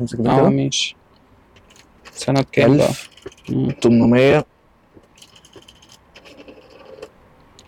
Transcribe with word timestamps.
امسك 0.00 0.18
ده 0.20 0.30
آه 0.30 0.48
ماشي. 0.48 0.96
سنة 2.12 2.44
كام 2.52 2.76
بقى؟ 2.76 2.88
1000 2.88 3.10
مم. 3.48 3.70
800 3.82 4.44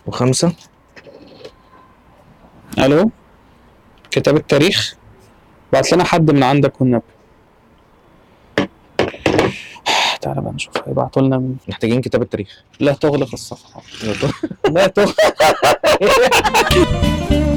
وخمسة. 0.06 0.52
ألو؟ 2.78 3.10
كتاب 4.10 4.36
التاريخ؟ 4.36 4.94
بعت 5.72 5.92
لنا 5.92 6.04
حد 6.04 6.30
من 6.30 6.42
عندك 6.42 6.80
والنبي 6.80 7.02
تعالى 10.20 10.40
بقى 10.40 10.52
نشوف. 10.52 10.88
هيبعتوا 10.88 11.22
لنا 11.22 11.38
مين. 11.38 11.56
محتاجين 11.68 12.00
كتاب 12.00 12.22
التاريخ. 12.22 12.64
لا 12.80 12.92
تغلق 12.92 13.28
الصفحة. 13.32 13.82
لا 14.70 14.86
تغلق. 14.86 15.14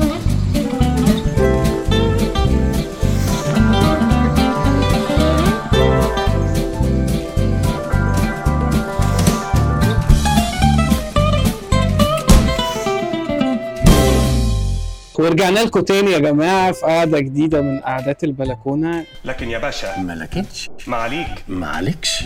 ورجعنا 15.34 15.60
لكم 15.60 15.80
تاني 15.80 16.12
يا 16.12 16.20
جماعة 16.20 16.72
في 16.72 16.86
قعدة 16.86 17.20
جديدة 17.20 17.62
من 17.62 17.80
قعدات 17.80 18.24
البلكونة. 18.24 19.05
لكن 19.26 19.50
يا 19.50 19.58
باشا 19.60 20.00
ما 20.00 20.14
لكنش. 20.14 20.70
ما 20.88 20.98
عليك. 20.98 21.28
معلكش 21.48 22.24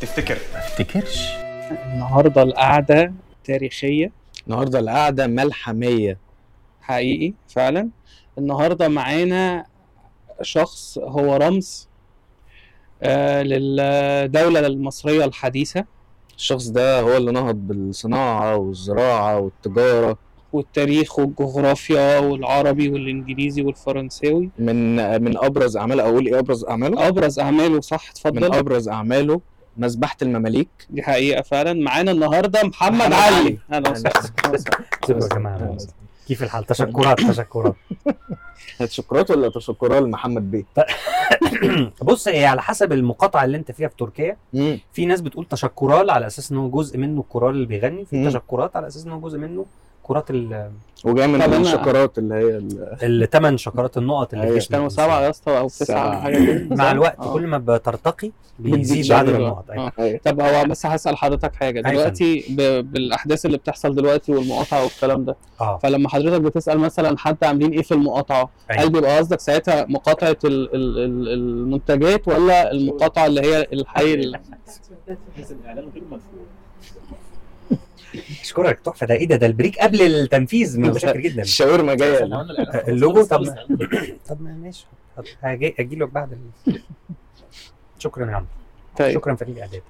تفتكر؟ 0.00 0.38
ما 0.52 0.58
افتكرش. 0.58 1.28
النهاردة 1.70 2.42
القعدة 2.42 3.12
تاريخية. 3.44 4.12
النهارده 4.46 4.78
القعدة 4.78 5.26
ملحمية. 5.26 6.18
حقيقي 6.82 7.34
فعلا. 7.48 7.88
النهارده 8.38 8.88
معانا 8.88 9.66
شخص 10.42 10.98
هو 10.98 11.36
رمز 11.36 11.88
آه 13.02 13.42
للدولة 13.42 14.66
المصرية 14.66 15.24
الحديثة. 15.24 15.84
الشخص 16.36 16.68
ده 16.68 17.00
هو 17.00 17.16
اللي 17.16 17.32
نهض 17.32 17.54
بالصناعة 17.56 18.56
والزراعة 18.56 19.38
والتجارة. 19.38 20.18
والتاريخ 20.52 21.18
والجغرافيا 21.18 22.18
والعربي 22.18 22.88
والإنجليزي 22.90 23.62
والفرنساوي. 23.62 24.50
من 24.58 24.96
من 25.22 25.44
أبرز 25.44 25.76
أعماله 25.76 26.02
أقول 26.02 26.26
إيه 26.26 26.38
أبرز 26.38 26.64
أعماله؟ 26.64 27.08
أبرز 27.08 27.38
أعماله 27.38 27.80
صح 27.80 28.04
من 28.04 28.10
اتفضل 28.10 28.54
أبرز 28.58 28.88
أعماله 28.88 29.40
مذبحة 29.76 30.16
المماليك. 30.22 30.68
دي 30.90 31.02
حقيقة 31.02 31.42
فعلا. 31.42 31.72
معانا 31.72 32.10
النهارده 32.10 32.62
محمد, 32.62 32.98
محمد 32.98 33.12
علي. 33.12 33.58
أهلا. 33.72 33.90
وسهلا 33.90 34.84
يا 35.08 35.28
جماعة. 35.34 35.76
كيف 36.28 36.42
الحال؟ 36.42 36.66
تشكرات 36.66 37.20
تشكرات. 37.20 37.74
تشكرات 38.78 39.30
ولا 39.30 39.48
تشكرات 39.48 40.02
لمحمد 40.02 40.50
بيه؟ 40.50 40.64
بص 42.02 42.28
هي 42.28 42.46
على 42.46 42.62
حسب 42.62 42.92
المقاطعة 42.92 43.44
اللي 43.44 43.56
أنت 43.56 43.72
فيها 43.72 43.88
في 43.88 43.94
تركيا. 43.98 44.36
في 44.92 45.06
ناس 45.06 45.20
بتقول 45.20 45.44
تشكرال 45.46 46.10
على 46.10 46.26
أساس 46.26 46.52
ان 46.52 46.58
هو 46.58 46.70
جزء 46.70 46.98
منه 46.98 47.20
الكورال 47.20 47.54
اللي 47.54 47.66
بيغني 47.66 48.04
في. 48.04 48.26
تشكرات 48.26 48.76
على 48.76 48.86
أساس 48.86 49.04
ان 49.04 49.12
هو 49.12 49.20
جزء 49.20 49.38
منه 49.38 49.66
كرات 50.10 50.30
ال- 50.30 50.70
وجاي 51.04 51.26
من 51.26 51.42
الشكرات 51.42 52.18
اللي 52.18 52.34
هي 52.34 52.56
ال- 52.56 53.22
الثمان 53.22 53.56
شكرات 53.56 53.96
النقط 53.98 54.32
اللي 54.34 54.44
أيوة. 54.44 54.56
مش 54.56 54.62
جسم 54.62 54.72
كانوا. 54.74 54.88
سبعة 54.88 55.20
يا 55.20 55.30
اسطى 55.30 55.58
أو 55.58 55.68
تسعة 55.68 55.84
سبعة. 55.86 56.20
حاجة 56.20 56.44
كده 56.46 56.76
مع 56.76 56.90
الوقت 56.90 57.18
آه. 57.20 57.32
كل 57.32 57.46
ما 57.46 57.58
بترتقي 57.58 58.30
بيزيد 58.58 59.12
عدد 59.12 59.28
النقط 59.34 59.70
أيوة. 59.70 59.86
آه. 59.86 59.92
أيوة. 59.98 60.20
طب 60.24 60.40
هو 60.40 60.64
بس 60.64 60.86
هسأل 60.86 61.16
حضرتك 61.16 61.54
حاجة 61.54 61.78
أيوة. 61.86 61.90
دلوقتي 61.90 62.44
ب... 62.50 62.56
بالأحداث 62.92 63.46
اللي 63.46 63.56
بتحصل 63.56 63.94
دلوقتي 63.94 64.32
والمقاطعة 64.32 64.82
والكلام 64.84 65.24
ده 65.24 65.36
آه 65.60 65.78
فلما 65.82 66.08
حضرتك 66.08 66.40
بتسأل 66.40 66.78
مثلا 66.78 67.18
حد 67.18 67.36
عاملين 67.44 67.72
إيه 67.72 67.82
في 67.82 67.94
المقاطعة 67.94 68.50
أيوة. 68.70 68.82
هل 68.82 68.90
بيبقى 68.92 69.18
قصدك 69.18 69.40
ساعتها 69.40 69.86
مقاطعة 69.88 70.36
ال... 70.44 70.74
ال... 70.74 70.98
ال- 70.98 71.28
المنتجات 71.32 72.28
ولا 72.28 72.72
المقاطعة 72.72 73.26
اللي 73.26 73.40
هي 73.40 73.66
الحي 73.72 74.14
ال... 74.14 74.36
اشكرك 78.40 78.80
تحفة. 78.80 79.06
ده 79.06 79.14
إيه 79.14 79.26
ده؟ 79.28 79.36
ده 79.36 79.46
break 79.46 79.73
ال 79.73 79.78
قبل 79.78 80.02
التنفيذ. 80.02 80.80
متشكر 80.80 81.20
جدا. 81.26 81.42
الشاورما 81.42 81.94
جاية. 81.94 82.24
اللوجو؟ 82.88 83.22
طب 83.24 83.44
طب 84.28 84.42
ما 84.42 84.52
ماشي. 84.62 84.86
هاجي 85.42 85.74
أجي 85.78 85.96
لك 85.96 86.08
بعد 86.08 86.32
ال... 86.32 86.80
شكرا 87.98 88.30
يا 88.30 88.36
عم. 88.36 88.46
طيب. 88.98 89.14
شكرا 89.14 89.34
فريق 89.34 89.54
الإعداد. 89.54 89.82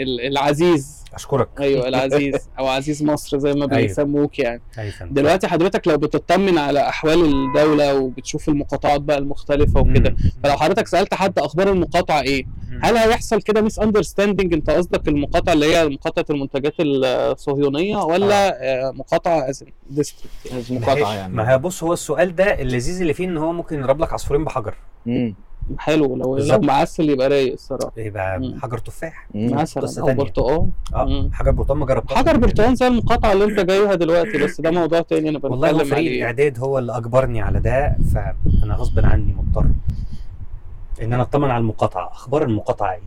ال- 0.00 0.20
العزيز. 0.20 0.98
أشكرك. 1.14 1.48
أيوه 1.60 1.88
العزيز. 1.88 2.34
أو 2.58 2.66
عزيز 2.66 3.02
مصر 3.02 3.38
زي 3.38 3.52
ما 3.52 3.60
أيوة. 3.72 3.88
بيسموك 3.88 4.38
يعني. 4.38 4.60
فندم 4.98 5.14
دلوقتي 5.14 5.48
حضرتك 5.48 5.88
لو 5.88 5.96
بتطمن 5.98 6.58
على 6.58 6.88
أحوال 6.88 7.24
الدولة 7.24 7.94
وبتشوف 7.98 8.48
المقاطعات 8.48 9.00
بقى 9.00 9.18
المختلفة 9.18 9.80
وكده. 9.80 10.16
فلو 10.44 10.56
حضرتك 10.56 10.86
سألت 10.86 11.14
حد 11.14 11.38
أخبار 11.38 11.68
المقاطعة 11.68 12.20
إيه. 12.22 12.46
هل 12.82 12.96
هيحصل 12.96 13.42
كده 13.42 13.60
misunderstanding 13.60 14.52
انت 14.54 14.70
قصدك 14.70 15.08
المقاطعة 15.08 15.52
اللي 15.52 15.76
هي 15.76 15.88
مقاطعة 15.88 16.24
المنتجات 16.30 16.74
الصهيونية 16.80 17.96
ولا 17.96 18.62
آه. 18.88 18.90
مقاطعة 18.90 19.46
ديستريكت 19.90 20.72
مقاطعة 20.72 21.14
يعني 21.14 21.34
ما 21.34 21.52
هي 21.52 21.58
بص 21.58 21.82
هو 21.84 21.92
السؤال 21.92 22.34
ده 22.36 22.44
اللذيذ 22.62 23.00
اللي 23.00 23.14
فيه 23.14 23.24
إن 23.24 23.36
هو 23.36 23.52
ممكن 23.52 23.78
يضرب 23.78 24.00
لك 24.00 24.12
عصفورين 24.12 24.44
بحجر 24.44 24.74
مم. 25.06 25.34
حلو 25.78 26.16
لو 26.16 26.36
لو. 26.38 26.58
معسل 26.60 27.10
يبقى 27.10 27.28
رايق 27.28 27.52
الصراحة 27.52 27.92
يبقى 27.96 28.38
مم. 28.38 28.58
حجر 28.62 28.78
تفاح. 28.78 29.28
مثلا 29.34 30.02
أو. 30.10 30.14
برتقال 30.14 30.68
آه. 30.94 31.30
حجر 31.32 31.50
برتقال 31.50 31.78
ما 31.78 31.86
جربتهاش 31.86 32.18
حجر 32.18 32.36
برتقال 32.36 32.76
زي 32.76 32.86
المقاطعة 32.86 33.32
اللي 33.32 33.44
أنت 33.44 33.60
جايبها 33.60 33.94
دلوقتي 33.94 34.38
بس 34.38 34.60
ده 34.60 34.70
موضوع 34.70 35.00
تاني 35.00 35.28
أنا 35.28 35.40
والله 35.42 35.70
هو 35.70 35.74
بتكلم 35.74 35.90
فريق 35.90 36.12
الاعداد 36.12 36.58
هو 36.58 36.78
اللي 36.78 36.96
أجبرني 36.96 37.40
على 37.40 37.60
ده 37.60 37.96
فأنا 38.14 38.74
غصب 38.74 38.98
عني 39.06 39.34
مضطر 39.38 39.66
إن 41.02 41.12
أنا 41.12 41.22
أطمن 41.22 41.50
على 41.50 41.60
المقاطعة. 41.60 42.08
أخبار 42.12 42.42
المقاطعة 42.42 42.92
إيه؟ 42.92 43.00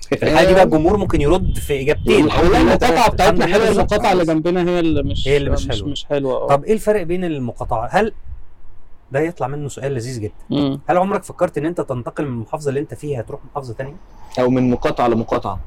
في 0.00 0.22
الحاله 0.22 0.48
دي 0.48 0.54
بقى 0.54 0.62
الجمهور 0.64 0.96
ممكن 0.96 1.20
يرد 1.20 1.58
في 1.58 1.80
إجابتين. 1.80 2.24
والله 2.24 2.60
المقاطعه 2.60 3.10
بتاعتنا 3.10 3.46
حلوة. 3.46 3.68
المقاطعه 3.68 4.12
اللي 4.12 4.24
جنبنا 4.24 4.70
هي 4.70 4.80
اللي 4.80 5.02
مش 5.02 5.28
هي 5.28 5.36
اللي 5.36 5.50
مش 5.50 5.66
مش, 5.66 5.76
حلوة. 5.78 5.88
مش 5.90 6.04
حلوة 6.04 6.32
آه. 6.34 6.46
طب 6.46 6.64
إيه 6.64 6.72
الفرق 6.72 7.02
بين 7.02 7.24
المقاطعة؟ 7.24 7.88
هل 7.92 8.12
ده 9.12 9.20
يطلع 9.20 9.46
منه 9.46 9.68
سؤال 9.68 9.92
لذيذ 9.94 10.20
جدا. 10.20 10.32
مم. 10.50 10.80
هل 10.88 10.96
عمرك 10.96 11.24
فكرت 11.24 11.58
إن 11.58 11.66
أنت 11.66 11.80
تنتقل 11.80 12.24
من 12.24 12.30
المحافظة 12.32 12.68
اللي 12.68 12.80
أنت 12.80 12.94
فيها 12.94 13.22
تروح 13.22 13.40
محافظة 13.50 13.74
تانية؟ 13.74 13.96
أو 14.40 14.50
من 14.50 14.70
مقاطعة 14.70 15.08
لمقاطعة. 15.08 15.60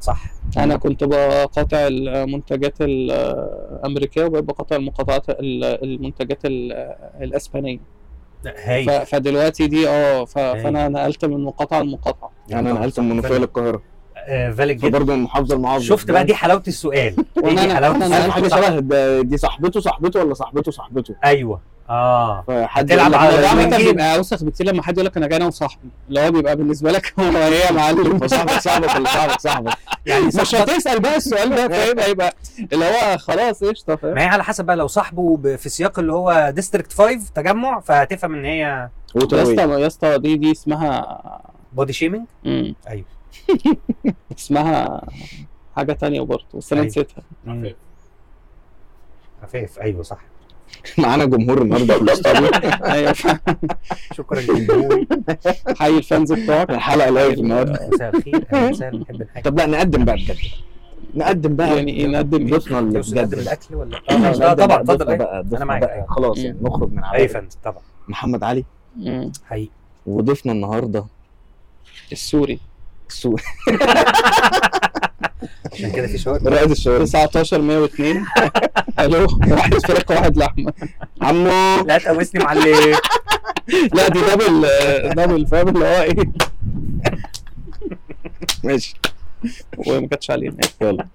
صح. 0.00 0.24
أنا 0.56 0.76
كنت 0.76 1.04
بقاطع 1.04 1.78
المنتجات 1.86 2.74
الأمريكية 2.80 4.24
وبقيت 4.24 4.44
بقاطع 4.44 4.76
المقاطعات 4.76 5.30
ال- 5.30 5.84
المنتجات 5.84 6.38
ال- 6.44 6.72
الإسبانية. 7.20 7.78
ف- 8.44 8.46
هاي 8.46 9.06
فدلوقتي 9.06 9.66
دي 9.66 9.88
آه 9.88 10.24
فأنا 10.24 10.88
نقلت 10.88 11.24
من 11.24 11.44
مقاطعة 11.44 11.82
لمقاطعة. 11.82 12.30
يعني 12.48 12.70
أنا 12.70 12.78
نقلت 12.80 13.00
من 13.00 13.06
المنوفية 13.10 13.28
للقاهرة. 13.38 13.82
آه 14.26 14.50
فالid 14.52 14.58
جدا 14.60 14.88
فبرضه 14.88 15.14
من 15.14 15.22
محافظة 15.22 15.56
لمحافظة 15.56 15.84
شفت 15.86 16.10
بقى 16.10 16.24
دي 16.24 16.34
حلاوة 16.34 16.62
السؤال. 16.68 16.96
إيه 17.44 17.54
دي 17.66 17.74
حلاوة 17.74 17.96
السؤال 17.96 18.32
حاجة 18.32 18.48
شبه 18.48 19.20
دي 19.22 19.36
صاحبته 19.36 19.80
صاحبته 19.80 20.20
ولا 20.24 20.34
صاحبته 20.34 20.72
صاحبته؟ 20.72 21.14
أيوه. 21.24 21.60
آه. 21.90 22.44
فحد 22.48 22.86
تلعب 22.86 23.14
على. 23.14 23.76
بيبقى 23.76 24.16
أوسخ 24.16 24.44
بكتير 24.44 24.66
لما 24.66 24.82
حد 24.82 24.94
يقول 24.94 25.06
لك 25.06 25.16
أنا 25.16 25.26
جاي 25.26 25.36
أنا 25.36 25.46
وصاحبي. 25.46 25.88
اللي 26.08 26.20
هو 26.20 26.30
بيبقى 26.30 26.56
بالنسبة 26.56 26.90
لك 26.92 27.14
هو 27.18 27.24
هي 27.38 27.60
يا 27.60 27.72
معلم؟ 27.72 28.26
صاحبك 28.28 28.50
صاحبك 28.60 28.94
ولا 28.96 29.04
صاحبك 29.04 29.40
صاحبك. 29.40 29.72
يعني 30.06 30.26
مش 30.26 30.54
هتسأل 30.54 31.00
بقى 31.00 31.16
السؤال 31.16 31.50
ده 31.50 31.68
فاهم؟ 31.68 31.98
هيبقى 31.98 32.34
اللي 32.72 32.84
هو 32.84 33.18
خلاص 33.18 33.64
قشطة 33.64 33.96
فاهم؟ 33.96 34.14
ما 34.14 34.20
هي 34.22 34.26
على 34.26 34.44
حسب 34.44 34.64
بقى 34.64 34.76
لو 34.76 34.86
صاحبه 34.86 35.56
في 35.56 35.68
سياق 35.68 35.98
اللي 35.98 36.12
هو 36.12 36.52
ديستريكت 36.54 36.92
5 36.92 37.18
تجمع 37.34 37.80
فهتفهم 37.80 38.34
إن 38.34 38.44
هي 38.44 38.88
يا 39.32 39.42
اسطى 39.42 39.80
يا 39.80 39.86
اسطى 39.86 40.18
دي 40.18 40.36
دي 40.36 40.52
اسمها 40.52 41.20
body 41.72 41.92
shaming 41.92 42.26
مم. 42.44 42.74
اسمها 44.38 45.02
حاجة 45.76 45.92
تانية 45.92 46.20
برضه 46.20 46.44
بس 46.54 46.72
أنا 46.72 46.80
أيوة. 46.80 46.90
نسيتها. 46.90 47.22
عفاف 49.42 49.78
أيوه 49.78 50.02
صح. 50.02 50.20
معانا 50.98 51.24
جمهور 51.24 51.62
النهارده 51.62 51.94
في 51.98 52.02
الاستوديو 52.02 52.46
أيوه. 52.94 53.12
شكرا 54.12 54.40
جمهور. 54.40 55.06
حي 55.78 55.88
ال 55.98 56.05
fans 56.05 56.32
بتوعك. 56.32 56.70
الحلقة 56.70 57.10
live 57.10 57.38
النهارده. 57.38 57.88
مساء 57.92 58.16
الخير 58.16 58.46
أهلا 58.52 58.68
وسهلا 58.70 58.98
بنحب 58.98 59.22
الحاجة 59.22 59.42
طب 59.42 59.58
لا 59.58 59.66
نقدم 59.66 60.04
بقى 60.04 60.16
بجد. 60.16 60.36
نقدم 61.14 61.56
بقى. 61.56 61.76
يعني 61.76 61.92
إيه 61.92 62.06
نقدم؟ 62.06 62.46
ضيفنا 62.50 62.78
اللي 62.78 62.92
تقصد 62.92 63.14
نقدم 63.14 63.28
بجد 63.30 63.38
الأكل 63.38 63.74
ولا؟ 63.74 64.00
آه، 64.10 64.50
آه 64.50 64.54
طبعا 64.54 64.80
اتفضل 64.80 65.18
ضيفنا 65.48 65.64
معاك،. 65.64 66.06
خلاص. 66.08 66.38
يعني 66.38 66.58
نخرج 66.62 66.92
من 66.92 67.04
أي 67.04 67.28
فندم 67.28 67.48
طبعا. 67.64 67.82
محمد 68.08 68.44
علي. 68.44 68.64
حقيقي. 69.46 69.70
وضيفنا 70.06 70.52
النهارده 70.52 71.04
السوري. 72.12 72.60
السوق 73.10 73.40
عشان 75.72 75.92
كده 75.92 76.06
في 76.06 76.18
شوارع 76.18 76.42
رائد 76.52 76.70
الشباب 76.70 77.04
19 77.04 77.60
102 77.60 78.24
ألو 78.98 79.26
واحد 79.50 79.74
فراخ 79.74 80.10
واحد 80.10 80.36
لحمة. 80.36 80.72
عمو. 81.22 81.84
لا 81.86 81.98
تقوسني 81.98 82.44
معلم 82.44 82.64
لا 83.94 84.08
دي 84.08 84.20
دبل 84.20 84.68
دبل 85.14 85.46
فاهم 85.46 85.68
اللي 85.68 85.84
هو 85.84 86.02
إيه. 86.02 86.32
ماشي. 88.64 88.94
وما 89.86 90.06
كانتش 90.08 90.30
علينا. 90.30 90.56
يلا. 90.80 91.08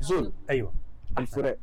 زول. 0.00 0.32
أيوه. 0.50 0.72
الفراق 1.18 1.56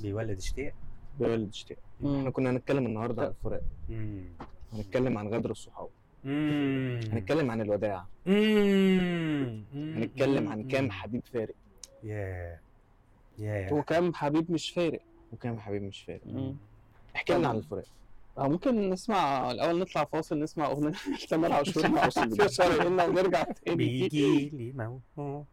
بيولد 0.00 0.38
اشتياق. 0.38 0.72
بيولوجي 1.20 1.76
مم. 2.00 2.18
إحنا 2.18 2.30
كنا 2.30 2.50
هنتكلم 2.50 2.86
النهارده 2.86 3.22
عن 3.22 3.28
الفراق. 3.28 3.60
هنتكلم 4.74 5.18
عن 5.18 5.28
غدر 5.28 5.50
الصحاب. 5.50 5.88
هنتكلم 6.24 7.50
عن 7.50 7.60
الوداع. 7.60 8.04
هنتكلم 9.74 10.48
عن 10.48 10.68
كام 10.68 10.90
حبيب 10.90 11.22
فارق. 11.32 11.54
يا 12.02 12.58
يا 13.38 13.72
وكم 13.72 14.14
حبيب 14.14 14.50
مش 14.50 14.70
فارق. 14.70 15.00
وكام 15.32 15.58
حبيب 15.60 15.82
مش 15.82 16.02
فارق. 16.02 16.54
احكي 17.16 17.34
لنا 17.34 17.48
عن 17.48 17.56
الفراق. 17.56 17.84
أو 18.38 18.48
ممكن 18.48 18.90
نسمع 18.90 19.50
الأول 19.50 19.78
نطلع 19.78 20.04
فاصل 20.04 20.38
نسمع 20.40 20.66
أغنية 20.66 20.92
تامر 21.30 21.52
عاشور. 21.52 21.88
مع 21.88 22.08
شراييننا 22.48 23.04
ونرجع 23.04 23.42
تاني. 23.42 23.76
بيجي 23.76 24.48
لي 24.48 24.90
آه 25.18 25.44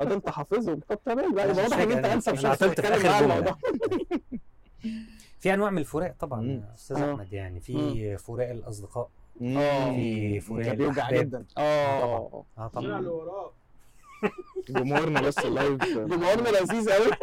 ده 0.00 0.14
انت 0.14 0.28
حافظهم 0.30 0.80
طب 0.88 0.98
تمام. 1.04 1.32
مش 1.34 1.56
واضح 1.56 1.76
إن 1.78 1.92
أنت 1.92 2.04
أنسب 2.06 2.34
شخص 2.34 2.58
تتكلم 2.58 2.96
جملة. 3.02 3.20
الموضوع. 3.20 3.56
في 5.38 5.54
أنواع 5.54 5.70
من 5.70 5.78
الفراق 5.78 6.14
طبعا 6.20 6.70
أستاذ 6.74 6.96
آه. 6.96 7.14
أحمد 7.14 7.32
يعني 7.32 7.60
في 7.60 8.16
فراق 8.16 8.50
الأصدقاء 8.50 9.08
آه. 9.42 9.90
في 9.90 10.40
فراق 10.40 10.66
ده 10.66 10.74
بيوجع. 10.74 11.10
جدا. 11.10 11.44
آه. 11.58 12.44
آه 12.58 12.68
طبعا. 12.68 13.00
جمهورنا 14.70 15.20
بس 15.20 15.38
ال 15.38 15.46
live. 15.46 15.84
جمهورنا 16.12 16.48
لذيذ 16.48 16.90
قوي 16.92 17.10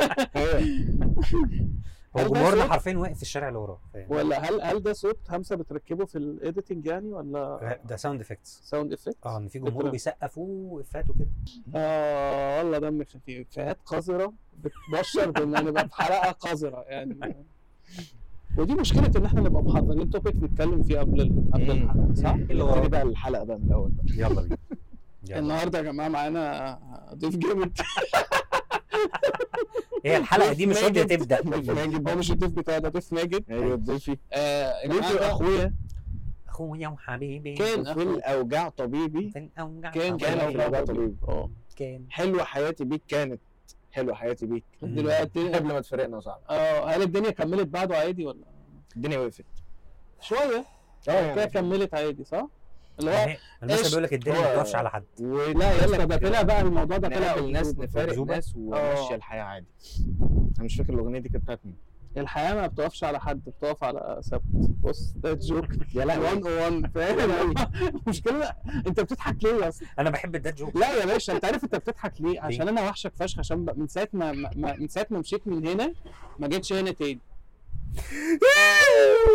هو 2.18 2.20
هل 2.22 2.28
ده 2.28 2.40
جمهورنا؟ 2.40 2.64
حرفيا 2.64 2.98
واقف 2.98 3.16
في 3.16 3.22
الشارع 3.22 3.48
اللي 3.48 3.60
وراه؟ 3.60 3.80
ولا 4.10 4.50
هل 4.50 4.62
هل 4.62 4.84
ده 4.84 4.94
صوت 4.94 5.18
همسة 5.30 5.56
بتركبه 5.56 6.06
في 6.06 6.18
ال 6.18 6.26
editing 6.26 6.86
يعني 6.86 7.14
ولا؟ 7.14 7.80
ده 7.86 7.96
sound 7.96 8.22
effects 8.22 8.62
sound 8.64 8.94
effect؟ 8.94 9.18
آه 9.26 9.38
إن 9.38 9.48
في 9.48 9.60
جمهور. 9.60 9.90
بيسقف 9.90 10.38
وافات 10.38 11.10
وكده. 11.10 11.28
آه 11.76 12.58
والله 12.58 12.78
دم 12.80 13.04
خفيف. 13.04 13.48
إفيهات 13.52 13.78
قذرة 13.86 14.34
بتبشر 14.60 15.32
بإن 15.32 15.66
نبقى 15.66 15.88
في 15.88 15.96
حلقة 15.96 16.32
قذرة 16.32 16.82
يعني. 16.88 17.36
ودي 18.58 18.74
مشكلة 18.76 19.12
إن 19.18 19.26
إحنا 19.26 19.42
نبقى 19.42 19.64
محضرين 19.64 20.10
توبيك 20.10 20.36
نتكلم 20.36 20.84
فيه 20.84 21.00
قبل 21.00 21.22
ال- 21.22 21.52
قبل. 21.54 21.72
الحلقة. 21.72 22.14
صح؟ 22.14 22.30
اللي 22.34 22.44
نبتدي 22.44 22.62
وراه 22.64 22.88
بقى 22.88 23.02
الحلقة 23.02 23.44
بقى 23.44 23.58
من 23.60 23.66
الأول 23.68 23.92
بقى. 23.92 24.06
يلا 24.18 24.42
بينا. 24.42 24.58
النهارده 25.40 25.78
يا 25.80 25.84
جماعة 25.84 26.08
معانا 26.10 26.80
ضيف 27.14 27.36
جامد. 27.38 27.72
هي 30.06 30.18
الحلقة 30.18 30.54
دي 30.54 30.66
مش 30.66 30.84
راضية 30.84 31.02
ماجد. 31.02 31.18
تبدأ. 31.18 31.42
ضيف 31.42 31.70
ماجد 31.70 32.04
ده 32.04 32.16
مش 32.16 32.32
الضيف 32.32 32.52
بتاعي 32.52 32.80
ده 32.80 32.90
ضيف 32.90 33.14
ماجد 33.14 33.44
أيوه 33.52 33.76
ضيفي. 33.76 34.18
آه 34.34 34.88
ضيفي 34.88 35.14
ده 35.14 35.32
أخويا؟ 35.32 35.74
أخويا 36.48 36.88
وحبيبي. 36.88 37.54
كان 37.54 37.84
في 37.94 38.02
الأوجاع 38.04 38.70
طبيبي. 38.70 39.30
في 39.30 39.40
الأوجع 39.40 39.92
كان- 39.92 40.18
كان 40.18 40.38
في 40.40 40.56
الأوجاع 40.56 40.82
طبيبي. 40.84 41.16
أه. 41.28 41.50
كان. 41.76 42.06
حلوة 42.10 42.44
حياتي 42.44 42.84
بيك 42.84 43.02
كانت. 43.08 43.40
حلوة 43.94 44.16
حياتي 44.16 44.46
بيك 44.46 44.64
دلوقتي 44.82 45.50
قبل 45.54 45.68
ما 45.68 45.82
تفرقنا 45.82 46.20
صعب 46.20 46.42
آه 46.50 46.86
هل 46.86 47.02
الدنيا 47.02 47.30
كملت 47.32 47.68
بعده 47.68 47.98
عادي 47.98 48.26
ولا 48.26 48.46
الدنيا 48.96 49.18
وقفت 49.18 49.46
شوية 50.22 50.66
آه 51.10 51.36
كده 51.36 51.46
كملت 51.46 51.94
عادي 51.94 52.24
صح؟ 52.24 52.48
اللي 53.00 53.12
هو 53.12 53.16
يعني 53.16 53.38
المثل؟ 53.64 53.90
بيقول 53.90 54.04
لك 54.04 54.14
الدنيا 54.14 54.40
ما 54.40 54.54
بتقفش 54.54 54.76
على 54.76 54.90
حد 54.90 55.04
لا 55.20 55.72
يا 55.72 55.86
اسطى 55.86 56.06
ده 56.06 56.18
طلع 56.18 56.42
بقى 56.42 56.62
الموضوع 56.62 56.98
ده 56.98 57.10
طلع 57.10 57.20
نقابل 57.32 57.52
ناس 57.52 57.68
أكذوبة. 57.70 57.86
نفارق؟ 57.86 58.20
ناس. 58.20 58.54
وماشية 58.56 59.16
الحياة 59.16 59.44
عادي 59.44 59.68
أنا 60.58 60.66
مش 60.66 60.76
فاكر 60.76 60.94
الأغنية 60.94 61.20
دي 61.20 61.30
كانت 61.30 61.44
بتاعت 61.44 61.60
مين 61.66 61.76
الحياة 62.18 62.54
ما 62.54 62.68
بتقفش 62.68 63.04
على 63.04 63.20
حد 63.20 63.44
بتقف 63.46 63.84
على 63.84 64.22
ثبت 64.32 64.42
بص 64.84 65.14
ده 65.16 65.34
جوك 65.34 65.66
يا 65.96 66.06
لا 66.06 66.18
1 66.20 66.44
1 66.46 66.92
فاهم 66.96 67.54
المشكلة 68.08 68.54
انت 68.88 69.00
بتضحك 69.00 69.44
ليه 69.44 69.54
يا 69.64 69.70
اسطى؟ 69.70 69.86
أنا 70.00 70.10
بحب 70.10 70.36
الداد 70.36 70.56
جوك 70.56 70.76
لا 70.76 70.94
يا 71.00 71.06
باشا 71.06 71.34
انت 71.34 71.46
عارف 71.46 71.64
انت 71.64 71.76
بتضحك 71.76 72.14
ليه؟ 72.20 72.42
عشان 72.42 72.68
أنا 72.68 72.82
وحشك 72.82 73.12
فشخ 73.20 73.40
عشان 73.40 73.66
من 73.78 73.88
ساعة 73.88 74.10
ما, 74.14 74.32
ما 74.32 74.76
من 74.80 74.88
ساعة 74.88 75.08
ما 75.10 75.20
مشيت 75.20 75.48
من 75.48 75.68
هنا 75.68 75.94
ما 76.40 76.48
جيتش 76.48 76.74
هنا 76.74 76.92
تاني. 76.92 77.20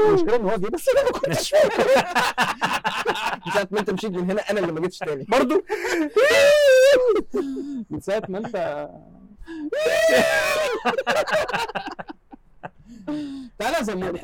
المشكلة 0.08 0.36
إن 0.36 0.42
هو 0.44 0.56
جه 0.56 0.68
بس 0.68 0.86
أنا 0.88 1.04
ما 1.04 1.10
كنتش 1.10 1.54
من 3.46 3.52
ساعة 3.54 3.68
ما 3.70 3.80
أنت 3.80 3.90
مشيت 3.90 4.10
من 4.10 4.30
هنا 4.30 4.40
أنا 4.50 4.60
اللي 4.60 4.72
ما 4.72 4.80
جيتش 4.80 4.98
تاني. 4.98 5.24
برضه 5.28 5.64
من 7.90 8.00
ساعة 8.00 8.22
ما 8.28 8.38
أنت 8.38 8.88
تعالى 13.58 13.76
يا 13.78 13.82
زمور 13.82 14.16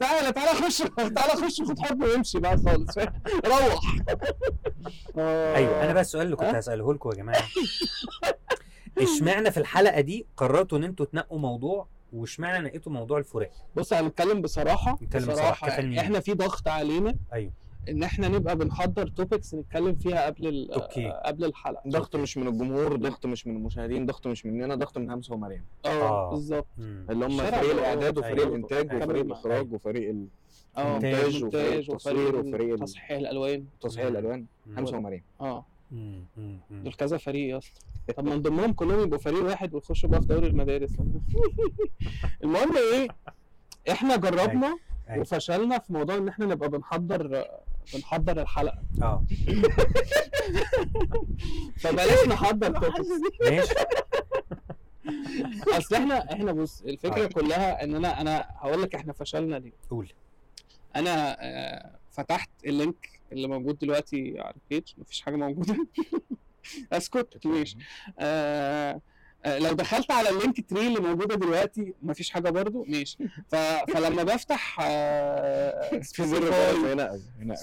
تعالى 0.00 0.32
تعالى 0.32 0.48
خش 0.62 0.78
تعالى 1.14 1.32
خش 1.46 1.62
خد 1.62 1.78
حب 1.80 2.02
وامشي 2.02 2.38
بقى 2.38 2.56
خالص؟ 2.56 2.98
روح 3.46 3.96
آه. 5.18 5.56
أيوه 5.56 5.84
أنا 5.84 5.92
بقى 5.92 6.00
السؤال 6.00 6.24
اللي 6.26 6.36
كنت 6.36 6.46
ها؟ 6.54 6.58
هسأله 6.58 6.94
لكم 6.94 7.10
يا 7.10 7.14
جماعة 7.14 7.42
اشمعنى 8.98 9.50
في 9.50 9.60
الحلقة 9.60 10.00
دي 10.00 10.26
قررتوا 10.36 10.78
إن 10.78 10.84
أنتوا 10.84 11.06
تنقوا 11.06 11.38
موضوع 11.38 11.86
واشمعنى 12.12 12.64
نقيتوا 12.68 12.92
موضوع 12.92 13.18
الفراق 13.18 13.50
بص 13.76 13.92
هنتكلم 13.92 14.42
بصراحة 14.42 14.98
نتكلم 15.02 15.22
بصراحة 15.22 15.32
بصراحة 15.32 15.68
كفنيين. 15.68 15.92
يعني 15.92 16.06
إحنا 16.06 16.20
في 16.20 16.34
ضغط 16.34 16.68
علينا 16.68 17.14
أيوه 17.32 17.52
إن 17.88 18.02
إحنا 18.02 18.28
نبقى 18.28 18.56
بنحضر 18.56 19.08
topics 19.08 19.54
نتكلم 19.54 19.94
فيها 19.94 20.26
قبل 20.26 20.46
ال- 20.46 20.70
أوكي. 20.72 21.08
قبل 21.24 21.44
الحلقة 21.44 21.82
ضغط 21.88 22.16
مش 22.16 22.36
من 22.38 22.46
الجمهور 22.48 22.96
ضغط 22.96 23.26
مش 23.26 23.46
من 23.46 23.56
المشاهدين 23.56 24.06
ضغط 24.06 24.26
مش 24.26 24.46
مننا 24.46 24.74
ضغط 24.74 24.98
من 24.98 25.10
همسه 25.10 25.34
ومريم 25.34 25.62
آه 25.84 25.88
آه. 25.88 26.30
بالظبط. 26.30 26.66
اللي 26.78 27.26
هم 27.26 27.38
فريق. 27.38 27.70
الإعداد 27.70 28.18
وفريق 28.18 28.36
أيوة. 28.38 28.48
الانتاج. 28.48 28.86
وفريق. 29.02 29.24
الإخراج 29.24 29.72
وفريق 29.72 30.14
آه 30.76 30.86
المونتاج 30.96 31.44
وفريق 31.44 31.90
التصوير 31.90 32.36
وفريق 32.36 32.76
تصحيح 32.78 33.10
الألوان 33.10 33.64
تصحيح 33.80 34.06
الألوان. 34.06 34.44
همسه 34.76 34.96
ومريم 34.96 35.22
آه. 35.40 35.64
دول 36.70 36.92
كذا 36.98 37.16
فريق 37.16 37.50
يا 37.50 37.58
اسطى 37.58 37.80
طب 38.16 38.24
ما 38.24 38.34
نضمهم 38.36 38.72
كلهم 38.72 39.00
يبقوا 39.02 39.18
فريق 39.18 39.44
واحد 39.44 39.74
ويخشوا 39.74 40.08
بقى 40.10 40.20
في 40.20 40.26
دوري 40.26 40.46
المدارس 40.46 40.90
المهم 42.44 42.76
إيه 42.76 43.08
إحنا 43.90 44.16
جربنا 44.16 44.78
أيوة. 45.10 45.20
وفشلنا 45.20 45.78
في 45.78 45.92
موضوع 45.92 46.16
إن 46.16 46.28
إحنا 46.28 46.46
نبقى 46.46 46.68
بنحضر 46.68 47.44
بنحضر 47.94 48.42
الحلقة. 48.42 48.82
آه. 49.02 49.24
فبلاش 51.80 52.28
نحضر 52.28 52.80
توبكس 52.80 53.06
ماشي. 53.42 53.74
أصل 55.68 55.94
إحنا 55.94 56.32
إحنا 56.32 56.52
بص 56.52 56.82
الفكرة 56.82 57.24
آه. 57.24 57.28
كلها 57.28 57.84
إن 57.84 57.94
أنا 57.94 58.20
أنا 58.20 58.46
هقول 58.56 58.82
لك 58.82 58.94
إحنا 58.94 59.12
فشلنا 59.12 59.56
ليه. 59.56 59.72
قول. 59.90 60.12
أنا 60.96 61.36
آه، 61.40 61.98
فتحت 62.10 62.50
ال 62.66 62.75
link 62.75 63.10
اللي 63.32 63.48
موجود 63.48 63.78
دلوقتي 63.78 64.40
على 64.40 64.54
ال 64.64 64.70
page 64.70 64.92
مفيش 64.98 65.20
حاجة 65.20 65.36
موجودة. 65.36 65.86
أسكت. 66.92 67.46
ماشي. 67.46 67.76
آه 68.18 68.92
آه، 68.92 69.00
لو 69.46 69.72
دخلت 69.72 70.10
على 70.10 70.28
ال 70.30 70.70
Linktree 70.70 70.86
اللي 70.86 71.00
موجودة 71.00 71.34
دلوقتي 71.34 71.94
مفيش 72.02 72.30
حاجة 72.30 72.50
برضو. 72.50 72.84
ماشي. 72.88 73.18
ف... 73.48 73.54
فلما 73.94 74.22
بفتح 74.22 74.78
آه 74.82 75.98
في 76.12 76.24
زر 76.26 76.40
جرس 76.40 76.84
هنا 76.92 77.20
هنا 77.40 77.54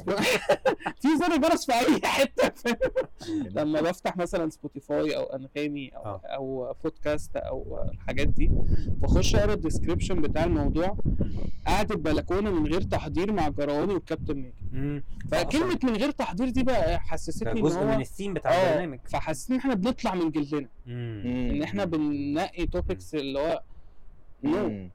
في 1.01 1.07
زر 1.19 1.37
جرس 1.37 1.65
في 1.65 1.73
أي 1.73 2.01
حتة. 2.03 2.77
لما 3.55 3.81
بفتح 3.81 4.17
مثلا 4.17 4.49
سبوتيفاي 4.49 5.17
أو 5.17 5.23
أنغامي 5.23 5.89
أو 5.95 6.01
آه. 6.05 6.21
أو 6.25 6.75
بودكاست 6.83 7.35
أو 7.35 7.79
الحاجات 7.93 8.27
دي 8.27 8.49
بخش 8.87 9.35
أقرأ 9.35 9.53
ال 9.53 9.59
description 9.59 10.21
بتاع 10.21 10.43
الموضوع 10.43 10.97
قاعد 11.67 11.91
البلكونة 11.91 12.51
من 12.51 12.67
غير 12.71 12.81
تحضير 12.81 13.31
مع 13.31 13.47
جيراني 13.49 13.93
والكابتن 13.93 14.51
مم. 14.71 15.03
فكلمة 15.31 15.79
من 15.83 15.95
غير 15.95 16.11
تحضير 16.11 16.49
دي 16.49 16.63
بقى 16.63 16.99
حسستني 16.99 17.51
إن 17.51 17.61
جزء 17.61 17.83
من 17.83 17.93
هو 17.93 17.99
الثيم 17.99 18.33
بتاع 18.33 18.51
البرنامج. 18.51 18.99
فحسيت 19.09 19.51
إن 19.51 19.57
إحنا 19.57 19.73
بنطلع 19.73 20.15
من 20.15 20.31
جلدنا. 20.31 20.67
إن 20.87 21.63
إحنا 21.65 21.85
بننقي 21.85 22.65
topics 22.65 23.15
اللي 23.15 23.39
هو 23.39 23.61
no. 24.43 24.89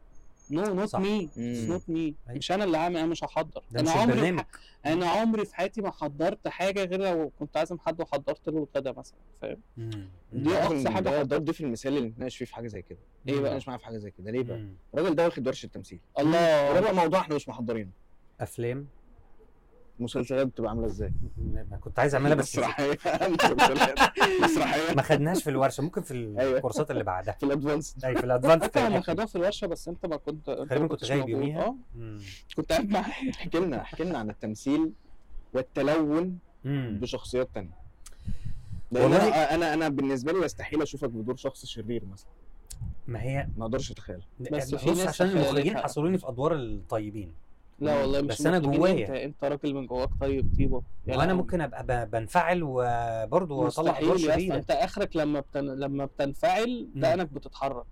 no 0.51 0.75
not. 0.75 0.97
me. 0.97 1.29
not 1.37 1.83
me. 1.89 2.15
مش 2.29 2.53
أنا 2.53 2.65
اللي 2.65 2.79
عامل 2.79 2.97
أنا 2.97 3.07
مش 3.07 3.25
هحضر. 3.25 3.63
ده 3.71 3.81
أنا 3.81 3.91
مش 3.91 3.97
عمري 3.97 4.33
في 4.33 4.39
ح- 4.39 4.47
أنا 4.87 5.07
عمري 5.07 5.45
في 5.45 5.57
حياتي 5.57 5.81
ما 5.83 5.91
حضرت 5.91 6.49
حاجة 6.49 6.85
غير 6.85 7.01
لو 7.01 7.31
كنت 7.39 7.57
عازم 7.57 7.79
حد 7.79 8.01
وحضرت 8.01 8.49
له 8.49 8.59
الغدا 8.75 8.93
مثلا 8.93 9.19
فاهم. 9.43 9.61
دي 10.33 10.55
أقصى 10.57 10.91
حاجة 10.91 11.03
ده 11.05 11.23
ده 11.23 11.37
الضيف 11.37 11.61
المثالي 11.61 11.99
اللي 11.99 12.09
نتناقش 12.09 12.37
فيه 12.37 12.45
في 12.45 12.55
حاجة 12.55 12.67
زي 12.67 12.83
كده. 12.83 12.99
إيه 13.29 13.35
بقى 13.35 13.43
نتناقش 13.43 13.69
معاه 13.69 13.77
في 13.77 13.85
حاجة 13.85 13.99
زي 13.99 14.11
كده؟ 14.11 14.31
ليه 14.31 14.43
بقى؟ 14.43 14.67
الراجل 14.95 15.15
ده 15.15 15.25
واخد 15.25 15.47
ورشة 15.47 15.67
تمثيل 15.67 16.01
الله. 16.19 16.81
بقى 16.81 16.95
موضوع 16.95 17.21
إحنا 17.21 17.35
مش 17.35 17.49
محضرينه. 17.49 17.91
أفلام. 18.41 18.87
المسلسلات 20.01 20.47
بتبقى 20.47 20.71
عاملة 20.71 20.87
إزاي؟ 20.87 21.13
ما 21.71 21.77
كنت 21.81 21.99
عايز 21.99 22.15
أعملها 22.15 22.35
بس 22.35 22.59
مسرحية 22.59 22.99
مسلسلات 23.35 23.99
مسرحية 24.43 24.95
ما 24.97 25.03
خدناش 25.03 25.43
في 25.43 25.51
الورشة 25.51 25.83
ممكن 25.83 26.03
في 26.03 26.15
أيوة. 26.39 26.57
الكورسات 26.57 26.91
اللي 26.91 27.05
بعدها 27.05 27.35
في 27.35 27.43
الادفانس 27.47 27.97
أي 28.05 28.15
في 28.17 28.25
الادفانس 28.25 28.63
فاكر 28.63 28.89
لما 28.89 29.01
خدوها 29.01 29.27
في 29.27 29.37
الورشة 29.37 29.67
بس 29.67 29.89
أنت 29.89 30.07
ما 30.07 30.17
كنت 30.17 30.51
ما 30.51 30.87
كنت 30.89 31.05
غايب. 31.05 31.29
يوميها. 31.29 31.65
آه 31.65 31.77
مم. 31.97 32.19
كنت 32.57 32.73
قاعد 32.73 32.89
معايا 32.91 33.31
احكي 33.31 33.59
لنا 33.61 33.81
احكي 33.83 34.05
لنا 34.05 34.19
عن 34.19 34.31
التمثيل 34.31 34.93
والتلون. 35.55 36.39
بشخصيات 36.65 37.49
تانية 37.55 37.81
لأن 38.91 39.03
والله- 39.05 39.29
أنا 39.29 39.75
أنا 39.75 39.89
بالنسبة 39.89 40.33
لي 40.33 40.45
يستحيل 40.45 40.83
أشوفك 40.83 41.09
بدور 41.11 41.37
شخص 41.37 41.67
شرير 41.67 42.05
مثلا 42.05 42.29
ما 43.07 43.23
هي 43.23 43.49
ما 43.57 43.65
أقدرش 43.65 43.91
أتخيل 43.91 44.23
بس 44.53 44.75
في 44.75 44.91
بص 44.91 44.99
ناس 44.99 45.09
عشان 45.09 45.27
المخرجين. 45.31 45.79
حصروني 45.79 46.19
في 46.19 46.29
أدوار 46.29 46.55
الطيبين 46.55 47.33
لا 47.81 48.01
والله 48.01 48.21
مش 48.21 48.27
بس 48.27 48.47
محتاجين 48.47 48.71
جوايا. 48.73 49.07
أنت 49.07 49.11
أنت 49.11 49.45
راجل 49.45 49.75
من 49.75 49.87
جواك 49.87 50.09
طيب 50.21 50.55
طيبة. 50.59 50.83
يا 51.07 51.17
وأنا. 51.17 51.35
ممكن 51.35 51.61
أبقى 51.61 52.07
بنفعل 52.07 52.61
وبرضه 52.63 53.69
اطلع 53.69 53.99
اسطى. 53.99 54.19
شريره 54.19 54.55
أنت 54.57 54.71
آخرك 54.71 55.17
لما 55.17 55.41
بتن... 55.41 55.61
لما 55.67 56.05
بتنفعل 56.05 56.89
مم. 56.95 57.01
دقنك 57.01 57.33
بتتحرك. 57.33 57.85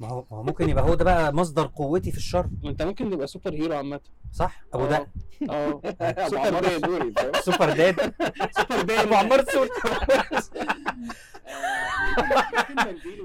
ما 0.00 0.08
هو 0.08 0.24
ما 0.30 0.36
هو 0.38 0.42
ممكن 0.42 0.68
يبقى 0.68 0.84
هو 0.84 0.94
ده 0.94 1.04
بقى 1.04 1.34
مصدر 1.34 1.70
قوتي 1.76 2.10
في 2.10 2.16
الشر. 2.18 2.46
ما 2.62 2.70
أنت 2.70 2.82
ممكن 2.82 3.10
تبقى 3.10 3.26
سوبر 3.26 3.52
هيرو 3.54 3.74
عامة. 3.76 4.00
صح؟ 4.32 4.64
أبو 4.74 4.86
ده 4.86 5.06
آه. 5.50 5.80
أبو 6.00 6.28
super 6.30 6.60
dad؟ 6.70 7.36
super 7.36 7.72
dad 7.72 8.00
super 8.58 8.82
dad 8.82 8.90
أبو 9.06 9.14
عمار 9.14 9.40
السوري. 9.40 9.68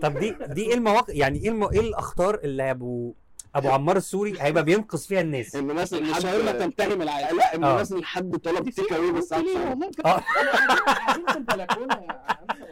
طب 0.02 0.18
دي 0.20 0.36
دي 0.48 0.62
إيه 0.62 0.74
المواقف 0.74 1.10
يعني 1.16 1.40
إيه. 1.40 1.70
إيه 1.72 1.80
الأخطار 1.80 2.40
اللي 2.44 2.72
أبو 2.72 3.14
أبو 3.56 3.70
عمار 3.70 3.98
السوري 3.98 4.34
هيبقى 4.40 4.64
بينقذ 4.64 4.98
فيها 5.00 5.22
الناس. 5.22 5.56
إن 5.56 5.66
مثلا 5.66 6.00
إن 6.00 6.06
حد 6.14 6.16
الشاورما 6.26 6.52
تنتهي 6.52 6.96
من 6.96 7.02
العالم. 7.02 7.38
لا 7.38 7.56
إن 7.56 7.64
آه. 7.64 7.80
مثلا 7.80 8.06
حد 8.06 8.38
طلب 8.38 8.70
take 8.70 8.94
away 8.94 9.12
بس 9.12 9.34
عشان 9.34 9.78
آه. 10.06 10.24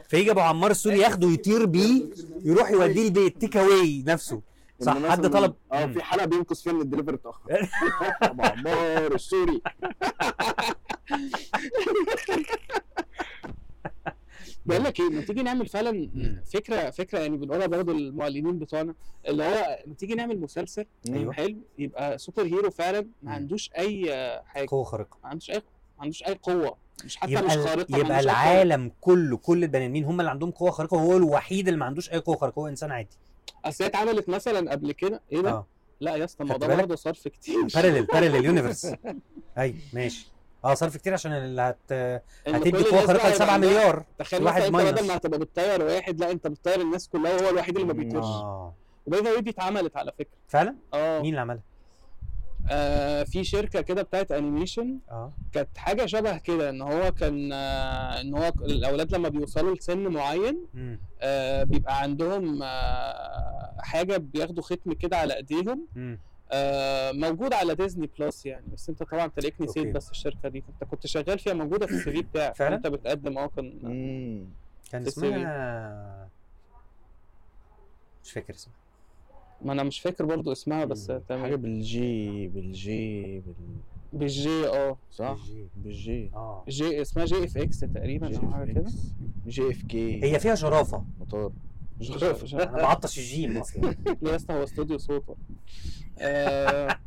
فيجي 0.10 0.32
أبو 0.32 0.40
عمار 0.40 0.72
السوري 0.72 1.00
ياخده 1.00 1.28
يطير 1.28 1.66
بيه 1.66 2.04
يروح 2.46 2.72
يوديه 2.72 3.08
البيت 3.08 3.38
take 3.42 3.58
away 3.58 4.04
نفسه. 4.08 4.42
صح 4.82 4.94
مثلاً- 4.94 5.06
حد 5.12 5.30
طلب؟ 5.30 5.54
آه. 5.74 5.86
في 5.86 6.04
حلقة 6.04 6.26
بينقذ 6.26 6.56
فيها 6.56 6.74
ان 6.74 6.82
الدليفري 6.82 7.16
اتأخر. 7.16 7.42
أبو 8.24 8.42
عمار 8.44 9.16
السوري. 9.16 9.62
بقول 14.66 14.84
لك 14.84 15.00
إيه 15.00 15.10
ما 15.10 15.22
تيجي 15.22 15.44
نعمل 15.44 15.68
فعلا. 15.68 16.10
فكرة 16.54 16.90
فكرة 16.90 17.20
يعني 17.20 17.38
بنقولها 17.38 17.68
برضه 17.68 17.92
المعلنين 17.92 18.60
بتوعنا 18.60 18.96
اللي 19.28 19.44
هو 19.44 19.80
ما 19.88 19.94
تيجي 19.94 20.16
نعمل 20.16 20.40
مسلسل 20.40 20.86
أيوة. 21.10 21.34
حلو 21.34 21.58
يبقى 21.78 22.18
superhero 22.18 22.70
فعلا. 22.72 23.08
ما 23.24 23.32
عندوش 23.32 23.70
أي 23.78 24.06
حاجة 24.46 24.68
قوة 24.70 24.84
خارقة 24.84 25.18
ما 25.24 25.30
عندوش 25.30 25.50
أي 25.52 25.56
ما 25.58 25.62
عندوش 26.04 26.24
أي 26.24 26.34
قوة 26.44 26.78
مش 27.06 27.18
حتى 27.18 27.32
يبقى 27.32 27.44
مش 27.44 27.52
خارقة 27.54 27.98
يبقى. 27.98 28.20
العالم 28.20 28.92
كله 29.02 29.38
كل 29.38 29.64
البني 29.64 29.86
آدمين 29.86 30.04
هم 30.06 30.20
اللي 30.20 30.32
عندهم 30.32 30.52
قوة 30.52 30.72
خارقة 30.72 30.96
وهو 30.96 31.18
الوحيد 31.18 31.68
اللي 31.68 31.80
ما 31.80 31.86
عندوش 31.86 32.12
أي 32.12 32.18
قوة 32.18 32.36
خارقة 32.36 32.60
هو 32.60 32.68
إنسان 32.68 32.92
عادي 32.92 33.18
أصل 33.66 33.84
هي 33.84 33.90
اتعملت 33.90 34.30
مثلا 34.30 34.72
قبل 34.72 34.92
كده 34.92 35.22
إيه 35.32 35.42
ده؟ 35.42 35.50
آه 35.52 35.68
لا 36.00 36.16
يا 36.16 36.24
اسطى 36.26 36.44
الموضوع؟ 36.44 36.76
برضه 36.76 36.96
صرف 36.96 37.28
كتير 37.28 37.56
parallel 37.76 38.06
parallel 38.06 38.46
universe 38.46 38.94
أيوه 39.58 39.76
ماشي 39.94 40.28
آه 40.66 40.74
صرف 40.74 40.98
كتير 40.98 41.14
عشان 41.14 41.32
اللي 41.32 41.62
هت 41.62 41.94
هتدي 42.48 42.84
قوة 42.84 43.06
خارقة 43.08 43.30
ل 43.30 43.34
7 43.34 43.44
يبقى 43.44 43.54
عندها- 43.54 43.70
مليار 43.70 44.06
تخيل 44.20 44.44
واحد 44.44 44.62
أنت. 44.62 44.76
بدل 44.76 45.08
ما 45.08 45.16
هتبقى 45.16 45.40
بتطير 45.40 45.82
واحد 45.86 46.20
لا 46.20 46.32
أنت 46.32 46.48
بتطير 46.48 46.82
الناس 46.82 47.10
كلها 47.10 47.36
وهو 47.36 47.50
الوحيد 47.50 47.76
اللي 47.76 47.88
ما 47.88 47.94
بيطيرش. 47.94 48.26
آه. 48.26 48.74
و 49.08 49.13
by 49.13 49.22
the 49.22 49.40
دي 49.40 49.50
اتعملت 49.50 49.98
على 49.98 50.12
فكرة. 50.20 50.38
فعلا؟ 50.48 50.76
آه. 50.94 51.20
مين 51.20 51.30
اللي 51.30 51.42
عملها؟ 51.42 51.62
آه، 52.70 53.24
في 53.24 53.44
شركة 53.44 53.82
كده 53.82 54.02
بتاعت 54.02 54.32
animation 54.32 55.00
آه. 55.12 55.32
كانت 55.52 55.78
حاجة 55.78 56.06
شبه 56.06 56.38
كده 56.38 56.70
إن 56.70 56.82
هو 56.82 57.12
كان 57.12 57.54
آه، 57.54 58.22
إن 58.22 58.38
هو 58.38 58.52
الأولاد 58.62 59.16
لما 59.16 59.30
بيوصلوا 59.30 59.76
لسن 59.76 60.08
معين. 60.08 60.66
آه، 61.22 61.64
بيبقى 61.64 62.02
عندهم 62.02 62.60
آه، 62.64 63.76
حاجة 63.80 64.18
بياخدوا 64.18 64.64
ختم 64.64 64.94
كده 64.94 65.18
على 65.18 65.36
إيديهم. 65.36 65.88
موجود 67.14 67.54
على 67.54 67.76
ديزني 67.76 68.10
بلس 68.20 68.46
يعني 68.46 68.66
بس 68.74 68.90
أنت 68.90 69.04
طبعا 69.04 69.28
تلاقيك 69.28 69.62
نسيت. 69.62 69.96
بس 69.96 70.12
الشركة 70.12 70.50
دي. 70.50 70.64
أنت 70.70 70.90
كنت 70.92 71.08
شغال 71.08 71.40
فيها 71.40 71.54
موجودة 71.54 71.86
في 71.86 71.94
ال 71.94 72.12
CV 72.12 72.22
بتاعك. 72.22 72.56
فعلا؟ 72.56 72.76
انت 72.76 72.88
بتقدم 72.88 73.38
آه 73.38 73.48
كان. 73.48 73.80
كان. 74.92 75.08
اسمها 75.08 76.30
مش 78.24 78.32
فاكر 78.32 78.54
اسمها. 78.54 78.76
ما 79.62 79.74
أنا 79.74 79.84
مش 79.84 80.00
فاكر 80.00 80.26
برضو 80.26 80.52
اسمها 80.52 80.86
بس. 80.86 81.06
تمام. 81.28 81.42
حاجة 81.42 81.56
بالجي 81.56 82.48
بالجي 82.48 83.40
بال 83.40 83.56
بالجي 84.14 84.68
آه. 84.68 84.98
صح؟ 85.12 85.32
بالجي. 85.38 85.68
بالجي. 85.76 86.32
آه. 86.34 86.64
جي 86.68 87.02
اسمها 87.02 87.26
GFX 87.26 87.80
تقريبا 87.80 88.38
أو 88.38 88.52
حاجة 88.52 88.72
كده. 88.72 88.92
JFK. 89.48 90.24
هي 90.24 90.40
فيها 90.40 90.56
شرافه 90.56 91.06
مطار. 91.20 91.52
أنا 92.54 92.72
بعطش 92.72 93.18
الجيم 93.20 93.58
أصلا 93.62 93.96
ليه 94.22 94.32
يا 94.32 94.36
اسطى 94.36 94.54
هو 94.54 94.64
استوديو 94.64 94.98
صوت 94.98 95.30
ولا؟ 95.30 95.38
آه، 96.20 96.98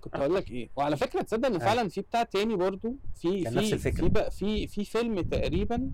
كنت 0.00 0.16
هقول 0.16 0.34
لك 0.34 0.50
إيه 0.50 0.70
وعلى 0.76 0.96
فكرة 0.96 1.22
تصدق 1.22 1.46
إن 1.46 1.52
أيوة. 1.52 1.64
فعلا 1.74 1.88
في 1.88 2.00
بتاع 2.00 2.22
تاني 2.22 2.56
برضو 2.56 2.96
في 3.14 3.42
كان 3.42 3.52
في 3.52 3.58
نفس 3.58 3.72
الفكرة. 3.72 4.02
في 4.04 4.08
بقى 4.08 4.30
في 4.30 4.66
في 4.66 4.84
فيلم 4.84 5.20
تقريبا 5.20 5.90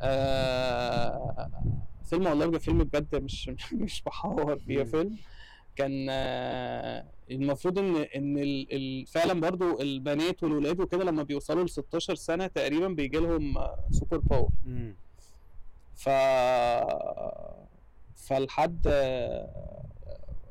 آه 0.00 1.50
فيلم 2.04 2.26
والله 2.26 2.46
بجد 2.46 2.60
فيلم 2.60 2.78
بجد 2.84 3.16
مش 3.16 3.50
مش 3.72 4.02
بحور 4.02 4.58
فيه 4.58 4.78
مم. 4.78 4.84
فيلم 4.84 5.16
كان 5.76 6.06
آه 6.10 7.04
المفروض 7.30 7.78
إن 7.78 7.96
إن 7.96 8.38
ال- 8.38 8.72
ال- 8.72 9.06
فعلا 9.06 9.40
برضو 9.40 9.80
البنات 9.80 10.42
والولاد 10.42 10.80
وكده 10.80 11.04
لما 11.04 11.22
بيوصلوا 11.22 11.64
ل 11.64 11.68
16 11.68 12.14
سنة 12.14 12.46
تقريبا 12.46 12.88
بيجي 12.88 13.18
لهم 13.18 13.54
super 13.90 14.18
power. 14.18 14.48
ف 15.94 16.08
فالحد 18.16 18.88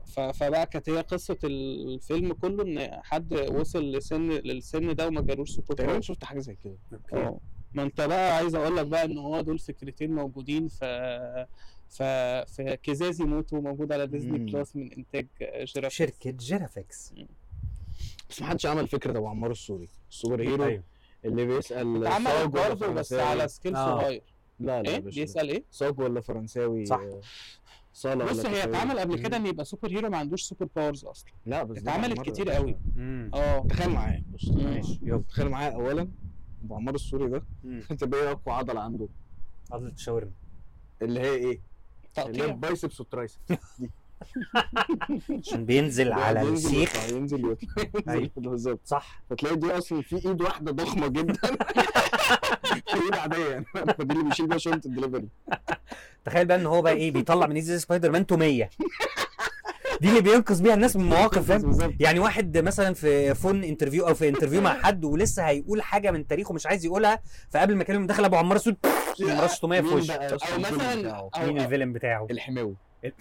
ف... 0.06 0.20
فبقى 0.20 0.66
كانت 0.66 0.90
هي 0.90 1.02
قصة 1.02 1.38
الفيلم 1.44 2.34
كله 2.34 2.64
إن 2.64 3.02
حد 3.04 3.34
وصل 3.34 3.92
لسن 3.92 4.30
للسن 4.30 4.96
ده 4.96 5.08
وما 5.08 5.22
جالوش 5.22 5.52
سوبر 5.52 5.74
تقريبا 5.76 6.02
شفت 6.02 6.24
حاجة 6.24 6.40
زي 6.40 6.56
كده. 6.56 6.78
آه 7.14 7.40
ما 7.74 7.84
أنت 7.84 8.02
بقى 8.02 8.36
عايز 8.36 8.56
أقول 8.56 8.78
لك 8.78 8.88
بقى 8.88 9.06
إن 9.06 9.18
هو 9.18 9.42
دول 9.42 9.60
فكرتين 9.60 10.16
موجودين 10.16 10.68
ف 10.68 10.84
ف 11.90 12.04
في 12.54 12.78
كيزازي 12.84 13.24
موتو 13.24 13.62
موجود 13.62 13.92
على 13.92 14.08
ديزني 14.08 14.40
مم. 14.40 14.46
plus 14.46 14.76
من 14.76 14.94
إنتاج 14.94 15.28
جيرافيكس 15.64 15.94
شركة 15.98 16.32
جيرافيكس 16.32 17.14
بس 18.30 18.42
ما 18.42 18.48
حدش 18.48 18.66
عمل 18.66 18.88
فكرة 18.88 19.18
ابو 19.18 19.28
عمار 19.28 19.52
السوري 19.52 19.90
ال 20.10 20.15
super 20.15 20.42
hero 20.42 20.64
أيوه 20.64 20.84
اللي 21.26 21.46
بيسأل 21.46 22.08
اتعمل 22.08 22.28
ولا 22.28 22.46
برضه 22.46 22.88
بس. 22.88 23.14
على 23.14 23.48
scale 23.48 23.76
آه. 23.76 24.02
صغير. 24.02 24.22
لا 24.66 24.82
لا 24.82 24.90
إيه؟ 24.90 25.00
باشا. 25.00 25.22
بيسأل 25.22 25.50
إيه؟ 25.50 25.64
صاج 25.72 26.00
ولا 26.00 26.22
فرنساوي؟ 26.22 26.86
صح. 26.86 27.02
صاله 27.94 28.26
بص 28.26 28.46
هي. 28.46 28.64
اتعمل 28.64 29.00
قبل 29.00 29.20
كده 29.20 29.38
إن 29.38 29.46
يبقى 29.46 29.66
super 29.66 29.90
hero 29.92 30.10
ما 30.10 30.18
عندوش 30.18 30.42
super 30.44 30.68
powers 30.76 31.06
أصلا. 31.06 31.32
لا 31.46 31.64
بس 31.64 31.78
اتعملت 31.78 32.22
كتير 32.22 32.50
قوي. 32.50 32.78
آه. 33.34 33.68
تخيل 33.70 33.90
معايا. 33.90 34.24
بص 34.34 34.48
ماشي. 34.50 35.00
يلا. 35.04 35.24
تخيل 35.30 35.50
معايا. 35.50 35.72
اولا 35.76 36.08
أبو 36.64 36.76
عمار 36.76 36.96
السوري 36.96 37.30
ده. 37.30 37.44
أنت 37.92 38.04
بايه 38.04 38.32
أقوى 38.32 38.56
عضلة 38.56 38.80
عنده. 38.82 39.08
عضلة 39.72 39.90
الشاورما. 39.90 40.32
اللي 41.02 41.20
هي 41.20 41.30
إيه؟ 41.36 41.42
اللي 41.44 41.58
هي 41.58 42.24
تقطيع. 42.38 42.46
ال 42.46 42.53
biceps 42.53 43.00
وال 43.00 43.08
triceps. 43.08 43.40
عشان 45.40 45.66
بينزل 45.66 46.12
على 46.12 46.42
السيخ. 46.42 47.10
ينزل. 47.12 47.58
ينزل 48.08 48.30
بالظبط. 48.36 48.80
صح. 48.86 49.24
فتلاقي 49.30 49.56
دي 49.56 49.72
أصلا 49.72 50.02
في 50.02 50.16
إيد 50.30 50.42
واحدة 50.42 50.72
ضخمة 50.72 51.08
جدا. 51.08 51.34
إيد 52.94 53.16
عادية 53.16 53.46
يعني. 53.46 53.66
فدي 53.98 54.14
اللي 54.14 54.24
بيشيل 54.24 54.48
بيها 54.48 54.58
شنطة 54.58 54.88
الدليفري. 54.88 55.28
تخيل 56.26 56.46
بقى 56.46 56.58
إن 56.58 56.66
هو 56.66 56.82
بقى 56.82 56.94
إيه 56.94 57.12
بيطلع 57.12 57.48
من 57.48 57.56
إيد 57.56 57.64
سبايدر 57.78 58.12
مان 58.12 58.26
تومية. 58.26 58.70
دي 60.02 60.10
اللي 60.10 60.22
بينقذ 60.22 60.64
بيها 60.64 60.74
الناس 60.74 60.96
من 60.96 61.06
مواقف 61.06 61.48
فاهم؟ 61.48 61.96
يعني 62.00 62.20
واحد 62.20 62.58
مثلا 62.58 62.94
في 62.94 63.36
phone 63.36 63.64
interview 63.64 64.08
أو 64.08 64.14
في 64.14 64.30
interview 64.30 64.62
مع 64.62 64.74
حد 64.82 65.06
ولسه 65.06 65.44
هيقول 65.44 65.82
حاجة 65.82 66.12
من 66.12 66.28
تاريخه 66.28 66.54
مش 66.54 66.66
عايز 66.68 66.86
يقولها 66.86 67.20
فقبل 67.50 67.76
ما 67.76 67.82
يكلم 67.82 68.08
دخل 68.08 68.26
أبو 68.26 68.36
عمار 68.36 68.56
أسود 68.58 68.76
مرش 69.20 69.60
تومية 69.60 69.82
في 69.82 69.88
وشه. 69.88 70.14
أو 70.14 70.36
الفيلم 70.36 70.62
مثلا 70.62 71.46
مين 71.46 71.60
ال 71.62 71.66
villain 71.66 71.94
بتاعه؟ 71.94 72.28
الحماوي. 72.32 72.76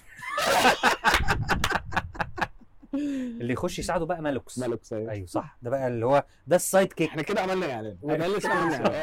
اللي 3.41 3.53
يخش 3.53 3.79
يساعده 3.79 4.05
بقى 4.07 4.23
مالوكس. 4.23 4.59
مالك 4.59 4.85
سايق 4.85 5.11
أيوه 5.11 5.27
صح. 5.27 5.59
ده 5.63 5.71
بقى 5.71 5.89
اللي 5.89 6.07
هو 6.07 6.25
ده 6.47 6.57
ال 6.57 6.93
sidekick. 6.93 7.09
إحنا 7.09 7.23
كده 7.23 7.41
عملنا 7.41 7.73
إعلان. 7.73 7.97
وده 8.03 8.27
اللي 8.27 8.49
عملنا 8.49 8.79
ده 8.79 8.99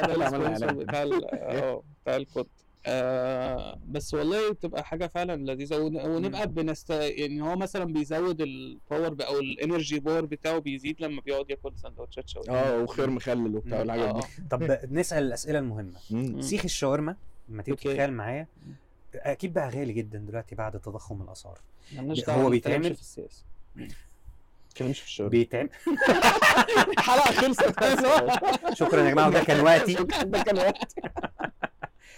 إعلان. 0.58 0.78
بتاع 0.78 1.02
آه 1.34 1.84
بتاع 2.04 2.16
الكود. 2.16 2.48
آه 2.86 3.80
بس 3.88 4.14
والله 4.14 4.52
بتبقى 4.52 4.84
حاجة 4.84 5.08
فعلا 5.08 5.52
لذيذة. 5.52 5.78
ون- 5.78 6.06
ونبقى 6.06 6.48
بنست 6.48 6.90
يعني 6.90 7.42
هو 7.42 7.56
مثلا 7.56 7.86
بيزود 7.86 8.42
ال 8.42 8.54
power 8.54 9.14
ب- 9.14 9.22
أو 9.22 9.40
ال 9.40 9.48
energy 9.48 10.00
power 10.00 10.26
بتاعه 10.26 10.60
بيزيد 10.60 11.02
لما 11.02 11.22
بيقعد 11.22 11.50
ياكل 11.50 11.72
سندوتشات 11.76 12.30
شاورما. 12.30 12.60
آه 12.74 12.82
وخير 12.84 13.10
مخلل 13.10 13.56
وبتاع. 13.56 13.80
والحاجات 13.80 14.16
دي. 14.16 14.22
طب 14.52 14.64
نسأل 14.92 15.24
الأسئلة 15.24 15.60
المهمة. 15.60 16.00
سيخ 16.42 16.64
الشاورما 16.64 17.16
لما 17.50 17.64
تيجي. 17.64 17.78
تتخيل 17.78 18.14
معايا 18.14 18.48
أكيد 19.18 19.54
بقى 19.54 19.70
غالي 19.70 19.94
جدا 19.94 20.18
دلوقتي 20.20 20.56
بعد 20.56 20.80
تضخم 20.80 21.22
الأسعار. 21.22 21.60
مالناش 21.96 22.30
هو 22.30 22.50
بيتعمل- 22.50 22.96
في 22.96 23.02
السياسة. 23.02 23.44
كلامش 24.78 25.00
في 25.00 25.06
الشغل. 25.06 25.30
بيتعمل؟ 25.30 25.70
الحلقة 26.98 27.32
خلصت. 27.32 27.74
شكرا 28.80 29.02
يا 29.04 29.12
جماعة 29.12 29.28
وده 29.28 29.44
كان 29.44 29.60
وقتي. 29.60 29.94
ده 30.24 30.44
كان 30.44 30.58
وقت 30.58 30.94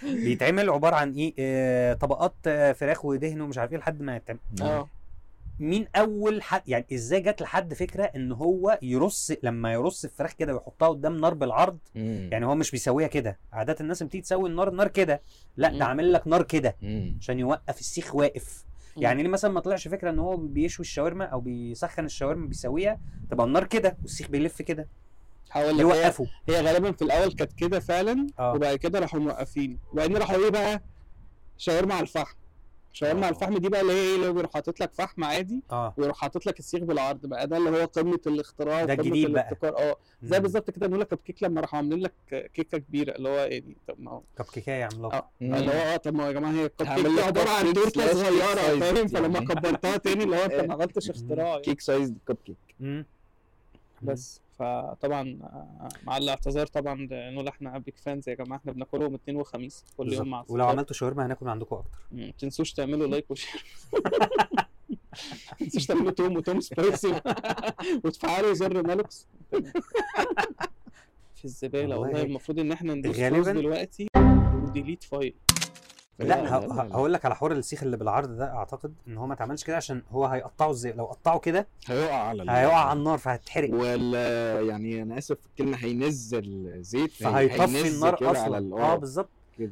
بيتعمل 0.02 0.70
عبارة 0.70 0.96
عن 0.96 1.12
إيه؟ 1.12 1.34
آه 1.38 1.94
طبقات 1.94 2.34
آه 2.46 2.72
فراخ 2.72 3.04
ودهن 3.04 3.40
ومش 3.40 3.58
عارف 3.58 3.72
إيه 3.72 3.78
لحد 3.78 4.02
ما 4.02 4.16
يتعمل. 4.16 4.38
آه. 4.62 4.88
مين 5.60 5.86
أول 5.96 6.42
حد 6.42 6.62
يعني 6.68 6.86
إزاي 6.92 7.20
جت 7.20 7.42
لحد 7.42 7.74
فكرة 7.74 8.04
إن 8.04 8.32
هو 8.32 8.78
يرص 8.82 9.30
لما 9.42 9.72
يرص 9.72 10.04
الفراخ 10.04 10.32
كده 10.32 10.54
ويحطها 10.54 10.88
قدام 10.88 11.16
نار 11.16 11.34
بالعرض 11.34 11.78
يعني 11.94 12.46
هو 12.46 12.54
مش 12.54 12.70
بيسويها 12.70 13.06
كده. 13.08 13.38
عاده 13.52 13.76
الناس 13.80 14.02
بتيجي 14.02 14.22
تسوي 14.22 14.48
النار 14.48 14.68
النار 14.68 14.88
كده. 14.88 15.22
لأ 15.56 15.70
مم. 15.70 15.78
ده 15.78 15.84
عامل 15.84 16.12
لك 16.12 16.28
نار 16.28 16.42
كده 16.42 16.76
مم. 16.82 17.16
عشان 17.20 17.38
يوقف 17.38 17.80
السيخ 17.80 18.14
واقف. 18.14 18.64
مم. 18.96 19.02
يعني 19.02 19.22
ليه 19.22 19.28
مثلا 19.28 19.50
ما 19.52 19.60
طلعش 19.60 19.88
فكرة 19.88 20.10
إن 20.10 20.18
هو 20.18 20.36
بيشوي 20.36 20.84
الشاورما 20.84 21.24
أو 21.24 21.40
بيسخن 21.40 22.04
الشاورما 22.04 22.46
بيسويها؟ 22.46 23.00
تبقى 23.30 23.46
النار 23.46 23.64
كده 23.64 23.96
والسيخ 24.02 24.28
بيلف 24.28 24.62
كده. 24.62 24.88
هقول 25.50 25.68
لك 25.74 25.74
هي, 25.74 25.80
يوقفه. 25.80 26.26
هي 26.48 26.60
غالبا 26.60 26.92
في 26.92 27.02
الأول 27.02 27.32
كانت 27.32 27.52
كده 27.52 27.80
فعلا 27.80 28.26
آه. 28.38 28.52
وبعد 28.54 28.76
كده 28.76 28.98
راحوا 28.98 29.20
موقفين. 29.20 29.78
وبعدين 29.92 30.16
راحوا 30.16 30.36
إيه 30.44 30.50
بقى؟ 30.50 30.82
شاورما 31.58 31.94
على 31.94 32.02
الفحم. 32.02 32.34
شاورما 32.92 33.26
على 33.26 33.34
آه. 33.34 33.38
الفحم. 33.38 33.58
دي 33.58 33.68
بقى 33.68 33.80
اللي 33.80 33.92
هي 33.92 33.96
إيه 33.96 34.14
اللي 34.16 34.28
هو 34.28 34.32
بيروح 34.32 34.52
حاطط 34.54 34.80
لك 34.80 34.92
فحم 34.94 35.24
عادي 35.24 35.62
آه. 35.72 35.94
ويروح 35.96 36.16
حاطط 36.16 36.46
لك 36.46 36.58
السيخ 36.58 36.82
بالعرض 36.82 37.26
بقى. 37.26 37.46
ده 37.46 37.56
اللي 37.56 37.70
هو 37.70 37.84
قمة 37.84 38.20
الاختراع 38.26 38.84
ده 38.84 38.92
الجديد 38.92 39.32
بقى. 39.32 39.42
الابتكار. 39.42 39.78
آه. 39.78 39.96
زي. 40.22 40.40
بالظبط 40.40 40.70
كده 40.70 40.86
بنقول 40.86 41.00
لك 41.00 41.08
كب 41.08 41.18
كيك 41.24 41.42
لما 41.42 41.60
راحوا 41.60 41.76
عاملين 41.76 41.98
لك 41.98 42.12
كيكة 42.54 42.78
كبيرة 42.78 43.12
اللي 43.16 43.28
هو 43.28 43.38
إيه 43.44 43.58
دي؟ 43.58 43.76
طب 43.88 43.94
ما 44.00 44.10
هو 44.10 44.22
كب 44.38 44.44
كيكاية 44.44 44.84
عملاقه 44.94 45.16
آه. 45.18 45.30
اللي 45.42 45.66
هو 45.66 45.72
آه 45.72 45.96
طب 45.96 46.14
ما 46.14 46.24
هو 46.24 46.26
يا 46.28 46.32
جماعة 46.32 46.52
هي 46.52 46.70
هعمل 46.86 47.06
كيك 47.16 47.24
عبارة 47.24 47.50
عن 47.50 47.72
تورتة 47.72 48.12
صغيرة 48.14 48.80
فاهم؟ 48.80 49.06
فلما. 49.08 49.40
كبرتها 49.40 49.96
تاني 49.96 50.24
اللي 50.24 50.36
هو 50.36 50.44
أنت 50.44 50.54
ما 50.54 50.74
عملتش 50.74 51.10
اختراع. 51.10 51.58
cake 51.60 51.80
size 51.80 52.14
cupcake. 52.28 52.56
بس. 54.02 54.40
فطبعا 54.60 55.38
آه، 55.42 55.88
مع 56.06 56.16
الاعتذار 56.16 56.66
طبعا 56.66 57.08
نقول 57.12 57.48
إحنا 57.48 57.78
big 57.78 57.96
fans 57.98 58.28
يا 58.28 58.34
جماعة 58.34 58.58
إحنا 58.58 58.72
بناكلهم 58.72 59.14
اثنين 59.14 59.36
وخميس 59.36 59.84
كل 59.96 60.12
يوم 60.12 60.28
مع. 60.30 60.44
ولو. 60.48 60.64
عملتوا 60.64 60.94
شاورما 60.96 61.26
هناكل 61.26 61.48
عندكم 61.48 61.76
أكتر. 61.76 61.98
ما 62.12 62.32
تنسوش 62.38 62.72
تعملوا 62.72 63.06
like 63.06 63.30
و 63.30 63.36
share 63.36 63.64
ما 63.94 65.56
تنسوش 65.60 65.86
تعملوا 65.86 66.10
توم 66.10 66.36
وتوم 66.36 66.60
spicy 66.60 67.20
وتفعلوا 68.04 68.52
زر 68.52 68.82
مالوكس 68.86 69.26
في 71.36 71.44
الزبالة 71.44 71.98
والله 71.98 72.22
المفروض 72.22 72.58
إن 72.58 72.72
إحنا 72.72 72.94
ندوس 72.94 73.16
غالبا 73.18 73.52
دلوقتي. 73.52 74.06
و 74.54 74.61
delete 74.61 75.02
file 75.04 75.34
لا 76.28 76.42
لا، 76.42 76.56
ه- 76.56 76.60
لا، 76.66 76.72
ه- 76.82 76.84
لا. 76.86 76.94
هقول 76.94 77.12
لك 77.12 77.24
على 77.24 77.34
حوار 77.36 77.52
السيخ 77.52 77.82
اللي 77.82 77.96
بالعرض 77.96 78.36
ده 78.36 78.54
أعتقد 78.54 78.94
إن 79.08 79.16
هو 79.18 79.26
ما 79.26 79.34
اتعملش 79.34 79.64
كده 79.64 79.76
عشان 79.76 80.02
هو 80.10 80.26
هيقطعه 80.26 80.70
إزاي؟ 80.70 80.92
لو 80.92 81.04
قطعه 81.04 81.38
كده 81.38 81.66
هيقع 81.86 82.14
على 82.14 82.42
هيقع 82.52 82.76
على 82.88 82.98
النار 82.98 83.18
فهتحرق 83.18 83.74
ولا 83.74 84.60
يعني 84.60 85.02
أنا 85.02 85.18
آسف 85.18 85.38
الكلمة 85.46 85.76
هينزل 85.76 86.72
زيت 86.82 87.10
فهيطفي 87.12 87.88
النار 87.88 88.30
أصلا. 88.30 88.82
آه 88.82 88.96
بالظبط. 88.96 89.28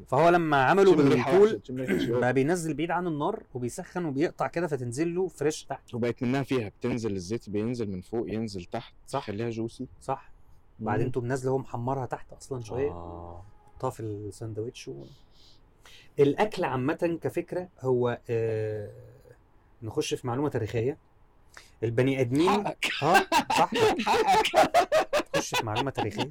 فهو 0.07 0.29
لما 0.29 0.65
عملوا 0.65 0.95
ريحة 0.95 1.39
شوية. 1.39 1.61
بقى 2.21 2.33
بينزل 2.33 2.75
بعيد 2.75 2.91
عن 2.91 3.07
النار 3.07 3.43
وبيسخن 3.55 4.05
وبيقطع 4.05 4.47
كده 4.47 4.67
فتنزل 4.67 5.15
له 5.15 5.29
fresh 5.29 5.65
تحت. 5.65 5.95
وبقت 5.95 6.23
منها 6.23 6.43
فيها 6.43 6.69
بتنزل 6.69 7.13
الزيت 7.17 7.51
بينزل 7.51 7.91
من 7.91 8.01
فوق 8.01 8.33
ينزل 8.33 8.65
تحت 8.65 8.95
صح. 9.07 9.27
خليها 9.27 9.51
juicy 9.51 9.87
صح. 10.01 10.33
وبعدين 10.81 11.13
تقوم 11.13 11.27
نازله 11.27 11.51
هو 11.53 11.59
محمرها 11.59 12.07
تحت 12.07 12.33
أصلا 12.33 12.61
شوية. 12.63 12.91
آه. 12.91 13.43
حطها 13.77 13.91
في 13.91 14.01
الساندوتش 14.01 14.89
و... 14.89 15.05
الأكل 16.19 16.65
عامة 16.65 17.19
كفكرة 17.23 17.69
هو 17.81 18.19
آه... 18.31 18.91
نخش 19.83 20.15
في 20.15 20.27
معلومة 20.27 20.49
تاريخية. 20.49 20.99
البني 21.83 22.21
آدمين 22.21 22.49
حقك. 22.51 22.87
آه 23.03 23.27
صح. 23.59 23.71
حقك. 24.07 24.71
نخش 25.37 25.55
في 25.55 25.67
معلومة 25.67 25.91
تاريخية. 25.91 26.31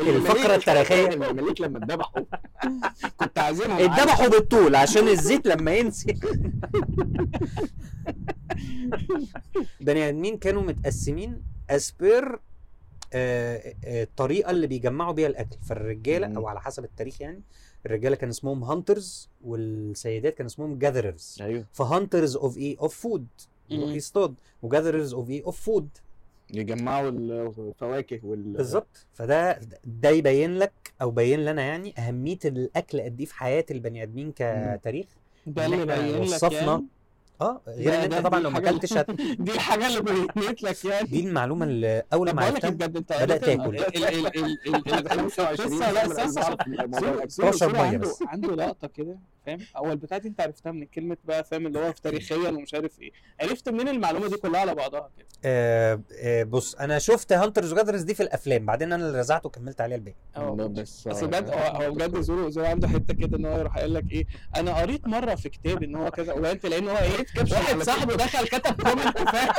الفقرة 0.00 0.54
التاريخية. 0.54 1.08
المماليك 1.14 1.60
لما 1.60 1.78
اتذبحوا. 1.78 2.22
كنت 3.16 3.38
عازمهم 3.38 3.82
اتذبحوا 3.92 4.28
بالطول 4.28 4.74
عشان 4.76 5.08
الزيت 5.08 5.46
لما 5.46 5.74
ينزل. 5.74 6.20
بني 9.80 10.08
آدمين 10.08 10.38
كانوا 10.38 10.62
متقسمين 10.62 11.42
اسبير 11.70 12.40
الطريقة 13.14 14.50
اللي 14.50 14.66
بيجمعوا 14.66 15.12
بيها 15.12 15.28
الأكل. 15.28 15.56
فالرجالة. 15.68 16.36
أو 16.36 16.48
على 16.48 16.60
حسب 16.60 16.84
التاريخ 16.84 17.20
يعني 17.20 17.42
الرجالة 17.86 18.16
كان 18.16 18.28
اسمهم 18.28 18.64
hunters 18.64 19.28
والسيدات 19.44 20.34
كان 20.34 20.46
اسمهم 20.46 20.78
gatherers. 20.78 21.38
أيوه. 21.40 21.64
ف 21.72 21.80
hunters 21.80 22.36
of 22.36 22.56
إيه 22.58 22.78
of 22.80 22.94
food 22.94 23.26
يروح. 23.70 23.90
يصطاد. 23.90 24.34
و 24.62 24.67
gatherers 24.67 25.14
of 25.14 25.30
إيه 25.30 25.44
of 25.44 25.60
food 25.60 25.88
يجمعوا 26.54 27.08
الفواكه 27.08 28.20
وال 28.26 28.42
بالظبط. 28.42 29.06
فده 29.12 29.60
ده 29.84 30.10
يبين 30.10 30.58
لك 30.58 30.92
أو 31.02 31.10
بين 31.10 31.44
لنا 31.44 31.62
يعني 31.62 31.94
أهمية 31.98 32.38
الأكل 32.44 33.00
قد 33.00 33.20
إيه 33.20 33.26
في 33.26 33.34
حياة 33.34 33.64
البني 33.70 34.02
آدمين 34.02 34.32
كتاريخ. 34.32 35.06
ده 35.46 35.66
اللي 35.66 35.86
باين 35.86 36.14
لك 36.14 36.20
وصفنا 36.20 36.58
يعني 36.60 36.86
آه 37.40 37.60
غير 37.68 37.94
إن 38.04 38.12
أنت 38.12 38.14
طبعا 38.26 38.40
لو 38.40 38.50
ما 38.50 38.58
أكلتش 38.58 38.92
هت... 38.92 39.10
دي 39.40 39.52
الحاجة 39.52 39.86
اللي 39.86 40.00
بينت 40.36 40.62
لك 40.62 40.84
يعني. 40.84 41.06
دي 41.08 41.20
المعلومة 41.28 41.66
اللي 41.66 42.02
أول 42.12 42.26
ما 42.30 42.32
بقول 42.42 42.54
لك 42.54 42.64
عرفتها 42.64 42.70
بجد 42.70 42.96
أنت 42.96 43.12
بدأت 43.12 43.44
قريت 43.44 43.60
آكل. 43.60 44.04
ال- 44.04 44.04
ال- 44.04 44.26
ال- 44.26 44.44
ال- 44.68 44.74
ال- 44.74 45.12
ال- 45.12 45.30
25 45.30 45.82
قصة- 45.82 45.88
لا 45.92 46.08
سنة 46.08 46.24
استنى 46.24 46.42
بعرف 46.44 46.60
استنى. 46.60 46.82
الموضوع 46.84 47.00
سوري 47.00 47.14
الأكل. 47.14 47.30
سوري 47.30 47.50
اشرب 47.50 47.76
عنده 47.76 47.98
بس. 47.98 48.22
عنده 48.26 48.54
لقطة 48.54 48.88
كده 48.88 49.18
فاهم؟ 49.46 49.58
اول 49.76 49.90
البتاعة 49.90 50.20
دي 50.20 50.28
أنت 50.28 50.40
عرفتها 50.40 50.72
من 50.72 50.86
كلمة 50.86 51.16
بقى 51.24 51.44
فاهم؟ 51.44 51.66
اللي 51.66 51.78
هو 51.78 51.92
في 51.92 52.02
تاريخيا 52.06 52.48
ومش 52.50 52.74
عارف 52.74 53.00
إيه. 53.00 53.10
عرفت 53.40 53.68
منين 53.68 53.88
المعلومة 53.88 54.28
دي 54.28 54.36
كلها 54.36 54.60
على 54.60 54.74
بعضها 54.74 55.10
كده؟ 55.18 55.26
آه 55.44 56.00
آه 56.22 56.42
بص 56.42 56.74
أنا 56.74 56.98
شفت 56.98 57.32
هانترز 57.32 57.72
وجاذرز 57.72 58.02
دي 58.02 58.14
في 58.14 58.22
الأفلام. 58.22 58.66
بعدين 58.66 58.92
أنا 58.92 59.06
اللي 59.06 59.18
رزعته 59.20 59.46
وكملت 59.46 59.80
عليها 59.80 59.96
الباقي. 59.96 60.16
آه 60.36 60.50
بس 60.50 61.08
بس 61.08 61.24
بجد 61.24 61.50
هو 61.50 61.56
هو 61.58 61.90
بجد 61.92 62.20
زورو 62.20 62.48
زورو 62.50 62.66
عنده 62.66 62.88
حتة 62.88 63.14
كده 63.14 63.36
إن 63.36 63.46
هو 63.46 63.58
يروح 63.58 63.78
قايل 63.78 63.94
لك 63.94 64.12
إيه. 64.12 64.26
أنا 64.56 64.74
قريت 64.80 65.06
مرة 65.08 65.34
في 65.34 65.48
كتاب 65.48 65.82
إن 65.82 65.94
هو 65.96 66.10
كذا 66.10 66.32
وبعدين 66.32 66.60
تلاقي 66.60 66.82
إن 66.82 66.88
هو 66.88 66.96
إيه 66.96 67.25
واحد 67.52 67.82
صاحبه 67.82 68.14
دخل 68.14 68.46
كتب 68.48 68.82
comment 68.82 69.18
فاهم 69.18 69.50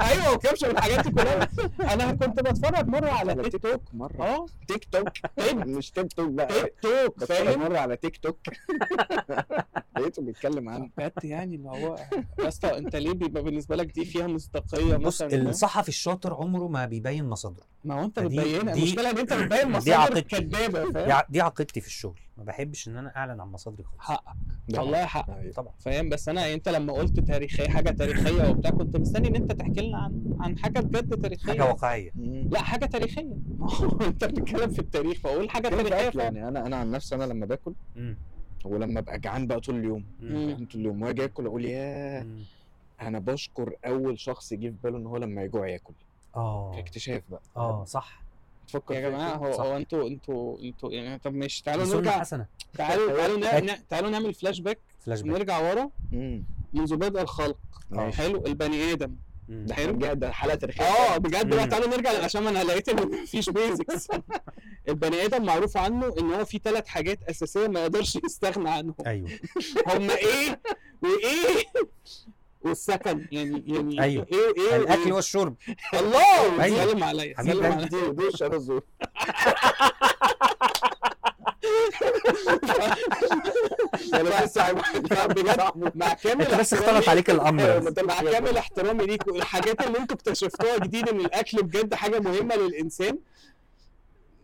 أيوه 0.10 0.32
و 0.32 0.37
caption 0.37 0.68
والحاجات 0.68 1.04
دي 1.04 1.10
كلها. 1.10 1.48
أنا 1.94 2.12
كنت 2.12 2.40
بتفرج 2.40 2.86
مرة 2.88 3.10
على 3.10 3.30
على 3.32 3.50
تيك 3.50 3.62
توك 3.62 3.82
مرة. 3.92 4.22
آه. 4.22 4.46
تيك 4.68 4.84
توك. 4.84 5.08
مش 5.76 5.90
تيك 5.90 6.12
توك 6.12 6.30
بقى. 6.30 6.46
تيك 6.46 6.74
توك 6.82 7.24
فاهم؟ 7.24 7.60
مرة 7.60 7.78
على 7.78 7.96
تيك 7.96 8.16
توك. 8.16 8.38
لقيته 9.98 10.22
بيتكلم 10.22 10.68
عنه. 10.68 10.90
بجد 10.98 11.12
يعني 11.24 11.56
اللي 11.56 11.68
هو 11.68 11.96
يا 12.38 12.48
اسطى 12.48 12.78
أنت 12.78 12.96
ليه 12.96 13.12
بيبقى 13.12 13.42
بالنسبة 13.42 13.76
لك 13.76 13.86
دي 13.86 14.04
فيها 14.04 14.26
مصداقية 14.26 14.96
بص؟ 14.96 15.22
الصحفي 15.22 15.88
الشاطر 15.88 16.34
عمره 16.34 16.68
ما 16.68 16.86
بيبين 16.86 17.24
مصادره. 17.28 17.64
ما 17.84 17.94
هو 18.00 18.04
أنت 18.04 18.20
بتبينها 18.20 18.74
المشكلة 18.74 19.10
إن 19.10 19.18
أنت 19.18 19.32
بتبين 19.32 19.70
مصادر. 19.70 20.20
كدابة 20.20 20.84
دي, 20.86 20.92
فاهم؟ 20.92 21.12
ع- 21.12 21.26
دي 21.28 21.40
عقيدتي 21.40 21.80
في 21.80 21.86
الشغل. 21.86 22.20
ما 22.36 22.44
بحبش 22.44 22.88
إن 22.88 22.96
أنا 22.96 23.16
أعلن 23.16 23.40
عن 23.40 23.48
مصادري 23.48 23.84
خالص. 23.84 24.00
حقك. 24.00 24.36
والله 24.76 25.06
أيوة. 25.28 25.52
طبعا. 25.52 25.72
فاهم؟ 25.78 26.08
بس 26.08 26.28
أنا 26.28 26.54
أنت 26.54 26.68
لما 26.68 26.92
قلت 26.92 27.20
تاريخية 27.20 27.68
حاجة 27.68 27.90
تاريخية 27.90 28.48
وبتاع 28.50 28.70
كنت 28.70 28.96
مستني 28.96 29.28
إن 29.28 29.36
أنت 29.36 29.52
تحكي 29.52 29.80
لنا 29.80 29.98
عن 29.98 30.36
عن 30.40 30.58
حاجة 30.58 30.80
بجد 30.80 31.16
تاريخية. 31.16 31.52
حاجة 31.52 31.64
واقعية. 31.64 32.10
لا 32.50 32.62
حاجة 32.62 32.86
تاريخية. 32.86 33.36
أنت 34.00 34.24
بتتكلم 34.24 34.70
في 34.70 34.78
التاريخ 34.78 35.18
فأقول 35.18 35.50
حاجة 35.50 35.68
تاريخية. 35.68 36.20
يعني 36.22 36.48
أنا 36.48 36.66
أنا 36.66 36.76
عن 36.76 36.90
نفسي 36.90 37.14
أنا 37.14 37.24
لما 37.24 37.46
باكل. 37.46 37.74
ولما 38.64 39.00
أبقى 39.00 39.18
جعان 39.18 39.46
بقى 39.46 39.60
طول 39.60 39.76
اليوم 39.76 40.04
طول 40.72 40.80
اليوم 40.80 41.02
وأجي 41.02 41.24
آكل 41.24 41.46
أقول 41.46 41.64
ياه 41.64 42.22
مم. 42.22 42.42
أنا 43.00 43.18
بشكر 43.18 43.72
أول 43.86 44.18
شخص 44.20 44.52
يجي 44.52 44.70
في 44.70 44.76
باله 44.84 44.98
إن 44.98 45.06
هو 45.06 45.16
لما 45.16 45.42
يجوع 45.42 45.68
ياكل. 45.68 45.94
آه. 46.36 46.78
اكتشاف 46.78 47.22
بقى. 47.30 47.40
آه 47.56 47.84
صح. 47.84 48.22
تفكر 48.68 48.94
يا 48.94 49.00
جماعة؟ 49.00 49.34
هو 49.36 49.52
صح. 49.52 49.60
هو 49.64 49.76
أنتوا 49.76 50.08
أنتوا 50.08 50.58
أنتوا 50.60 50.92
يعني 50.92 51.18
طب 51.18 51.34
ماشي 51.34 51.62
تعالوا 51.62 51.86
نرجع 51.86 52.20
حسنه 52.20 52.46
تعالوا 52.74 53.12
تعالوا 53.40 53.74
تعالوا 53.90 54.10
نعمل 54.10 54.34
flashback 54.34 54.78
flashback 55.00 55.30
نرجع 55.38 55.58
ورا. 55.58 55.90
منذ 56.72 56.96
بدء 56.96 57.20
الخلق. 57.22 57.58
حلو 58.12 58.46
البني 58.46 58.92
آدم. 58.92 59.16
ده 59.48 59.74
حلو. 59.74 59.92
ده 60.14 60.32
حلقة 60.32 60.54
تاريخية 60.54 60.84
آه 60.84 61.16
بجد 61.16 61.54
بقى. 61.54 61.66
تعالوا 61.66 61.88
نرجع 61.88 62.24
عشان 62.24 62.46
أنا 62.46 62.64
لقيت 62.64 62.88
ان 62.88 63.22
مفيش 63.22 63.50
basics 63.50 64.08
البني 64.88 65.24
آدم 65.24 65.44
معروف 65.44 65.76
عنه 65.76 66.14
إن 66.20 66.32
هو 66.32 66.44
في 66.44 66.60
ثلاث 66.64 66.86
حاجات 66.86 67.22
أساسية 67.22 67.66
ما 67.68 67.80
يقدرش 67.80 68.18
يستغنى 68.24 68.70
عنهم 68.70 68.94
أيوه 69.06 69.28
هم 69.88 70.10
إيه 70.10 70.60
وإيه 71.02 71.64
والسكن 72.62 73.26
يعني 73.32 73.64
يعني 73.66 74.02
أيوة. 74.02 74.26
إيه 74.32 74.54
إيه 74.70 74.76
الأكل؟ 74.76 75.12
والشرب 75.12 75.54
الله 75.94 76.62
أيوة. 76.64 76.86
سلم 76.86 77.04
عليا 77.04 77.34
سلم. 77.42 77.64
عليا 77.66 77.86
دي 77.86 77.96
رز 78.42 78.70
ولا 84.14 84.44
لسه 84.44 84.72
بجد 84.72 85.72
مع 85.94 86.14
كامل 86.14 86.42
أنت 86.46 86.60
بس 86.60 86.74
اختلط 86.74 87.08
عليك 87.08 87.30
الأمر 87.30 87.78
بس. 87.78 87.98
مع 88.04 88.20
كامل 88.22 88.56
احترامي 88.56 89.06
ليكم 89.06 89.34
الحاجات 89.36 89.86
اللي 89.86 89.98
أنتوا 89.98 90.16
اكتشفتوها 90.16 90.78
جديد 90.78 91.08
ان 91.08 91.20
الأكل 91.20 91.62
بجد 91.62 91.94
حاجة 91.94 92.18
مهمة 92.20 92.56
للإنسان 92.56 93.18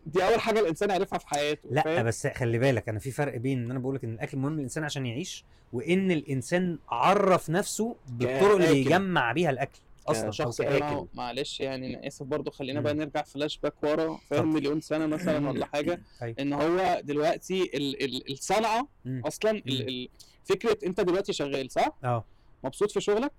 دي 0.05 0.23
أول 0.27 0.39
حاجة 0.39 0.59
الإنسان 0.59 0.89
يعرفها 0.89 1.19
في 1.19 1.27
حياته 1.27 1.69
لا 1.71 1.81
فاهم؟ 1.81 2.05
بس 2.05 2.27
خلي 2.27 2.59
بالك 2.59 2.89
أنا 2.89 2.99
في 2.99 3.11
فرق 3.11 3.37
بين 3.37 3.63
إن 3.63 3.71
أنا 3.71 3.79
بقول 3.79 3.95
لك 3.95 4.03
إن 4.03 4.13
الأكل 4.13 4.37
مهم 4.37 4.53
للإنسان 4.53 4.83
عشان 4.83 5.05
يعيش 5.05 5.45
وإن 5.73 6.11
الإنسان 6.11 6.79
عرف 6.89 7.49
نفسه 7.49 7.95
بالطرق 8.07 8.55
اللي. 8.55 8.73
بيجمع 8.73 9.31
بيها 9.31 9.49
الأكل 9.49 9.79
أصلا 10.07 10.53
كآكل. 10.57 10.83
هو 10.83 11.07
معلش 11.13 11.59
يعني 11.59 11.97
أنا 11.97 12.07
آسف 12.07 12.25
برضه 12.25 12.51
خلينا. 12.51 12.81
بقى 12.81 12.93
نرجع 12.93 13.23
فلاش 13.23 13.57
باك 13.57 13.83
ورا 13.83 14.19
فاهم. 14.29 14.53
مليون 14.53 14.81
سنة 14.81 15.05
مثلا 15.05 15.49
ولا 15.49 15.65
حاجة 15.65 16.01
أيوة. 16.21 16.35
إن 16.39 16.53
هو 16.53 17.01
دلوقتي 17.03 17.63
ال 17.63 18.03
ال 18.03 18.31
الصنعة. 18.31 18.87
أصلا 19.07 19.51
ال 19.51 19.87
ال 19.89 20.09
فكرة 20.43 20.77
أنت 20.85 21.01
دلوقتي 21.01 21.33
شغال 21.33 21.71
صح؟ 21.71 21.97
آه 22.03 22.25
مبسوط 22.63 22.91
في 22.91 23.01
شغلك؟ 23.01 23.31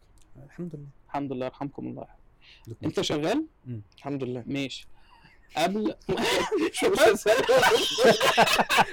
الحمد 0.46 0.74
لله 0.74 0.86
الحمد 1.08 1.32
لله 1.32 1.46
يرحمكم 1.46 1.86
الله 1.86 2.06
أنت 2.84 3.00
شغال؟ 3.00 3.46
الحمد 3.96 4.24
لله 4.24 4.42
ماشي 4.46 4.86
قبل 5.56 5.94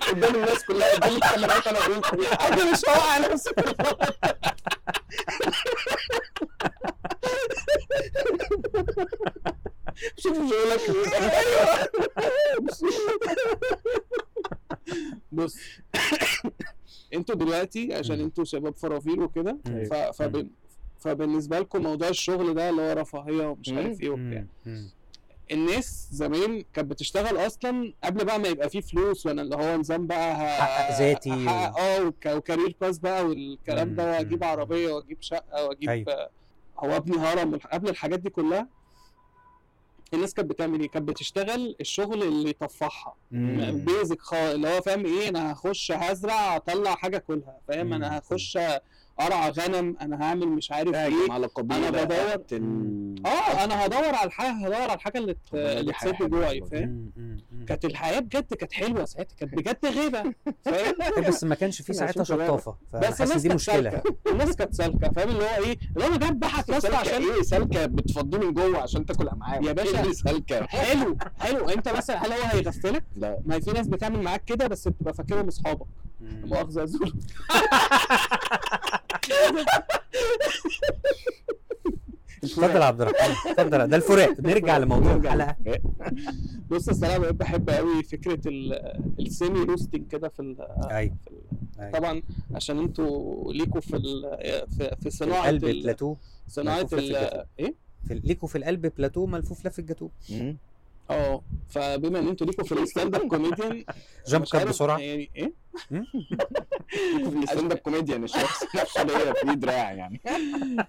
قدام 0.10 0.36
الناس 0.36 0.66
كلها 0.66 0.96
قدام 0.96 1.16
الكاميرات 1.16 1.68
أنا 1.68 1.80
أقول 1.80 2.26
أنا 2.26 2.72
مش 2.72 2.84
واقع 2.84 3.12
على 3.12 3.28
نفسي 3.34 3.50
شوف 10.18 10.38
شغلك 10.38 10.82
بص 15.32 15.56
أنتوا 17.14 17.36
دلوقتي 17.36 17.94
عشان. 17.94 18.20
أنتوا 18.20 18.44
شباب 18.44 18.76
فرافير 18.76 19.22
وكده. 19.24 19.58
فبالنسبة 21.00 21.60
لكم 21.60 21.84
موضوع 21.84 22.08
الشغل 22.10 22.54
ده 22.54 22.70
اللي 22.70 22.82
هو 22.82 22.92
رفاهية 22.94 23.48
ومش. 23.48 23.70
عارف 23.70 24.02
إيه 24.02 24.10
وبتاع. 24.10 24.46
الناس 25.52 26.08
زمان 26.12 26.64
كانت 26.74 26.92
بتشتغل 26.92 27.38
أصلا 27.48 27.94
قبل 28.04 28.26
بقى 28.26 28.40
ما 28.40 28.48
يبقى 28.48 28.70
فيه 28.70 28.82
فلوس 28.82 29.26
وأنا 29.26 29.42
اللي 29.42 29.56
هو 29.56 29.78
نظام 29.78 30.08
بقى 30.08 30.36
حقق 30.62 31.00
ذاتي 31.00 31.32
هحقق- 31.32 31.80
آه 31.80 32.04
وك- 32.04 32.26
و 32.26 32.33
career 32.33 32.76
path 32.82 32.98
بقى 33.00 33.26
والكلام 33.26 33.96
ده. 33.96 34.12
وأجيب. 34.12 34.44
عربية 34.44 34.92
وأجيب 34.94 35.18
شقة 35.22 35.66
وأجيب 35.66 35.90
أيوة. 35.90 36.30
أو 36.84 36.96
ابني 36.96 37.18
هرم 37.18 37.58
قبل 37.72 37.90
الحاجات 37.90 38.20
دي 38.20 38.30
كلها 38.30 38.68
الناس 40.14 40.34
كانت 40.34 40.50
بتعمل 40.50 40.80
إيه؟ 40.82 40.90
كانت 40.90 41.08
بتشتغل 41.10 41.76
الشغل 41.82 42.24
اللي 42.24 42.50
يطفحها. 42.50 43.16
بيزك 43.72 44.22
خالص 44.22 44.54
اللي 44.54 44.68
هو 44.78 44.82
فاهم 44.82 45.06
إيه 45.06 45.30
أنا 45.30 45.52
هخش 45.54 45.92
هزرع 45.92 46.56
أطلع 46.56 46.96
حاجة 46.96 47.18
كلها 47.18 47.58
فاهم. 47.68 47.94
أنا 47.94 48.18
هخش 48.18 48.58
ارعى 49.22 49.50
غنم 49.50 49.96
أنا 50.02 50.24
هعمل 50.24 50.48
مش 50.48 50.72
عارف 50.72 50.96
إيه 50.96 51.32
على 51.32 51.50
أنا 51.72 51.90
بدور-. 51.92 52.54
آه 53.26 53.64
أنا 53.64 53.86
هدور 53.86 54.16
على 54.16 54.28
الحاجة 54.28 54.52
هدور 54.52 54.76
على 54.76 54.94
الحاجة 54.94 55.18
اللي 55.18 55.34
ت- 55.34 55.38
اللي 55.54 55.94
تسد 55.94 56.30
جوعي. 56.30 56.62
فاهم. 56.72 57.12
كانت 57.68 57.86
الحياة 57.86 58.20
بجد 58.20 58.54
كانت 58.54 58.74
حلوة 58.74 59.06
ساعتها 59.06 59.36
كانت 59.36 59.54
بجد 59.56 59.86
غيبة 59.86 60.24
فاهم 60.66 61.24
بس 61.28 61.44
ما 61.44 61.56
كانش 61.56 61.82
في 61.82 61.94
ساعتها. 62.00 62.24
شطافة 62.24 62.76
بس 62.94 63.22
الناس 63.22 63.42
دي 63.42 63.50
مشكلة 63.56 64.02
الناس 64.28 64.56
كانت 64.56 64.74
سالكة 64.74 65.12
فاهم 65.12 65.30
اللي 65.30 65.44
هو 65.44 65.64
إيه 65.64 65.78
اللي 65.96 66.04
هو 66.04 66.08
أنا 66.08 66.18
جايب 66.18 66.40
بحث 66.40 66.66
سالكة 66.72 66.98
عشان 66.98 67.22
إيه 67.24 67.42
سالكة 67.42 67.86
بتفضيه 67.86 68.38
من 68.38 68.54
جوه 68.54 68.78
عشان 68.80 69.06
تاكل 69.06 69.30
أمعاء 69.30 69.64
يا 69.64 69.72
باشا. 69.72 70.04
إيه 70.04 70.12
سالكة 70.12 70.66
حلو 70.66 71.18
حلو 71.40 71.70
أنت 71.70 71.90
مثلا 71.90 72.26
هل 72.26 72.32
هو 72.32 72.44
هيغفلك؟ 72.44 73.04
لا 73.16 73.40
ما 73.46 73.60
في 73.60 73.72
ناس 73.72 73.88
بتعمل 73.88 74.22
معاك 74.22 74.44
كده 74.46 74.68
بس 74.68 74.88
بتبقى 74.88 75.14
فاكرهم 75.14 75.48
أصحابك. 75.48 75.86
مؤاخذه 76.44 76.80
يا 76.82 76.86
زول 76.86 77.14
اتفضل 82.44 82.76
يا 82.82 82.86
عبد 82.86 83.02
الرحمن 83.02 83.36
اتفضل. 83.52 83.88
ده 83.88 83.98
الفراق. 83.98 84.40
نرجع 84.42 84.78
لموضوع 84.78 85.16
الحلقة. 85.16 85.56
بص 86.70 86.90
الصراحة 86.90 87.18
بقيت 87.18 87.36
بحب 87.36 87.70
قوي 87.70 88.04
فكرة 88.04 88.42
ال- 88.48 88.74
السيمي 89.20 89.60
روستنج 89.60 90.08
كده 90.08 90.30
في 90.30 90.40
ال- 90.40 90.62
أيوه. 90.92 91.16
أيوة. 91.80 91.92
طبعا 91.92 92.22
عشان 92.56 92.80
أنتوا 92.80 93.54
ليكوا 93.54 93.82
في 93.82 93.96
ال- 93.96 94.68
في, 94.78 94.96
في 95.04 95.10
صناعة 95.10 95.40
القلب 95.50 95.66
ال- 95.66 95.84
بلاتو. 95.84 96.16
صناعة 96.48 96.88
الجاتوه. 96.94 97.46
إيه؟ 97.60 97.76
في 98.08 98.14
ليكوا 98.14 98.48
في 98.48 98.58
القلب 98.58 98.92
بلاتو 98.98 99.26
ملفوف 99.26 99.66
لف 99.68 99.80
الجاتو. 99.80 100.10
آه 101.10 101.42
فبما 101.70 102.20
ان 102.20 102.28
أنتوا 102.28 102.48
ليكوا 102.48 102.64
في 102.64 102.72
الستاند 102.72 103.16
أب 103.16 103.28
كوميديان 103.28 103.86
جامب 104.28 104.46
كات 104.52 104.68
بسرعة. 104.68 104.98
يعني 104.98 105.30
إيه؟ 105.36 105.54
في 107.30 107.38
الستاند 107.44 107.72
أب 107.72 107.78
كوميديان 107.78 108.24
الشخص 108.24 108.64
نفسه 108.76 109.04
ليا 109.04 109.34
في 109.34 109.56
دراع 109.56 109.92
يعني. 109.94 110.22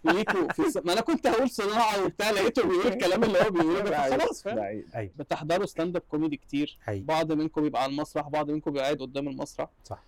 ليكوا 0.05 0.49
في. 0.53 0.63
ما 0.85 0.93
أنا 0.93 1.01
كنت 1.01 1.27
هقول 1.27 1.51
صناعة 1.51 2.05
وبتاع 2.05 2.31
لقيته 2.31 2.63
بيقول 2.69 2.87
الكلام 2.87 3.25
اللي 3.25 3.39
هو 3.39 3.51
بيقوله 3.51 3.81
ده 3.81 4.11
خلاص 4.19 4.45
ده 4.45 4.83
بتحضروا 5.19 5.67
stand-up 5.67 6.03
comedy 6.09 6.37
كتير. 6.37 6.79
حقيقي 6.81 7.03
بعض 7.03 7.33
منكم 7.33 7.63
بيبقى 7.63 7.83
على 7.83 7.93
المسرح 7.93 8.29
بعض 8.29 8.51
منكم 8.51 8.71
بيبقى 8.71 8.85
قاعد 8.85 8.99
قدام 9.03 9.29
المسرح. 9.29 9.69
صح. 9.85 10.03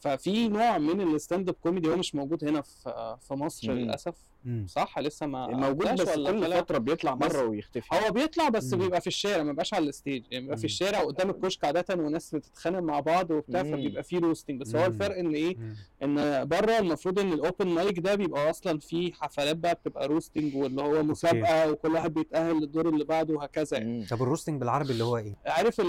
ففي 0.00 0.48
نوع 0.48 0.78
من 0.78 1.00
ال 1.14 1.48
stand-up 1.48 1.54
comedy 1.62 1.88
هو 1.88 1.96
مش 1.96 2.14
موجود 2.14 2.44
هنا 2.44 2.60
في 2.60 3.16
في 3.28 3.34
مصر 3.34 3.72
مم. 3.72 3.78
للأسف 3.78 4.14
مم. 4.44 4.66
صح 4.68 4.98
لسه 4.98 5.26
ما 5.26 5.46
موجود 5.46 5.86
طلعش 5.86 6.00
بس 6.00 6.16
ولا 6.18 6.30
كل؟ 6.32 6.52
فترة 6.54 6.78
بيطلع 6.78 7.14
مرة 7.14 7.44
ويختفي 7.44 7.86
هو 7.94 8.12
بيطلع 8.12 8.48
بس 8.48 8.72
مم. 8.72 8.78
بيبقى 8.78 9.00
في 9.00 9.06
الشارع 9.06 9.42
ما 9.42 9.50
بيبقاش 9.50 9.74
على 9.74 9.88
ال 9.88 9.94
stage 9.94 10.24
يعني 10.30 10.42
بيبقى 10.44 10.56
في. 10.56 10.64
الشارع 10.64 11.00
قدام 11.04 11.30
الكشك 11.30 11.64
عادة 11.64 11.94
وناس 11.94 12.34
بتتخانق 12.34 12.78
مع 12.78 13.00
بعض 13.00 13.30
وبتاع. 13.30 13.62
فبيبقى 13.62 14.02
فيه 14.02 14.18
roasting 14.18 14.60
بس 14.60 14.76
هو. 14.76 14.86
الفرق 14.86 15.16
إن 15.18 15.34
إيه 15.34 15.56
مم. 15.56 15.76
إن 16.02 16.44
بره 16.48 16.78
المفروض 16.78 17.18
إن 17.18 17.32
ال 17.32 17.39
open 17.39 17.66
mic 17.68 17.98
ده 17.98 18.14
بيبقى 18.14 18.50
أصلا 18.50 18.78
فيه 18.78 19.12
حفلات 19.12 19.56
بقى 19.56 19.74
بتبقى 19.74 20.08
roasting 20.08 20.56
واللي 20.56 20.82
هو 20.82 21.02
مسابقة 21.02 21.70
وكل 21.70 21.92
واحد 21.94 22.14
بيتأهل 22.14 22.56
للدور 22.60 22.88
اللي 22.88 23.04
بعده 23.04 23.34
وهكذا 23.34 23.76
يعني. 23.78 23.98
مم. 24.00 24.06
طب 24.10 24.22
ال 24.22 24.26
roasting 24.26 24.60
بالعربي 24.60 24.92
اللي 24.92 25.04
هو 25.04 25.16
إيه؟ 25.16 25.34
عارف 25.46 25.80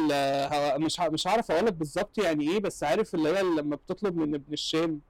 مش 0.82 1.00
مش 1.00 1.28
عارف 1.28 1.52
أقول 1.52 1.66
لك 1.66 1.74
بالظبط 1.74 2.18
يعني 2.18 2.50
إيه 2.52 2.60
بس 2.60 2.84
عارف 2.84 3.16
اللي 3.16 3.30
هي 3.30 3.42
لما 3.44 3.76
بتطلب 4.02 4.18
من 4.18 4.36
ابن 4.36 4.54
الشام 4.54 5.02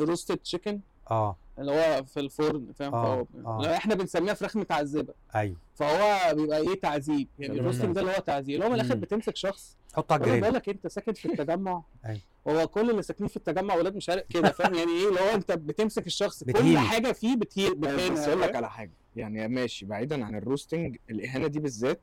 roasted 0.00 0.36
chicken 0.36 0.80
آه. 1.10 1.36
اللي 1.58 1.72
هو 1.72 2.04
في 2.04 2.20
الفرن 2.20 2.72
فاهم؟ 2.74 2.94
آه، 2.94 3.26
فهو 3.34 3.50
آه. 3.52 3.56
اللي 3.56 3.68
هو 3.68 3.72
إحنا 3.74 3.94
بنسميها 3.94 4.34
فراخ 4.34 4.56
متعذبه 4.56 5.14
أيوه. 5.34 5.56
فهو 5.74 6.34
بيبقى 6.34 6.58
إيه؟ 6.58 6.80
تعذيب. 6.80 7.28
يعني. 7.38 7.60
ال 7.60 7.64
roasting 7.64 7.94
ده 7.94 8.00
اللي 8.00 8.12
هو 8.12 8.20
تعذيب. 8.20 8.54
اللي 8.54 8.64
هو 8.64 8.68
من 8.68 8.74
الآخر. 8.74 8.94
بتمسك 8.94 9.36
شخص. 9.36 9.76
حطه 9.94 10.12
على 10.12 10.24
الجريل 10.24 10.40
بالك 10.40 10.68
أنت 10.68 10.86
ساكن 10.86 11.12
في 11.12 11.26
التجمع؟ 11.32 11.82
أيوة. 12.06 12.20
هو 12.48 12.68
كل 12.68 12.90
اللي 12.90 13.02
ساكنين 13.02 13.28
في 13.28 13.36
التجمع 13.36 13.74
ولاد 13.74 13.96
مش 13.96 14.08
عارف 14.10 14.24
كده 14.30 14.50
فاهم؟ 14.52 14.74
يعني 14.74 14.90
إيه؟ 14.90 15.08
اللي 15.08 15.20
هو 15.20 15.34
أنت 15.34 15.52
بتمسك 15.52 16.06
الشخص. 16.06 16.44
كل 16.44 16.52
بتهينه. 16.52 16.80
حاجة 16.80 17.12
فيه 17.12 17.36
بتهين. 17.36 17.80
بس 17.80 18.28
أقول 18.28 18.42
لك؟ 18.42 18.56
على 18.56 18.70
حاجة. 18.70 18.92
يعني 19.16 19.48
ماشي 19.48 19.86
بعيدا 19.86 20.24
عن 20.24 20.34
ال 20.34 20.41
roasting 20.41 20.96
الإهانة 21.10 21.46
دي 21.46 21.60
بالذات 21.60 22.00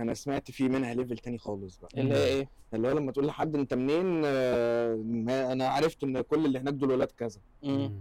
أنا 0.00 0.14
سمعت 0.14 0.50
فيه 0.50 0.68
منها 0.68 0.94
level 0.94 1.18
تاني 1.18 1.38
خالص 1.38 1.76
بقى. 1.78 1.88
اللي 2.00 2.14
هي 2.14 2.24
إيه؟ 2.24 2.48
اللي 2.74 2.88
هو 2.88 2.92
لما 2.92 3.12
تقول 3.12 3.26
لحد 3.26 3.54
أنت 3.56 3.74
منين 3.74 4.22
آه، 4.24 4.94
ما 4.96 5.52
أنا 5.52 5.68
عرفت 5.68 6.04
إن 6.04 6.20
كل 6.20 6.46
اللي 6.46 6.58
هناك 6.58 6.74
دول 6.74 6.90
ولاد 6.90 7.10
كذا. 7.10 7.40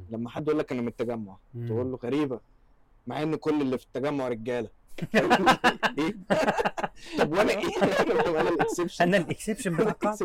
لما 0.09 0.29
حد 0.29 0.47
يقول 0.47 0.59
لك 0.59 0.71
أنا 0.71 0.81
من 0.81 0.87
التجمع. 0.87 1.37
تقول 1.67 1.91
له 1.91 1.99
غريبة 2.03 2.39
مع 3.07 3.23
إن 3.23 3.35
كل 3.35 3.61
اللي 3.61 3.77
في 3.77 3.85
التجمع 3.85 4.27
رجالة. 4.27 4.69
طب 7.17 7.31
وأنا 7.31 7.51
إيه؟ 7.51 7.69
أنا 8.29 8.49
ال 8.49 8.55
exception 8.55 9.03
أنا 9.03 9.17
ال 9.17 9.23
exception 9.23 9.75
بتاع 9.75 10.15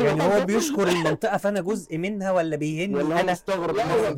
يعني 0.00 0.22
هو 0.22 0.44
بيشكر 0.44 0.88
المنطقة 0.88 1.36
فأنا 1.36 1.60
جزء 1.60 1.98
منها 1.98 2.32
ولا 2.32 2.56
بيهني 2.56 2.94
ولا 2.96 3.20
أنا؟ 3.20 3.32
مستغرب 3.32 3.74
مثلاً؟ 3.74 4.16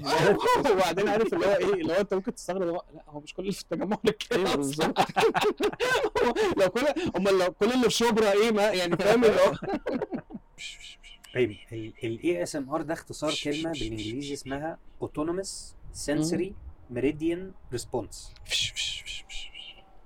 وبعدين 0.72 1.08
عارف 1.08 1.34
اللي 1.34 1.46
هو 1.46 1.50
إيه 1.50 1.74
اللي 1.74 1.92
هو 1.92 2.00
أنت 2.00 2.14
ممكن 2.14 2.34
تستغرب 2.34 2.62
لا 2.62 3.02
هو 3.08 3.20
مش 3.20 3.34
كل 3.34 3.42
اللي 3.42 3.52
في 3.52 3.62
التجمع 3.62 3.98
أصلاً. 4.32 4.56
بالظبط؟ 4.56 4.98
لو 6.60 6.68
كل 6.68 6.86
أمال 7.16 7.38
لو 7.38 7.52
كل 7.52 7.72
اللي 7.72 7.84
في 7.84 7.90
شبرا 7.90 8.32
إيه 8.32 8.50
ما 8.50 8.62
يعني 8.62 8.96
فاهم 8.96 9.24
اللي 9.24 9.40
هو؟ 9.40 9.52
طيب 11.34 11.56
ال 12.04 12.42
ASMR 12.42 12.82
ده 12.82 12.94
اختصار 12.94 13.34
كلمة 13.44 13.72
بالإنجليزي 13.72 14.34
اسمها 14.34 14.78
autonomous 15.04 15.74
sensory 16.06 16.50
meridian 16.94 17.40
response. 17.76 18.16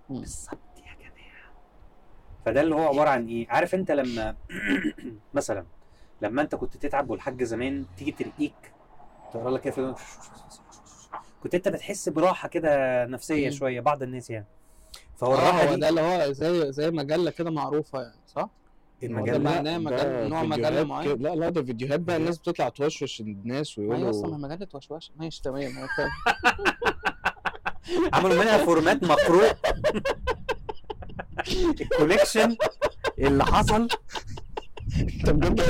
بالظبط 0.08 0.58
يا 0.78 0.94
جماعة. 0.94 1.52
فده 2.44 2.60
اللي 2.60 2.74
هو 2.74 2.88
عبارة 2.88 3.08
عن 3.10 3.26
إيه؟ 3.28 3.46
عارف 3.50 3.74
أنت 3.74 3.90
لما 3.90 4.36
مثلا 5.34 5.66
لما 6.22 6.42
أنت 6.42 6.54
كنت 6.54 6.76
تتعب 6.76 7.10
والحاج 7.10 7.42
زمان 7.42 7.84
تيجي 7.96 8.10
ترقيك 8.12 8.72
تقرأ 9.32 9.50
لك 9.50 9.60
كده 9.60 9.94
كنت 11.42 11.54
أنت 11.54 11.68
بتحس 11.68 12.08
براحة 12.08 12.48
كده 12.48 13.04
نفسية 13.06 13.48
مم. 13.50 13.54
شوية 13.54 13.80
بعض 13.80 14.02
الناس 14.02 14.30
يعني. 14.30 14.46
فهو 15.16 15.34
آه 15.34 15.38
الراحة 15.38 15.64
هو 15.70 15.74
دي 15.74 15.80
ده 15.80 15.88
اللي 15.88 16.00
هو 16.00 16.32
زي 16.32 16.72
زي 16.72 16.90
مجلة 16.90 17.30
كده 17.30 17.50
معروفة 17.50 18.02
يعني 18.02 18.20
صح؟ 18.26 18.50
المجال 19.02 19.32
ده 19.32 19.38
ده 19.38 19.44
معناه 19.44 19.78
مجال- 19.78 20.28
نوع 20.30 20.42
مجلة 20.42 20.56
فيديوهات 20.56 20.86
معين؟ 20.86 21.22
لا 21.22 21.34
لا 21.34 21.48
ده 21.48 21.62
فيديوهات 21.62 22.00
بقى 22.00 22.16
الناس 22.16 22.38
بتطلع 22.38 22.68
توشوش 22.68 23.20
الناس 23.20 23.78
ما 23.78 23.96
هي 23.98 24.10
أصلا 24.10 24.26
ويقولوا 24.26 24.48
مجلة 24.48 24.68
وشواش 24.74 25.12
ماشي 25.16 25.42
تمام 25.42 25.72
عملوا 28.12 28.42
منها 28.42 28.64
format 28.64 29.02
مقروء. 29.04 29.52
ال 31.80 31.87
collection 31.87 32.56
اللي 33.18 33.44
حصل. 33.44 33.88
انت 35.00 35.30
بجد 35.30 35.60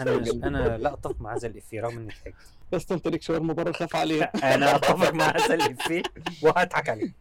أنا 0.00 0.16
مش 0.20 0.30
أنا 0.30 0.78
لا 0.78 0.92
أتفق 0.94 1.20
مع 1.20 1.34
هذا 1.36 1.46
الإفيه 1.48 1.80
رغم 1.80 1.96
إني 1.98 2.06
ضحكت 2.06 2.34
بس 2.72 2.92
انت 2.92 3.08
ليك 3.08 3.22
شاورما 3.22 3.52
بره 3.52 3.72
خاف 3.72 3.96
عليه. 3.96 4.22
أنا 4.42 4.76
أتفق 4.76 5.12
مع 5.14 5.26
هذا 5.36 5.54
الإفيه 5.54 6.02
وهضحك 6.42 6.88
عليه. 6.88 7.12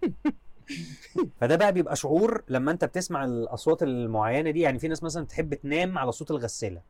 فده 1.42 1.56
بقى 1.56 1.74
بيبقى 1.74 1.96
شعور 1.96 2.44
لما 2.48 2.72
أنت 2.72 2.86
بتسمع 2.86 3.26
الأصوات 3.26 3.84
المعينة 3.84 4.52
دي. 4.52 4.60
يعني 4.60 4.80
في 4.80 4.88
ناس 4.88 5.04
مثلا 5.04 5.26
تحب 5.26 5.54
تنام 5.54 5.98
على 5.98 6.12
صوت 6.12 6.32
الغسالة. 6.32 6.82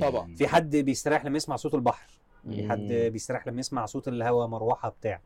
طبعا. 0.00 0.34
في 0.36 0.48
حد 0.48 0.76
بيستريح 0.76 1.24
لما 1.24 1.36
يسمع 1.36 1.56
صوت 1.56 1.74
البحر. 1.74 2.10
في 2.50 2.68
حد. 2.68 2.92
بيستريح 2.92 3.46
لما 3.46 3.60
يسمع 3.60 3.86
صوت 3.86 4.08
الهواء 4.08 4.46
مروحة 4.48 4.88
بتاع. 4.88 5.20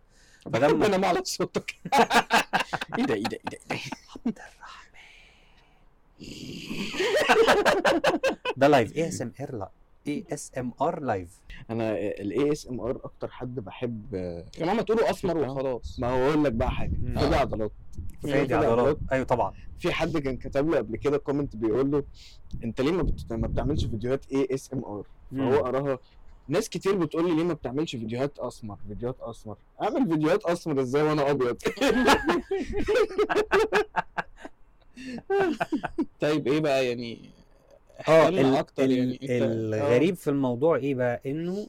فده 0.44 0.58
بحب 0.66 0.76
م- 0.76 0.82
انام 0.82 1.04
على 1.04 1.20
صوتك. 1.24 1.74
إيه 2.98 3.04
ده 3.04 3.14
إيه 3.14 3.22
ده 3.22 3.38
إيه 3.42 3.58
ده 3.70 3.78
عبد 4.26 4.38
الرحمن. 4.38 4.86
ده 8.56 8.68
live 8.68 8.96
ASMR 8.96 9.54
لا. 9.56 9.70
ASMR 10.08 11.00
live 11.02 11.40
أنا 11.70 11.92
ال 11.98 12.52
ASMR 12.52 13.00
أكتر 13.04 13.28
حد 13.28 13.54
بحب 13.60 14.14
يا 14.14 14.44
جماعة 14.58 14.74
ما 14.74 14.82
تقولوا 14.82 15.10
اسمر 15.10 15.38
وخلاص. 15.38 16.00
ما 16.00 16.08
هو 16.10 16.28
أقول 16.30 16.44
لك 16.44 16.52
بقى 16.52 16.70
حاجة. 16.70 16.92
فادي 17.16 17.34
عضلات. 17.34 17.72
فادي 18.22 18.54
عضلات. 18.54 18.98
أيوه 19.12 19.24
طبعا. 19.24 19.52
في 19.78 19.92
حد 19.92 20.18
كان 20.18 20.36
كتب 20.36 20.68
له 20.70 20.76
قبل 20.78 20.96
كده 20.96 21.18
comment 21.18 21.56
بيقول 21.56 21.90
له 21.90 22.04
أنت 22.64 22.80
ليه 22.80 22.92
ما, 22.92 23.02
بت... 23.02 23.32
ما 23.32 23.46
بتعملش 23.46 23.84
فيديوهات 23.84 24.32
ASMR. 24.32 25.06
فهو 25.30 25.56
قراها. 25.64 25.98
ناس 26.48 26.68
كتير 26.68 26.96
بتقول 26.96 27.28
لي 27.28 27.36
ليه 27.36 27.44
ما 27.44 27.52
بتعملش 27.54 27.96
فيديوهات 27.96 28.38
أسمر؟ 28.38 28.76
فيديوهات 28.88 29.16
أسمر. 29.20 29.56
أعمل 29.82 30.08
فيديوهات 30.10 30.44
أسمر 30.44 30.80
إزاي 30.80 31.02
وأنا 31.02 31.30
أبيض؟ 31.30 31.56
طيب 36.20 36.48
إيه 36.48 36.60
بقى 36.60 36.86
يعني 36.88 37.30
آه 38.08 38.60
أكتر 38.60 38.90
يعني 38.90 39.18
الغريب 39.22 40.14
في 40.14 40.30
الموضوع 40.30 40.76
إيه 40.76 40.94
بقى؟ 40.94 41.20
إنه 41.26 41.66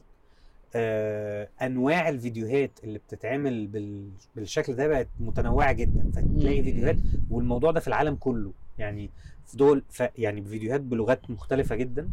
آه 0.74 1.48
أنواع 1.62 2.08
الفيديوهات 2.08 2.70
اللي 2.84 2.98
بتتعمل 2.98 3.66
بال... 3.66 4.08
بالشكل 4.36 4.74
ده 4.74 4.88
بقت 4.88 5.08
متنوعة 5.20 5.72
جدا 5.72 6.10
فتلاقي 6.14 6.58
مم. 6.58 6.64
فيديوهات 6.64 6.96
والموضوع 7.30 7.70
ده 7.70 7.80
في 7.80 7.88
العالم 7.88 8.14
كله. 8.14 8.52
يعني 8.78 9.10
في 9.46 9.56
دول 9.56 9.82
ف... 9.90 10.02
يعني 10.18 10.40
بفيديوهات 10.40 10.80
بلغات 10.80 11.30
مختلفة 11.30 11.76
جدا. 11.76 12.08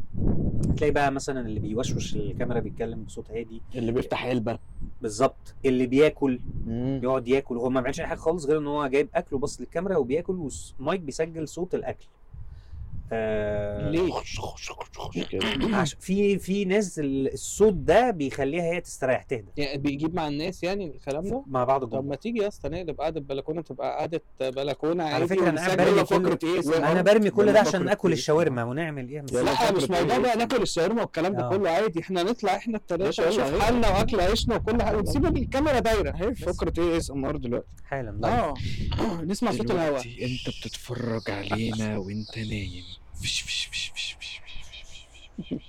تلاقي 0.77 0.91
بقى 0.91 1.11
مثلا 1.11 1.41
اللي 1.41 1.59
بيوشوش 1.59 2.15
الكاميرا 2.15 2.59
بيتكلم 2.59 3.03
بصوت 3.03 3.31
هادي. 3.31 3.61
اللي 3.75 3.91
بيفتح 3.91 4.25
علبة. 4.25 4.59
بالظبط. 5.01 5.55
اللي 5.65 5.85
بياكل 5.85 6.39
مم. 6.65 6.99
يقعد 7.03 7.27
ياكل. 7.27 7.57
هو 7.57 7.69
ما 7.69 7.81
بيعملش 7.81 7.99
أي 7.99 8.05
حاجة 8.07 8.17
خالص 8.17 8.45
غير 8.45 8.57
إن 8.57 8.67
هو 8.67 8.87
جايب 8.87 9.09
أكل 9.15 9.35
وبص 9.35 9.59
للكاميرا 9.61 9.97
وبياكل 9.97 10.33
والمايك 10.79 10.99
بيسجل 11.01 11.47
صوت 11.47 11.75
الأكل. 11.75 12.05
آه 13.11 13.89
ليه؟ 13.89 14.11
في 15.99 16.39
في 16.39 16.65
ناس 16.65 16.99
ال- 16.99 17.33
الصوت 17.33 17.73
ده 17.73 18.11
بيخليها 18.11 18.63
هي 18.63 18.81
تستريح 18.81 19.23
تهدى. 19.23 19.45
يعني 19.57 19.77
بيجيب 19.77 20.15
مع 20.15 20.27
الناس 20.27 20.63
يعني 20.63 20.85
الكلام 20.85 21.23
ده؟ 21.29 21.43
مع 21.47 21.63
بعض 21.63 21.79
طب 21.81 21.85
الجمهور 21.87 22.05
ما 22.09 22.15
تيجي 22.15 22.39
يا 22.41 22.47
اسطى 22.47 22.69
نقلب 22.69 23.01
قعده 23.01 23.19
بلكونة 23.19 23.61
تبقى 23.61 23.97
قعده 23.99 24.21
بلكونة 24.41 25.03
على 25.03 25.27
فكرة 25.27 25.49
أنا 25.49 25.75
برمي 25.75 26.03
كل 26.03 26.37
إيه؟ 26.47 26.59
اسمها 26.59 26.77
أنا 26.77 26.95
إيه؟ 26.95 27.01
برمي 27.01 27.29
كل 27.29 27.53
ده 27.53 27.59
عشان 27.59 27.81
فقرة 27.83 27.91
اكل 27.91 28.07
إيه؟ 28.09 28.17
الشاورما. 28.17 28.63
ونعمل 28.63 29.09
إيه؟ 29.09 29.21
لا 29.21 29.71
مش 29.71 29.89
موضوع 29.89 30.15
إيه؟ 30.15 30.21
بقى 30.21 30.37
ناكل 30.45 30.61
الشاورما 30.61 31.01
والكلام 31.01 31.33
ده 31.35 31.43
آه. 31.45 31.49
كله 31.49 31.69
عادي. 31.69 31.99
إحنا 31.99 32.23
نطلع 32.23 32.55
إحنا 32.55 32.79
يلا، 32.91 33.09
نشوف. 33.09 33.61
حالنا 33.61 33.89
وأكل 33.89 34.19
عيشنا 34.19 34.55
وكل 34.55 34.81
حاجة. 34.81 34.97
ونسيب 34.97 35.25
الكاميرا 35.37 35.79
دايرة. 35.79 36.11
هي 36.11 36.35
فقرة 36.35 36.73
ASMR 36.77 37.35
دلوقتي؟ 37.37 37.67
حالا. 37.85 38.27
آه. 38.27 38.53
نسمع 39.23 39.51
صوت 39.51 39.71
الهواء 39.71 40.01
أنت 40.21 40.49
بتتفرج 40.57 41.29
علينا 41.31 41.97
وأنت 41.97 42.37
نايم. 42.37 42.83
فش 43.21 43.41
فش 43.41 43.65
فش 43.71 43.91
فش 43.95 44.17
فش 44.19 44.41
فش 44.45 45.61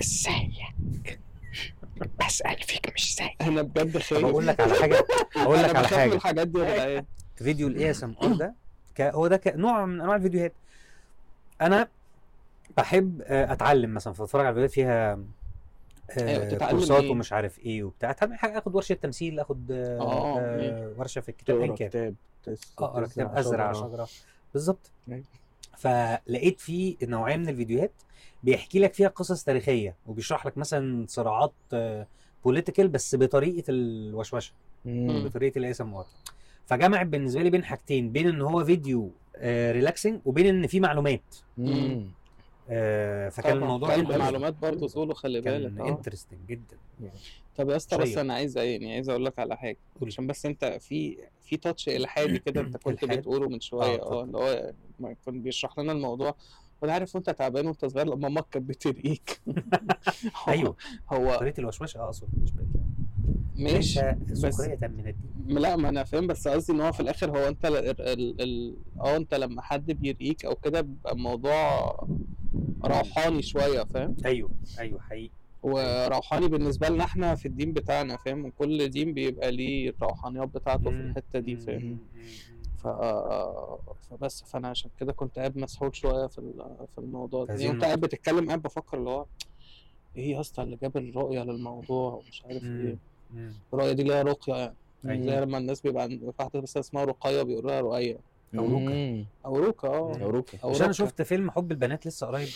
ازيك؟ 0.00 1.20
بسأل 2.20 2.62
فيك 2.62 2.92
مش 2.94 3.12
إزاي 3.14 3.34
أنا 3.40 3.62
بجد 3.62 3.98
خايف. 3.98 4.24
أقول 4.24 4.46
لك 4.46 4.60
على 4.60 4.74
حاجة 4.74 5.06
أقول 5.36 5.58
لك 5.62 5.76
على 5.76 5.88
حاجة. 5.88 6.14
الحاجات 6.14 6.48
دي 6.48 6.58
يا 6.58 7.04
فيديو 7.36 7.68
ال 7.68 7.90
ASMR 7.90 8.32
ده 8.32 8.54
ك... 8.94 9.00
هو 9.00 9.26
ده 9.26 9.36
ك... 9.36 9.48
نوع 9.48 9.86
من 9.86 10.00
أنواع 10.00 10.16
الفيديوهات. 10.16 10.52
أنا 11.60 11.88
بحب 12.76 13.22
آه، 13.22 13.52
أتعلم 13.52 13.94
مثلا 13.94 14.12
فاتفرج 14.12 14.46
على 14.46 14.54
فيديوهات 14.54 14.70
فيها 14.72 15.18
أيوة، 16.18 16.42
آه 16.42 16.48
بتتعلم 16.48 16.70
كورسات 16.78 17.02
إيه؟ 17.02 17.10
ومش 17.10 17.32
عارف 17.32 17.58
إيه 17.58 17.82
وبتاع. 17.82 18.10
أتعلم 18.10 18.34
حاجة 18.34 18.58
آخد 18.58 18.74
ورشة 18.74 18.92
تمثيل 18.94 19.40
آخد 19.40 19.70
آه 19.70 20.00
آه، 20.00 20.38
آه 20.40 20.92
ورشة 20.96 21.20
في 21.20 21.28
الكتاب 21.28 21.76
كان. 21.76 21.88
كتاب 21.88 22.14
أقرأ 22.78 23.06
كتاب 23.06 23.36
أزرع 23.36 23.72
شجرة. 23.72 23.88
شجرة. 23.88 24.08
بالظبط 24.52 24.90
أيوة. 25.08 25.24
فلقيت 25.78 26.60
في 26.60 26.96
نوعية 27.02 27.36
من 27.36 27.48
الفيديوهات 27.48 27.92
بيحكي 28.42 28.78
لك 28.78 28.94
فيها 28.94 29.08
قصص 29.08 29.44
تاريخية 29.44 29.96
وبيشرح 30.06 30.46
لك 30.46 30.58
مثلا 30.58 31.06
صراعات 31.08 31.52
political 32.44 32.88
بس 32.88 33.14
بطريقة 33.14 33.64
الوشوشة. 33.68 34.52
بطريقة 35.24 35.58
ال 35.58 35.70
ASMR 35.70 36.06
فجمعت 36.66 37.06
بالنسبة 37.06 37.42
لي 37.42 37.50
بين 37.50 37.64
حاجتين 37.64 38.12
بين 38.12 38.28
إن 38.28 38.40
هو 38.42 38.64
فيديو 38.64 39.10
relaxing 39.44 40.20
وبين 40.24 40.46
إن 40.46 40.66
في 40.66 40.80
معلومات 40.80 41.36
مم. 41.58 42.10
آه، 42.70 43.28
فكان 43.28 43.56
الموضوع 43.56 43.90
حلو. 43.90 44.18
معلومات 44.18 44.54
برضه 44.62 44.86
سولو 44.88 45.14
خلي 45.14 45.40
بالك. 45.40 45.74
كان 45.74 45.80
آه. 45.80 45.88
interesting 45.88 46.40
جدا 46.48 46.76
طب 47.56 47.70
يا 47.70 47.76
اسطى 47.76 47.98
بس. 47.98 48.16
أنا 48.16 48.34
عايز 48.34 48.58
يعني 48.58 48.94
عايز 48.94 49.08
أقول 49.08 49.24
لك 49.24 49.38
على 49.38 49.56
حاجة. 49.56 49.76
عشان 50.06 50.26
بس 50.26 50.46
أنت 50.46 50.64
في 50.80 51.18
في 51.42 51.56
touch 51.56 51.88
إلحادي 51.88 52.38
كده 52.46 52.60
أنت 52.60 52.76
كنت؟ 52.76 53.04
بتقوله 53.04 53.48
من 53.48 53.60
شوية. 53.60 54.02
آه، 54.02 54.12
آه 54.20 54.24
اللي 54.24 54.38
هو 54.38 54.72
ما 55.00 55.16
كان 55.26 55.42
بيشرح 55.42 55.78
لنا 55.78 55.92
الموضوع. 55.92 56.34
وأنا 56.82 56.92
عارف 56.92 57.14
وأنت 57.14 57.30
تعبان 57.30 57.66
وأنت 57.66 57.84
صغير 57.84 58.06
لما 58.06 58.28
مامتك 58.28 58.46
كانت 58.50 58.68
بترقيك 58.68 59.40
أيوه. 60.48 60.76
هو 61.12 61.36
طريقة 61.36 61.60
الوشوشة 61.60 62.04
أقصد 62.04 62.28
مش 62.42 62.50
بقيت 62.52 62.66
ماشي. 63.56 64.00
بس 64.30 64.60
من 64.60 64.72
الدين. 64.82 65.58
لا 65.58 65.76
ما 65.76 65.88
أنا 65.88 66.04
فاهم 66.04 66.26
بس 66.26 66.48
قصدي 66.48 66.72
إن 66.72 66.80
هو 66.80 66.92
في 66.92 67.00
الآخر 67.00 67.30
هو 67.30 67.48
أنت 67.48 67.64
ال- 67.64 67.76
ال- 68.00 68.40
ال- 68.42 68.76
آه 69.00 69.16
أنت 69.16 69.34
لما 69.34 69.62
حد 69.62 69.92
بيرقيك 69.92 70.44
أو 70.44 70.54
كده 70.54 70.80
بيبقى 70.80 71.12
الموضوع 71.12 71.90
روحاني 72.84 73.42
شوية 73.42 73.84
فاهم 73.84 74.16
أيوه 74.24 74.50
أيوه 74.78 75.00
حقيقي 75.00 75.30
وروحاني 75.62 76.48
بالنسبة 76.48 76.88
لنا 76.88 77.04
إحنا 77.04 77.34
في 77.34 77.46
الدين 77.48 77.72
بتاعنا 77.72 78.16
فاهم 78.16 78.44
وكل 78.46 78.88
دين 78.88 79.14
بيبقى 79.14 79.50
ليه 79.52 79.90
الروحانيات 79.90 80.48
بتاعته 80.48 80.90
في. 80.90 81.00
الحتة 81.00 81.38
دي. 81.38 81.56
فاهم. 81.56 81.98
ف... 82.78 82.86
فبس 84.10 84.42
فأنا 84.42 84.68
عشان 84.68 84.90
كده 85.00 85.12
كنت 85.12 85.38
قاعد 85.38 85.56
مسحول 85.58 85.96
شوية 85.96 86.26
في 86.26 86.52
في 86.94 86.98
الموضوع 86.98 87.44
ده 87.44 87.54
يعني 87.54 87.70
أنت 87.70 87.84
قاعد. 87.84 88.00
بتتكلم 88.00 88.46
قاعد 88.46 88.62
بفكر 88.62 88.98
اللي 88.98 89.10
هو 89.10 89.26
إيه 90.16 90.32
يا 90.34 90.40
اسطى 90.40 90.62
اللي 90.62 90.76
جاب 90.82 90.96
الرقية 90.96 91.42
للموضوع 91.42 92.12
ومش 92.14 92.42
عارف 92.44 92.62
مم. 92.64 92.86
إيه. 92.86 92.96
الرقية 93.74 93.92
دي 93.92 94.02
ليها 94.02 94.22
رقية 94.22 94.54
يعني 94.54 94.74
أيوة. 95.04 95.26
زي 95.26 95.40
لما 95.40 95.58
الناس 95.58 95.80
بيبقى 95.80 96.02
عند 96.02 96.32
واحدة 96.38 96.60
بس 96.60 96.76
اسمها 96.76 97.04
رقية 97.04 97.42
بيقولوا 97.42 97.70
لها 97.70 97.80
رقية 97.80 98.18
أو 98.58 98.64
روكا. 98.66 98.84
مم. 98.84 99.26
أو 99.46 99.56
روكا 99.56 99.88
آه 99.88 100.16
أو 100.22 100.30
روكا 100.30 100.58
أو 100.64 100.70
مش 100.70 100.82
أنا. 100.82 100.92
شفت 100.92 101.22
فيلم 101.22 101.50
حب 101.50 101.70
البنات 101.72 102.06
لسه 102.06 102.26
قريب 102.26 102.48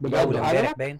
بجد 0.00 0.14
امبارح؟ 0.14 0.72
باين 0.78 0.98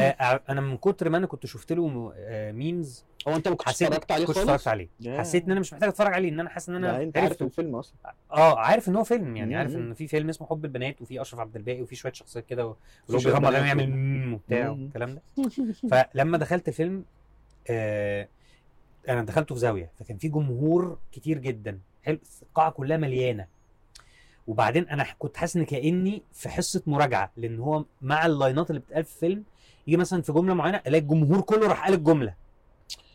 آه 0.00 0.40
أنا 0.48 0.60
من 0.60 0.76
كتر 0.76 1.08
ما 1.08 1.18
أنا 1.18 1.26
كنت 1.26 1.46
شفت 1.46 1.72
له 1.72 2.12
آه 2.16 2.52
memes 2.52 3.04
هو 3.28 3.36
أنت 3.36 3.48
ما 3.48 3.54
كنتش 3.54 3.68
حسيت 3.68 3.88
اتفرجت 3.88 4.12
عليه 4.12 4.26
كنت 4.26 4.36
خالص 4.36 4.48
اتفرجت 4.48 4.68
عليه 4.68 4.88
ياه. 5.00 5.18
حسيت 5.18 5.44
إن 5.44 5.50
أنا 5.50 5.60
مش 5.60 5.72
محتاج 5.72 5.88
أتفرج 5.88 6.14
عليه 6.14 6.28
إن 6.28 6.40
أنا 6.40 6.48
حاسس 6.48 6.68
إن 6.68 6.74
لا 6.80 6.90
أنا 6.90 7.02
انت 7.02 7.18
عارف 7.18 7.42
الفيلم 7.42 7.76
أصلا 7.76 7.96
آه 8.32 8.58
عارف 8.58 8.88
إن 8.88 8.96
هو 8.96 9.04
فيلم 9.04 9.36
يعني 9.36 9.50
مم. 9.50 9.56
عارف 9.58 9.74
إن 9.76 9.94
في 9.94 10.06
فيلم 10.08 10.28
اسمه 10.28 10.46
حب 10.46 10.64
البنات 10.64 11.02
وفي 11.02 11.20
أشرف 11.20 11.40
عبد 11.40 11.56
الباقي 11.56 11.82
وفي 11.82 11.96
شوية 11.96 12.12
شخصيات 12.12 12.46
كده 12.46 12.66
ولو 12.66 13.18
بيغمض. 13.18 13.44
عينه 13.54 13.66
يعمل 13.66 14.32
وبتاع. 14.34 14.70
والكلام 14.70 15.14
ده 15.14 15.22
فلما 15.90 16.38
دخلت 16.38 16.68
الفيلم 16.68 17.04
آه 17.70 18.28
أنا 19.08 19.22
دخلته 19.22 19.54
في 19.54 19.60
زاوية 19.60 19.90
فكان 19.98 20.16
في 20.18 20.28
جمهور 20.28 20.98
كتير 21.12 21.38
جدا 21.38 21.78
حلو 22.02 22.18
القاعة 22.42 22.70
كلها 22.70 22.96
مليانة 22.96 23.46
وبعدين 24.46 24.88
أنا 24.88 25.06
كنت 25.18 25.36
حاسس 25.36 25.56
إن 25.56 25.64
كأني 25.64 26.22
في 26.32 26.48
حصة 26.48 26.82
مراجعة 26.86 27.32
لأن 27.36 27.58
هو 27.60 27.84
مع 28.02 28.26
اللاينات 28.26 28.70
اللي 28.70 28.80
بتتقال 28.80 29.04
في 29.04 29.12
الفيلم 29.14 29.44
يجي 29.86 29.96
مثلا 29.96 30.22
في 30.22 30.32
جملة 30.32 30.54
معينة 30.54 30.80
ألاقي 30.86 31.02
الجمهور 31.02 31.40
كله 31.40 31.66
راح 31.68 31.84
قال 31.84 31.94
الجملة. 31.94 32.34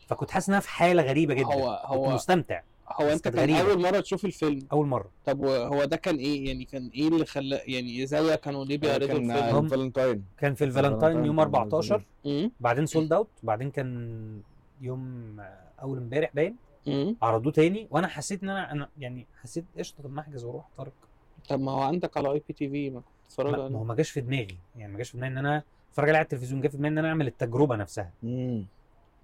فكنت 0.08 0.32
حاسس 0.32 0.50
إن 0.50 0.54
أنا 0.54 0.62
في 0.62 0.70
حالة 0.70 1.04
غريبة 1.04 1.34
جدا. 1.34 1.46
هو- 1.46 1.82
كنت 1.82 1.92
هو- 1.98 2.10
مستمتع. 2.12 2.62
هو 3.02 3.06
أنت 3.08 3.24
كانت 3.24 3.36
كان 3.36 3.44
غريبة. 3.56 3.72
أول 3.72 3.82
مرة 3.82 4.00
تشوف 4.00 4.26
الفيلم؟ 4.26 4.68
أول 4.72 4.88
مرة. 4.88 5.10
طب 5.26 5.46
هو 5.46 5.86
ده 5.86 5.98
كان 5.98 6.16
إيه؟ 6.16 6.48
يعني 6.48 6.66
كان 6.66 6.90
إيه 6.96 7.08
اللي 7.08 7.26
خلى 7.26 7.62
يعني 7.66 8.06
زاوية 8.06 8.36
كانوا 8.36 8.66
ليه 8.66 8.78
بيعرضوا 8.78 9.08
كان 9.08 9.32
الفيلم؟ 9.32 9.56
هم- 9.56 9.66
الفالنتاين 9.66 10.24
كان 10.38 10.54
في 10.54 10.63
الفالنتاين 10.63 11.26
يوم 11.26 11.36
كان 11.36 11.40
14 11.40 12.04
امم 12.26 12.52
بعدين 12.60 12.86
sold 12.86 13.13
out 13.13 13.28
بعدين 13.44 13.72
كان 13.72 14.42
يوم 14.82 15.36
أول 15.82 15.98
امبارح 15.98 16.32
باين. 16.36 16.56
عرضوه 17.22 17.52
تاني. 17.54 17.88
وأنا 17.92 18.08
حسيت 18.08 18.44
إن 18.44 18.50
أنا 18.50 18.72
أنا 18.72 18.90
يعني 18.98 19.28
حسيت 19.42 19.66
قشطة 19.78 20.04
طب 20.04 20.13
ما 20.13 20.22
أحجز 20.22 20.44
وأروح 20.44 20.66
طارق. 20.78 20.94
طب 21.48 21.60
ما 21.60 21.72
هو 21.72 21.82
عندك 21.82 22.18
على 22.18 22.32
IPTV 22.32 22.89
ما 22.90 23.00
كنت 23.00 23.08
تتفرج 23.30 23.52
ما 23.56 23.64
عليه. 23.64 23.76
هو 23.76 23.84
ما 23.84 23.96
جاش 23.96 24.10
في 24.12 24.22
دماغي 24.22 24.58
يعني 24.76 24.92
ما 24.92 24.98
جاش 24.98 25.10
في 25.10 25.18
دماغي 25.18 25.34
إن 25.34 25.38
أنا 25.38 25.64
أتفرج 25.92 26.10
عليه 26.10 26.18
على 26.18 26.24
التلفزيون 26.24 26.62
جه 26.62 26.68
في 26.68 26.78
دماغي 26.78 26.94
إن 26.94 26.98
أنا 26.98 27.08
أعمل 27.10 27.28
التجربة 27.28 27.76
نفسها. 27.76 28.12
مم. 28.24 28.66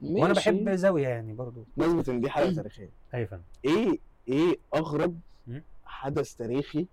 وأنا. 0.01 0.33
بحب 0.33 0.69
زاوية 0.69 1.07
يعني 1.07 1.33
برضو. 1.33 1.63
نسبة 1.77 2.13
إن 2.13 2.21
دي 2.21 2.29
حلقة 2.29 2.53
تاريخية. 2.53 2.89
أيوه 3.13 3.27
فاهم. 3.27 3.41
إيه 3.65 3.97
إيه 4.27 4.57
أغرب 4.75 5.19
مم. 5.47 5.63
حدث 5.85 6.33
تاريخي. 6.35 6.87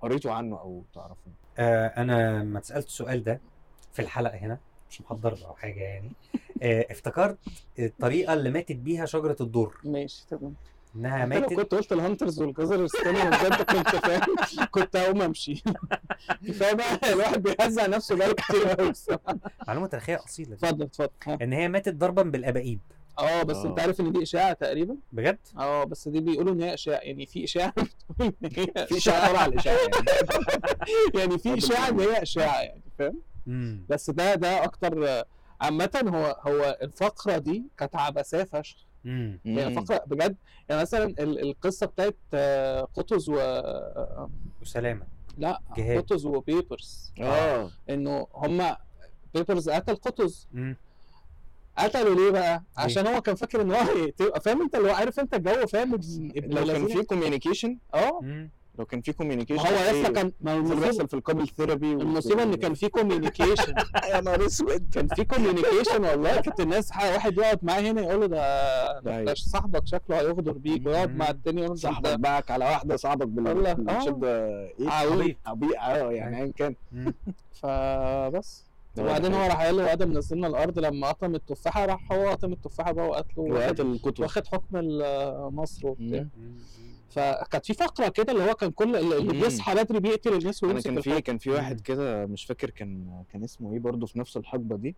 قريته 0.00 0.32
عنه 0.32 0.60
أو 0.60 0.82
تعرفه؟ 0.94 1.30
آه 1.58 1.86
أنا 1.86 2.42
لما 2.42 2.58
اتسألت 2.58 2.86
السؤال 2.86 3.24
ده 3.24 3.40
في 3.92 4.02
الحلقة 4.02 4.36
هنا 4.36 4.58
مش 4.90 5.00
محضر 5.00 5.38
أو 5.46 5.54
حاجة 5.54 5.80
يعني 5.80 6.10
آه 6.62 6.86
افتكرت 6.90 7.38
الطريقة 7.78 8.34
اللي 8.34 8.50
ماتت 8.50 8.76
بيها 8.76 9.06
شجرة 9.06 9.36
الدر 9.40 9.74
ماشي 9.84 10.26
تمام. 10.30 10.54
انها 10.96 11.24
انت 11.24 11.34
لو 11.34 11.40
ماتت. 11.40 11.54
كنت 11.54 11.74
قلت 11.74 11.92
الهانترز 11.92 12.40
والجزر 12.42 12.84
الثاني 12.84 13.30
بجد 13.30 13.62
كنت 13.62 13.88
فاهم. 13.96 14.36
كنت 14.74 14.96
هقوم 14.96 15.22
أمشي. 15.22 15.62
كفايه 16.48 16.72
بقى؟ 16.72 17.12
الواحد 17.12 17.42
بيهزع 17.42 17.86
نفسه 17.86 18.16
بقاله 18.16 18.34
كتير 18.34 18.68
قوي. 18.68 18.92
معلومة 19.68 19.86
تاريخية 19.86 20.24
أصيلة. 20.24 20.48
دي. 20.48 20.54
اتفضل. 20.54 20.84
اتفضل. 20.84 21.42
إن 21.42 21.52
هي 21.52 21.68
ماتت 21.68 21.94
ضربا 21.94 22.22
بالابائيب 22.22 22.78
آه 23.18 23.42
بس 23.42 23.56
آه. 23.56 23.66
أنت 23.66 23.80
عارف 23.80 24.00
إن 24.00 24.12
دي 24.12 24.22
إشاعة 24.22 24.52
تقريبا؟ 24.52 24.96
بجد؟ 25.12 25.38
آه 25.58 25.84
بس 25.84 26.08
دي 26.08 26.20
بيقولوا 26.20 26.52
إن 26.54 26.60
هي 26.62 26.74
إشاعة. 26.74 26.98
يعني 27.00 27.26
في 27.26 27.44
إشاعة 27.44 27.74
بتقول 28.10 28.34
إن 28.44 28.50
هي 28.56 28.86
في 28.86 28.96
إشاعة. 28.96 29.26
طالعة 29.28 29.40
على 29.42 29.52
الإشاعة 29.52 29.76
يعني. 29.76 29.90
يعني 31.18 31.38
في 31.38 31.58
إشاعة 31.58 31.88
إن 31.88 32.00
هي 32.00 32.22
إشاعة 32.22 32.60
يعني 32.62 32.82
فاهم؟ 32.98 33.20
بس 33.88 34.10
ده 34.10 34.34
ده 34.34 34.64
أكتر 34.64 35.24
عامة 35.60 35.90
هو 36.08 36.36
هو 36.52 36.78
الفقرة 36.82 37.38
دي 37.38 37.64
كانت 37.78 37.96
عبثية 37.96 38.42
فشخ. 38.44 38.76
امم 39.06 39.38
هي 39.46 39.68
مم. 39.68 39.80
فقرة 39.84 40.04
بجد 40.06 40.36
يعني 40.68 40.82
مثلا 40.82 41.04
ال- 41.04 41.40
القصة 41.40 41.86
بتاعت 41.86 42.16
آه، 42.34 42.80
قطز 42.94 43.28
و 43.28 43.34
وسلامة. 44.62 45.06
لا 45.38 45.60
جهاد. 45.76 45.98
قطز 46.02 46.26
وبيبرز 46.26 47.12
آه. 47.20 47.70
إنه 47.90 48.26
هما 48.34 48.76
بيبرز 49.34 49.70
قتل 49.70 49.96
قطز. 49.96 50.48
امم 50.54 50.76
قتلوا 51.78 52.14
ليه 52.14 52.30
بقى؟ 52.30 52.62
عشان 52.76 53.06
هو 53.06 53.20
كان 53.20 53.34
فاكر 53.34 53.60
إن 53.62 53.72
هو 53.72 53.84
فاهم 54.40 54.62
أنت 54.62 54.74
اللي 54.74 54.90
هو 54.90 54.94
عارف 54.94 55.20
أنت 55.20 55.34
الجو 55.34 55.66
فاهم؟ 55.66 55.94
ابن 55.94 56.58
لو 56.58 56.66
كان؟ 56.66 56.86
في 56.88 57.02
communication 57.02 57.78
آه. 57.94 58.20
لو 58.78 58.84
كان 58.84 59.00
في 59.00 59.12
communication 59.12 59.66
هو 59.66 59.72
لسه 59.90 60.12
كان 60.12 60.32
ما 60.40 60.60
بيحصل 60.60 61.08
في 61.08 61.14
ال 61.14 61.19
couple 61.19 61.48
therapy 61.48 61.92
المصيبة 61.92 62.42
إن 62.42 62.54
كان 62.54 62.74
في 62.74 62.88
communication 62.88 63.74
يا 64.14 64.20
نهار 64.20 64.46
أسود 64.46 64.88
كان 64.94 65.08
في 65.08 65.24
communication 65.24 66.04
والله 66.04 66.40
كانت 66.40 66.60
الناس 66.60 66.90
واحد 66.90 67.38
يقعد 67.38 67.58
معاه 67.62 67.80
هنا 67.80 68.00
يقول 68.00 68.20
له 68.20 68.26
ده 68.26 69.00
ده 69.00 69.24
ده 69.24 69.34
صاحبك 69.34 69.86
شكله 69.86 70.20
هيغدر 70.20 70.52
بيك 70.52 70.86
ويقعد. 70.86 71.16
مع 71.16 71.30
التاني 71.30 71.60
يقول 71.60 71.70
له 71.70 71.76
صاحبك 71.76 72.14
باعك 72.18 72.50
على 72.50 72.64
واحدة 72.64 72.96
صاحبك 72.96 73.26
بال 73.26 73.48
والله. 73.48 73.70
آه. 73.70 74.68
إيه 74.80 74.88
عويط 74.90 75.36
عبيط 75.46 75.74
آه 75.80 76.10
يعني 76.12 76.42
ايا 76.42 76.52
كان. 76.56 76.74
فبس 77.62 78.64
وبعدين. 78.98 79.34
هو 79.34 79.46
راح 79.46 79.60
قال 79.64 79.76
له 79.76 79.92
آدم 79.92 80.18
نزلنا 80.18 80.46
الأرض 80.46 80.78
لما 80.78 81.08
قطم 81.08 81.34
التفاحة 81.34 81.86
راح 81.86 82.12
هو 82.12 82.28
قطم 82.30 82.52
التفاحة 82.52 82.92
بقى 82.92 83.08
وقتله 83.08 83.42
وقت 83.44 83.62
واخد, 83.62 83.80
الكتب 83.80 84.20
واخد 84.22 84.46
حكم 84.46 84.68
مصر 85.56 85.86
وبتاع. 85.86 86.26
فكانت 87.10 87.66
في 87.66 87.74
فقرة 87.74 88.08
كده 88.08 88.32
اللي 88.32 88.50
هو 88.50 88.54
كان 88.54 88.70
كل 88.70 88.96
اللي. 88.96 89.32
بيصحى 89.32 89.74
بدري 89.74 90.00
بيقتل 90.00 90.32
الناس 90.32 90.64
أنا 90.64 90.72
ويمسك 90.72 90.90
كان 90.90 91.00
في 91.00 91.20
كان 91.20 91.38
في 91.38 91.50
واحد 91.50 91.80
كده 91.80 92.26
مش 92.26 92.44
فاكر 92.44 92.70
كان 92.70 93.22
كان 93.32 93.44
اسمه 93.44 93.72
إيه 93.72 93.78
برضه 93.78 94.06
في 94.06 94.18
نفس 94.18 94.36
الحقبة 94.36 94.76
دي. 94.76 94.96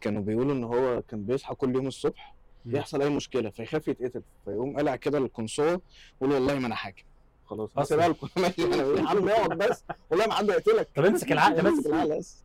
كانوا 0.00 0.22
بيقولوا 0.22 0.52
إن 0.52 0.64
هو 0.64 1.02
كان 1.02 1.24
بيصحى 1.24 1.54
كل 1.54 1.74
يوم 1.74 1.86
الصبح. 1.86 2.34
يحصل 2.66 3.02
أي 3.02 3.10
مشكلة 3.10 3.50
فيخاف 3.50 3.88
يتقتل. 3.88 4.22
فيقوم 4.44 4.76
قلع 4.76 4.96
كده 4.96 5.18
القنصوه 5.18 5.80
ويقول 6.20 6.34
والله 6.36 6.58
ما 6.58 6.66
أنا 6.66 6.74
حاكم. 6.74 7.02
خلاص 7.46 7.70
بس. 7.76 7.92
بقى 7.92 8.06
أنا 8.36 8.46
يا 8.76 9.08
عم 9.08 9.28
اقعد 9.28 9.58
بس. 9.58 9.84
والله 10.10 10.26
ما 10.26 10.32
حد 10.34 10.50
هيقتلك. 10.50 10.88
طب 10.94 11.04
امسك 11.04 11.32
العقل 11.32 11.66
امسك 11.66 11.80
بس 11.80 11.86
العقل 11.86 12.18
بس. 12.18 12.44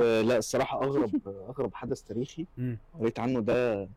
لا 0.00 0.38
الصراحة 0.38 0.84
أغرب 0.84 1.28
أغرب 1.48 1.74
حدث 1.74 2.02
تاريخي. 2.02 2.46
قريت 3.00 3.20
عنه 3.20 3.40
ده 3.40 3.88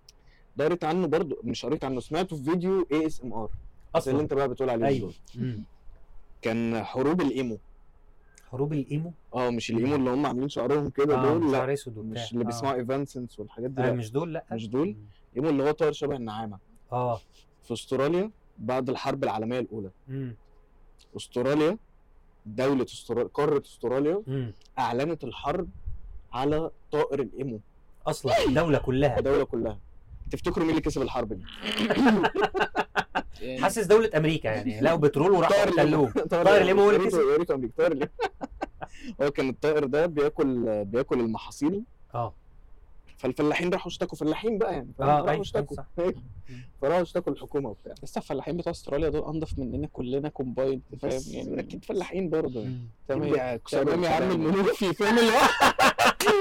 ده 0.58 0.66
قريت 0.66 0.84
عنه 0.84 1.08
برضه 1.08 1.38
مش 1.44 1.66
قريت 1.66 1.84
عنه 1.84 2.00
سمعته 2.00 2.36
في 2.38 2.44
فيديو 2.44 2.88
ASMR 2.92 3.40
اللي 3.40 3.52
أصلا. 3.96 4.20
انت 4.20 4.34
بقى 4.34 4.50
بتقول 4.50 4.70
عليه. 4.70 4.86
أيوه. 4.88 5.12
كان 6.42 6.84
حروب 6.84 7.22
ال 7.22 7.29
emu. 7.29 7.58
حروب 8.52 8.74
ال 8.74 8.82
emu؟ 8.82 9.14
آه 9.34 9.50
مش 9.50 9.72
ال 9.72 9.78
emo 9.78 9.96
اللي 9.96 10.10
هم 10.10 10.26
عاملين 10.26 10.50
شعرهم 10.50 10.90
كده 10.90 11.16
آه 11.16 11.34
دول 11.38 11.52
لا 11.52 11.66
مش 11.66 11.88
اللي 12.34 12.44
آه. 12.44 12.46
بيسمعوا 12.46 12.76
Evanescence 12.76 13.40
والحاجات 13.40 13.70
دي 13.72 13.82
آه 13.82 13.92
مش 13.92 14.12
دول 14.12 14.34
لا. 14.34 14.46
مش 14.52 14.68
دول؟ 14.70 14.96
إيمو 15.38 15.50
اللي 15.50 15.64
هو 15.64 15.72
طائر 15.72 15.92
شبه 15.92 16.16
النعامة. 16.16 16.58
آه. 16.92 17.20
في 17.64 17.74
أستراليا 17.74 18.32
بعد 18.58 18.90
الحرب 18.90 19.24
العالمية 19.24 19.60
الأولى. 19.60 19.90
مم. 20.08 20.36
أستراليا 21.18 21.78
دولة 22.46 22.84
استراليا 22.84 23.24
قارة 23.34 23.62
أستراليا 23.66 24.24
مم. 24.28 24.54
أعلنت 24.80 25.24
الحرب 25.24 25.70
على 26.34 26.72
طائر 26.92 27.22
الإيمو. 27.22 27.60
أصلا 28.08 28.34
الدولة 28.48 28.78
كلها. 28.78 29.20
الدولة 29.20 29.44
كلها. 29.44 29.80
تفتكروا 30.32 30.66
مين 30.66 30.70
اللي 30.70 30.82
كسب 30.82 31.02
الحرب 31.02 31.34
دي؟ 31.34 31.44
حاسس 33.62 33.86
دولة 33.86 34.10
أمريكا 34.18 34.48
يعني. 34.48 34.82
لقوا 34.82 34.98
بترول 34.98 35.32
وراحوا 35.32 35.64
احتلوه. 35.64 36.10
طائر 36.12 36.62
الإيمو 36.62 36.82
هو 36.82 36.90
اللي 36.92 37.08
كسب. 37.08 37.20
يا 37.20 37.38
ريت 37.38 37.52
أمريكا. 37.52 37.74
طائر 37.78 37.92
الإيمو. 37.92 38.12
هو 39.22 39.32
كان 39.32 39.50
الطائر 39.50 39.86
ده 39.86 40.06
بياكل 40.06 40.86
بياكل 40.86 41.20
المحاصيل. 41.20 41.84
آه. 42.16 42.34
فالفلاحين 43.18 43.70
راحوا 43.70 43.92
اشتكوا. 43.92 44.18
فلاحين 44.18 44.58
بقى 44.58 44.74
يعني. 44.74 44.92
آه 45.00 45.04
راحوا 45.06 45.30
أيوه 45.30 45.42
اشتكوا. 45.42 45.78
فراحوا 46.82 47.02
اشتكوا 47.02 47.34
الحكومة 47.34 47.70
وبتاع. 47.70 47.94
لسه 48.04 48.20
الفلاحين 48.20 48.58
بتوع 48.58 48.72
استراليا 48.72 49.10
دول 49.10 49.34
أنضف 49.34 49.60
مننا 49.60 49.88
كلنا 49.94 50.30
كومبايند 50.30 50.82
فاهم؟ 51.02 51.12
بس 51.12 51.28
يعني 51.28 51.60
أكيد 51.60 51.86
فلاحين 51.86 52.30
برضه 52.30 52.60
يعني. 52.62 52.88
تمام. 53.08 53.34
يا 54.04 54.10
عم. 54.10 54.32
المنوفي 54.32 54.94
فاهم 54.94 55.20
اللي 55.20 55.32
هو؟ 55.32 55.42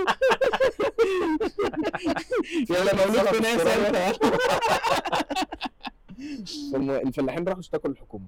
يلا 2.70 3.07
مولود 3.07 3.26
في 3.26 3.42
ناس 3.42 3.61
الفلاحين 7.07 7.44
راحوا 7.48 7.61
اشتكوا 7.61 7.90
للحكومة. 7.90 8.26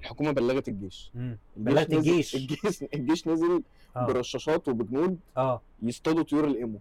الحكومة 0.00 0.30
بلغت 0.30 0.68
الجيش. 0.68 1.12
بلغت 1.56 1.90
نزل- 1.90 1.98
الجيش. 1.98 2.34
الجيش 2.36 2.82
الجيش 2.94 3.28
نزل 3.28 3.62
آه. 3.96 4.06
برشاشات 4.06 4.68
وبجنود 4.68 5.18
آه. 5.36 5.60
يصطادوا 5.82 6.22
طيور 6.22 6.44
ال 6.44 6.51
emu. 6.51 6.80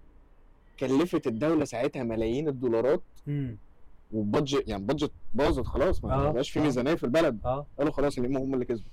كلفت 0.80 1.28
الدولة 1.28 1.66
ساعتها 1.66 2.04
ملايين 2.04 2.48
الدولارات. 2.48 3.02
و 4.12 4.19
budget 4.19 4.64
يعني 4.68 4.84
بادجت 4.84 5.12
باظت 5.34 5.66
خلاص 5.66 6.04
ما 6.04 6.14
آه، 6.14 6.32
بقاش 6.32 6.50
في 6.50 6.60
آه. 6.60 6.64
ميزانية 6.64 6.96
في 6.96 7.04
البلد. 7.04 7.40
قالوا 7.78 7.92
خلاص 7.94 8.18
ال 8.18 8.23
emu 8.23 8.40
هم 8.44 8.54
اللي 8.54 8.66
كسبوا. 8.66 8.90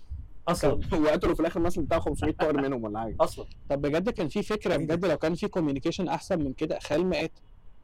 أصلا. 0.48 0.80
وقتلوا 1.04 1.34
في 1.34 1.40
الآخر 1.40 1.60
مثلا 1.60 1.84
بتاع 1.84 1.98
500 1.98 2.32
طائر 2.32 2.56
منهم 2.62 2.84
ولا 2.84 3.00
حاجة. 3.00 3.16
أصلا. 3.20 3.44
طب 3.70 3.82
بجد 3.82 4.10
كان 4.10 4.28
في 4.28 4.42
فكرة 4.42 4.76
بجد 4.76 5.04
لو 5.04 5.16
كان 5.16 5.34
في 5.34 5.48
communication 5.48 6.08
أحسن 6.08 6.38
من 6.38 6.52
كده؟ 6.52 6.78
خيال 6.78 7.06
مآتة 7.06 7.32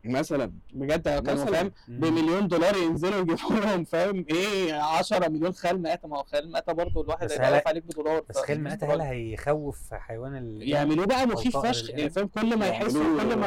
مثلا. 0.04 0.52
بجد 0.72 1.08
لو 1.08 1.22
كانوا. 1.22 1.44
فاهم 1.44 1.72
بمليون 1.88 2.48
دولار 2.48 2.76
ينزلوا 2.76 3.20
يجيبوا 3.20 3.56
لهم 3.60 3.84
فاهم؟ 3.84 4.24
إيه 4.30 4.74
10 4.74 5.28
مليون 5.28 5.52
خيال 5.52 5.82
مآتة 5.82 6.06
ما 6.06 6.18
هو 6.18 6.22
خيال 6.22 6.52
مآتة 6.52 6.70
برضه 6.70 7.00
الواحد 7.00 7.30
واقف 7.30 7.68
عليك 7.68 7.84
بدولار 7.84 8.24
بس 8.28 8.38
خيال 8.38 8.60
مآتة 8.60 8.84
هل 8.84 9.00
هيخوف 9.00 9.94
حيوان 9.94 10.36
ال 10.36 10.68
يعملوه 10.68 11.06
بقى 11.06 11.26
مخيف 11.26 11.56
فشخ. 11.56 11.90
يعني 11.90 12.10
فاهم؟ 12.10 12.26
كل 12.26 12.58
ما 12.58 12.66
يحسوا 12.66 13.20
كل 13.20 13.36
ما 13.36 13.46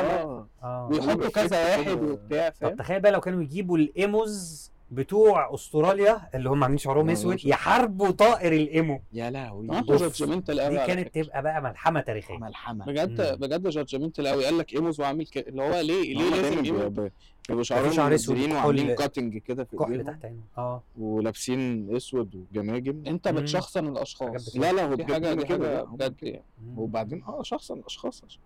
آه. 0.63 0.87
ويحطوا 0.91 1.09
يعملوه 1.09 1.29
كذا 1.29 1.77
واحد. 1.77 2.01
وبتاع 2.03 2.49
طب 2.49 2.55
فاهم؟ 2.55 2.75
تخيل 2.75 2.99
بقى 2.99 3.11
لو 3.11 3.19
كانوا 3.21 3.43
يجيبوا 3.43 3.77
ال 3.77 3.96
emos 3.96 4.71
بتوع 4.93 5.53
أستراليا 5.53 6.29
اللي 6.35 6.49
هم 6.49 6.63
عاملين 6.63 6.77
شعرهم 6.77 7.09
آه، 7.09 7.13
أسود. 7.13 7.45
يحاربوا 7.45 8.11
طائر 8.11 8.53
ال 8.53 8.63
emu. 8.63 9.01
يا 9.13 9.29
لهوي. 9.29 9.67
بص، 9.67 10.01
judgmental 10.01 10.59
قوي 10.59 10.77
دي 10.77 10.85
كانت. 10.87 11.15
تبقى 11.15 11.41
بقى 11.43 11.61
ملحمة 11.61 12.01
تاريخية. 12.01 12.37
ملحمة. 12.37 12.85
بجد 12.85 13.21
مم. 13.21 13.35
بجد 13.35 13.67
judgmental 13.67 14.27
قوي. 14.27 14.45
قال 14.45 14.57
لك 14.57 14.73
emos 14.73 14.99
وعامل 14.99 15.25
كده 15.25 15.47
اللي 15.47 15.63
هو 15.63 15.79
ليه 15.79 16.13
ليه 16.17 16.29
لازم 16.29 16.63
emo؟ 16.65 17.09
بيبقوا 17.49 17.63
شعرهم 17.63 17.91
شعر 17.91 18.13
وكحول- 18.13 18.51
وعاملين 18.51 18.95
cutting 18.95 19.37
كده 19.37 19.63
في 19.63 19.77
كحل 19.77 20.03
تحت 20.03 20.25
عينه 20.25 20.41
آه. 20.57 20.83
ولابسين 20.99 21.95
أسود 21.95 22.35
وجماجم. 22.35 23.03
أنت. 23.07 23.27
بتشخصن 23.27 23.87
الأشخاص. 23.87 24.55
لا 24.55 24.73
لا 24.73 24.85
هو 24.87 24.95
دي 24.95 25.05
حاجة 25.05 25.33
دي 25.33 25.43
كده؟ 25.43 25.67
حاجة 25.67 25.83
هما 25.83 25.95
بجد. 25.95 26.15
يعني. 26.23 26.43
وبعدين 26.77 27.23
آه 27.23 27.43
شخصا 27.43 27.81
اشخاص 27.85 28.23
عشان 28.27 28.41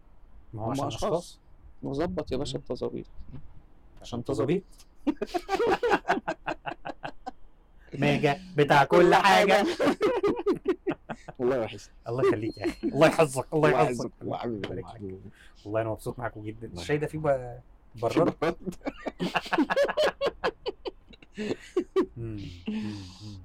ما 0.54 0.62
هو 0.64 0.72
عشان. 0.72 0.86
أشخاص. 0.86 1.40
مظبط 1.84 2.32
يا 2.32 2.38
باشا 2.38 2.58
التظابيط. 2.58 3.06
عشان 4.02 4.24
تظبيط 4.24 4.64
ميجا 7.93 8.39
بتاع 8.58 8.84
كل 8.84 9.15
حاجة 9.15 9.65
والله 11.39 11.60
وحش 11.60 11.89
الله 12.08 12.28
يخليك 12.28 12.58
يا 12.58 12.65
أخي. 12.65 12.88
الله 12.88 13.08
يحفظك 13.08 13.54
الله 13.54 13.70
يحفظك 13.70 14.12
الله 14.22 14.38
يبارك 14.46 14.72
الله. 14.72 14.88
حبيبي. 14.88 15.20
والله 15.65 15.82
أنا 15.82 15.89
مبسوط 15.89 16.20
معاكم 16.20 16.43
جدا. 16.43 16.67
الله 16.67 16.82
الشاي 16.82 16.98
ده 16.98 17.08
فيه 17.08 17.20
براد. 17.96 18.34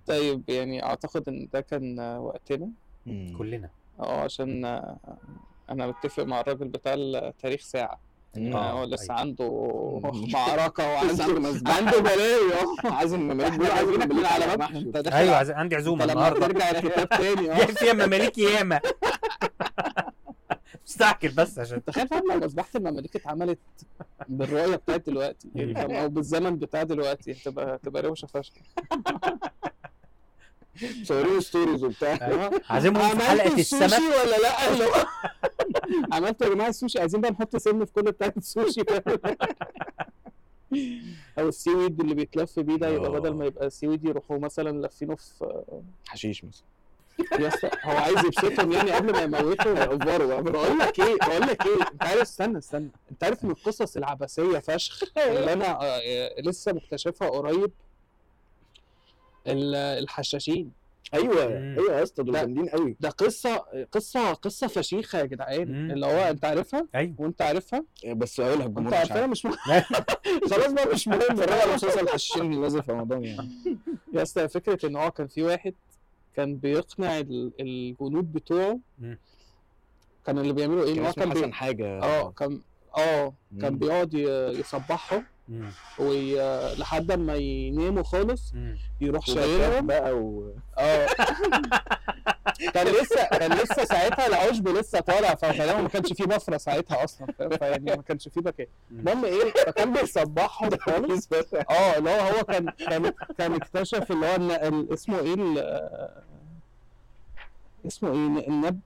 طيب 0.06 0.42
يعني 0.48 0.84
أعتقد 0.84 1.28
إن 1.28 1.48
ده 1.52 1.60
كان 1.60 2.00
وقتنا. 2.00 2.70
كلنا. 3.38 3.70
آه 4.00 4.20
عشان 4.20 4.64
أنا 5.70 5.86
متفق 5.86 6.22
مع 6.22 6.40
الراجل 6.40 6.68
بتاع 6.68 6.94
التاريخ 6.96 7.60
ساعة. 7.60 8.00
هو 8.38 8.84
لسه 8.84 9.02
أيوة. 9.04 9.20
عنده 9.20 9.44
عنده 10.34 10.82
وعنده 10.84 11.40
مذبحة. 11.40 11.76
عنده 11.76 11.98
بلاوي 11.98 12.52
آه 12.84 12.92
عايز 12.92 13.12
المماليك 13.12 13.50
عايزين 13.52 13.66
عايزينك 13.70 13.96
من 13.96 14.02
المماليك 14.02 14.32
على 14.32 14.46
داخل 15.02 15.16
أيوه 15.16 15.54
عندي 15.56 15.76
عزومة 15.76 16.04
النهارده. 16.04 16.46
ترجع 16.46 16.70
الكتاب 16.70 17.08
تاني 17.18 17.52
آه. 17.52 17.66
فيها 17.66 17.92
مماليك 17.92 18.38
ياما. 18.38 18.80
مستعجل 20.86 21.28
بس 21.28 21.58
عشان 21.58 21.84
تخيل 21.84 22.08
فاهم 22.08 22.32
لو 22.32 22.38
مذبحة 22.40 22.68
المماليك 22.76 23.16
اتعملت 23.16 23.58
بالرؤية 24.28 24.76
بتاعت 24.76 25.06
دلوقتي. 25.06 25.48
أو 25.76 26.08
بالزمن 26.08 26.56
بتاع 26.58 26.82
دلوقتي. 26.82 27.32
هتبقى 27.32 27.74
هتبقى 27.74 28.02
روشة 28.02 28.26
فشخ. 28.26 28.52
مصورين 31.00 31.40
stories 31.40 31.84
وبتاع. 31.84 32.50
عازمهم 32.70 33.08
في 33.18 33.24
حلقة 33.24 33.54
السمك. 33.58 33.82
ولا 33.92 34.36
لا؟ 34.42 34.86
عملتوا 36.12 36.46
يا 36.46 36.54
جماعة 36.54 36.68
السوشي 36.68 37.00
عايزين 37.00 37.20
بقى 37.20 37.30
نحط 37.30 37.56
سم 37.56 37.84
في 37.84 37.92
كل 37.92 38.02
بتاعت 38.02 38.36
السوشي. 38.36 38.82
أو 41.38 41.48
ال 41.48 41.55
seaweed 41.55 42.00
اللي 42.00 42.14
بيتلف 42.14 42.60
بيه 42.60 42.76
ده 42.76 42.88
يبقى 42.88 43.08
آه. 43.10 43.18
بدل 43.18 43.34
ما 43.34 43.44
يبقى 43.46 43.70
seaweed 43.70 44.04
يروحوا 44.04 44.38
مثلا 44.38 44.78
لافينه 44.80 45.14
في 45.14 45.62
حشيش 46.08 46.44
مثلا. 46.44 46.64
يا 47.40 47.50
هو 47.84 47.90
عايز 47.96 48.18
يبسطهم 48.24 48.72
يعني 48.72 48.90
قبل 48.92 49.12
ما 49.12 49.22
يموتوا 49.38 49.72
ويأفوروا 49.72 50.26
بقى 50.26 50.42
بقول 50.52 50.78
لك 50.78 51.00
إيه 51.00 51.16
بقول 51.16 51.40
لك 51.42 51.66
إيه 51.66 51.82
أنت 51.92 52.02
عارف 52.02 52.20
استنى 52.20 52.58
استنى. 52.58 52.88
أنت 53.10 53.24
عارف 53.24 53.44
من 53.44 53.50
القصص 53.50 53.96
العبثية 53.96 54.58
فشخ 54.58 55.02
اللي 55.18 55.52
أنا 55.52 55.66
آه، 55.82 56.00
آه، 56.04 56.40
لسه 56.40 56.72
مكتشفها 56.72 57.28
قريب؟ 57.28 57.70
ال- 59.46 59.74
الحشاشين. 59.74 60.72
أيوه 61.14 61.48
مم. 61.48 61.76
أيوه 61.78 61.92
يا 61.98 62.02
اسطى 62.02 62.22
دول. 62.22 62.34
جامدين 62.34 62.68
قوي 62.68 62.96
ده 63.00 63.08
قصة 63.08 63.56
قصة 63.92 64.32
قصة 64.32 64.66
فشيخة 64.66 65.18
يا 65.18 65.24
جدعان. 65.24 65.90
اللي 65.90 66.06
هو 66.06 66.10
أنت 66.10 66.44
عارفها 66.44 66.86
أيوه 66.94 67.14
وأنت 67.18 67.42
عارفها 67.42 67.84
بس 68.06 68.40
أقولها 68.40 68.66
أنت 68.66 68.78
الجمهور 68.78 68.88
مش 68.90 68.94
عارفها 68.98 69.16
عارف 69.20 69.30
مش 69.30 69.44
مهم 69.44 69.56
خلاص 70.50 70.72
بقى 70.72 70.86
مش 70.94 71.08
مهم 71.08 71.20
اتفرج 71.20 71.52
على 71.52 71.74
مسلسل 71.74 72.08
حشاشين 72.14 72.42
اللي 72.42 72.56
نازل 72.60 72.82
في 72.82 72.92
رمضان 72.92 73.24
يعني 73.24 73.48
يا 74.12 74.22
اسطى 74.22 74.48
فكرة 74.48 74.86
إن 74.88 74.96
هو 74.96 75.10
كان 75.10 75.26
في 75.26 75.42
واحد 75.42 75.74
كان 76.36 76.56
بيقنع 76.56 77.18
ال- 77.18 77.52
الجنود 77.60 78.32
بتوعه. 78.32 78.78
كان 80.26 80.38
اللي 80.38 80.52
بيعملوا 80.52 80.84
إيه 80.84 80.90
إن 80.90 80.94
كان 80.96 81.06
هو 81.06 81.12
كان 81.12 81.48
بي... 81.48 81.52
حاجة 81.52 82.02
آه 82.02 82.30
كان 82.30 82.60
آه 82.96 83.34
كان. 83.60 83.78
بيقعد 83.78 84.14
يصبحهم. 84.58 85.24
ولحد 85.98 87.12
ما 87.12 87.34
يناموا 87.34 88.02
خالص. 88.02 88.52
يروح 89.00 89.26
شايلهم 89.26 89.86
بقى 89.86 90.12
و 90.12 90.54
آه. 90.78 91.06
كان 92.74 92.86
لسه 92.86 93.24
كان 93.24 93.52
لسه 93.52 93.84
ساعتها 93.84 94.26
العشب 94.26 94.68
لسه 94.68 95.00
طالع 95.00 95.34
فغالبا 95.34 95.80
ما 95.80 95.88
كانش 95.88 96.12
فيه 96.12 96.24
بفرة 96.24 96.56
ساعتها 96.56 97.04
أصلا 97.04 97.26
فاهم؟ 97.38 97.50
فيعني 97.50 97.84
ما 97.96 98.02
كانش 98.02 98.28
فيه 98.28 98.40
بكاء 98.40 98.68
المهم 98.90 99.24
إيه 99.24 99.50
فكان 99.66 99.92
بيصبحهم 99.92 100.70
خالص. 100.86 101.28
آه 101.70 101.98
اللي 101.98 102.10
هو 102.10 102.20
هو 102.20 102.44
كان 102.44 102.70
كان 102.70 103.12
كان 103.38 103.52
اكتشف 103.54 104.10
اللي 104.12 104.26
هو 104.26 104.94
اسمه 104.94 105.18
إيه 105.18 105.34
ال- 105.34 106.10
اسمه 107.86 108.08
إيه 108.12 108.48
النب 108.48 108.80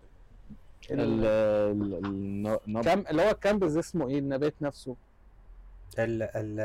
ال 0.91 1.01
ال- 1.01 1.25
ال- 1.25 2.05
الن- 2.07 2.59
النبض 2.69 2.85
كام 2.85 3.05
اللي 3.11 3.23
هو 3.23 3.31
الكامبز 3.31 3.77
اسمه 3.79 4.09
إيه 4.09 4.19
النبات 4.19 4.55
نفسه. 4.61 4.97
ال 5.99 6.23
ال 6.23 6.61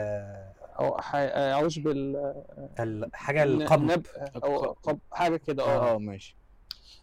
أو 0.80 0.98
ح- 1.02 1.16
عشب 1.64 1.88
ال- 1.88 2.44
الحاجة 2.80 3.44
القمح 3.44 3.72
النب 3.74 4.06
أو 4.44 4.58
قب 4.72 5.00
حاجة 5.12 5.38
كده 5.38 5.64
آه 5.64 5.96
آه 5.96 5.98
ماشي 5.98 6.36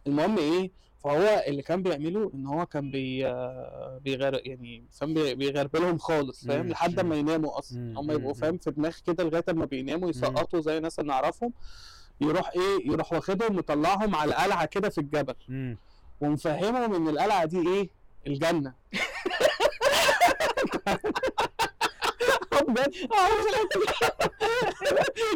المهم 0.06 0.38
إيه 0.38 0.70
فهو 1.04 1.44
اللي 1.46 1.62
كان 1.62 1.82
بيعمله 1.82 2.30
إن 2.34 2.46
هو 2.46 2.66
كان 2.66 2.90
بي 2.90 3.24
بيغر 4.00 4.40
يعني 4.46 4.84
فاهم 4.92 5.14
بي- 5.14 5.34
بيغربلهم 5.34 5.98
خالص 5.98 6.46
فاهم. 6.46 6.68
لحد 6.68 7.00
ما. 7.00 7.16
يناموا 7.16 7.58
أصلا. 7.58 8.00
هم 8.00 8.10
يبقوا. 8.10 8.34
فاهم 8.34 8.58
في 8.58 8.70
دماغ 8.70 8.96
كده 9.06 9.24
لغاية 9.24 9.44
ما 9.48 9.64
بيناموا 9.64 10.10
يسقطوا 10.10 10.60
زي 10.60 10.76
الناس 10.76 10.98
اللي 10.98 11.08
نعرفهم 11.12 11.52
يروح 12.20 12.50
إيه 12.50 12.90
يروح 12.90 13.12
واخدهم 13.12 13.56
مطلعهم 13.56 14.14
على 14.14 14.34
قلعة 14.34 14.64
كده 14.64 14.88
في 14.88 14.98
الجبل. 14.98 15.34
ومفهمهم 16.20 16.94
إن 16.94 17.08
القلعة 17.08 17.44
دي 17.44 17.68
إيه 17.68 17.88
الجنة 18.26 18.74
بجد 22.68 22.94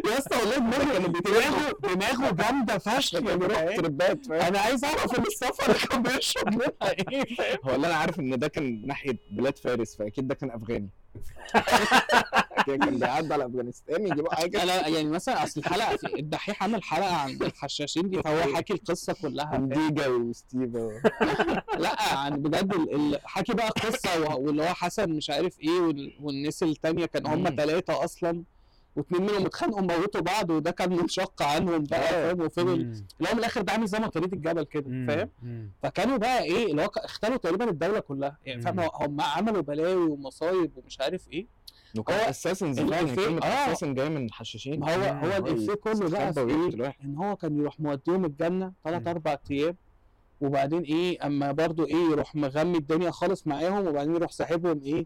يا 0.09 0.17
اسطى 0.17 0.37
والله 0.37 0.57
دماغه 0.57 0.97
دماغه 1.07 1.93
دماغه 1.93 2.31
جامدة 2.31 2.77
فشخ 2.77 3.19
جدعان 3.19 3.75
تربات 3.75 4.31
أنا 4.31 4.59
عايز 4.59 4.85
أعرف 4.85 5.19
ان 5.19 5.23
السفر 5.23 5.73
كان 5.87 6.03
بيشرب 6.03 6.53
منها 6.53 6.91
إيه 7.11 7.25
هو 7.63 7.75
اللي 7.75 7.87
أنا 7.87 7.95
عارف 7.95 8.19
إن 8.19 8.39
ده 8.39 8.47
كان 8.47 8.87
ناحية 8.87 9.17
بلاد 9.31 9.57
فارس 9.57 9.95
فأكيد 9.97 10.27
ده 10.27 10.35
كان 10.35 10.51
أفغاني. 10.51 10.89
كان 12.67 12.99
بيعدي 12.99 13.33
على 13.33 13.45
أفغانستان 13.45 14.07
يجيبوا 14.07 14.33
حاجة 14.35 14.63
أنا 14.63 14.87
يعني 14.87 15.09
مثلا 15.09 15.43
أصل 15.43 15.59
الحلقة 15.59 15.97
في 15.97 16.19
الدحيح 16.19 16.63
عمل 16.63 16.83
حلقة 16.83 17.15
عن 17.15 17.29
الحشاشين 17.41 18.09
دي 18.09 18.21
فهو 18.21 18.53
حاكي 18.55 18.73
القصة 18.73 19.13
كلها؟ 19.21 19.57
ديجا 19.57 20.07
وستيفا 20.07 21.01
لا 21.79 22.17
عن 22.17 22.37
بجد 22.41 22.73
ال- 22.73 23.19
حكي 23.25 23.53
بقى 23.53 23.69
قصه 23.69 24.35
واللي 24.35 24.63
هو 24.63 24.73
حسن 24.73 25.09
مش 25.09 25.29
عارف 25.29 25.59
إيه 25.59 25.79
وال- 25.81 26.13
والناس 26.21 26.63
التانية 26.63 27.05
كان 27.05 27.27
هم. 27.27 27.55
ثلاثة 27.55 28.03
أصلا 28.03 28.43
واتنين 28.95 29.21
منهم 29.21 29.45
اتخانقوا 29.45 29.81
موتوا 29.81 30.21
بعض 30.21 30.49
وده 30.49 30.71
كان 30.71 30.89
منشق 30.89 31.41
عنهم 31.43 31.83
بقى 31.83 31.99
فاهم 32.09 32.41
وفضل. 32.41 32.71
اللي 32.73 33.29
هو 33.29 33.33
من 33.33 33.39
الآخر 33.39 33.61
ده 33.61 33.71
عامل 33.73 33.87
زي 33.87 33.99
مطاريد 33.99 34.33
الجبل 34.33 34.63
كده. 34.63 35.05
فاهم. 35.07 35.29
فكانوا 35.83 36.17
بقى 36.17 36.43
إيه 36.43 36.71
اللي 36.71 36.81
هو 36.81 36.89
اختاروا 36.97 37.37
تقريبا 37.37 37.69
الدولة 37.69 37.99
كلها 37.99 38.37
يعني 38.45 38.61
فاهم. 38.61 38.79
هم 38.79 39.21
عملوا 39.21 39.61
بلاوي 39.61 40.05
ومصايب 40.05 40.71
ومش 40.77 41.01
عارف 41.01 41.27
إيه 41.31 41.45
وكان 41.97 42.29
ال- 42.79 42.89
فعلا 42.89 42.99
الفيلم- 42.99 43.25
كلمة 43.39 43.45
آه. 43.45 43.71
اساسن 43.71 43.93
جاية 43.93 44.09
من 44.09 44.31
حشاشين 44.31 44.79
ما 44.79 44.95
هو. 44.95 45.27
هو 45.27 45.37
الإفيه 45.47 45.73
كله 45.73 46.09
بقى 46.09 46.33
إيه 46.37 46.81
واحد. 46.81 46.95
إن 47.03 47.15
هو 47.17 47.35
كان 47.35 47.57
يروح 47.57 47.79
موديهم 47.79 48.25
الجنة 48.25 48.71
ثلاث. 48.83 49.07
أربع 49.07 49.37
أيام 49.51 49.75
وبعدين 50.41 50.81
إيه 50.81 51.25
أما 51.27 51.51
برضو 51.51 51.85
إيه 51.85 52.11
يروح 52.11 52.35
مغمي 52.35 52.77
الدنيا 52.77 53.11
خالص 53.11 53.47
معاهم 53.47 53.87
وبعدين 53.87 54.15
يروح 54.15 54.31
ساحبهم 54.31 54.81
إيه 54.83 55.05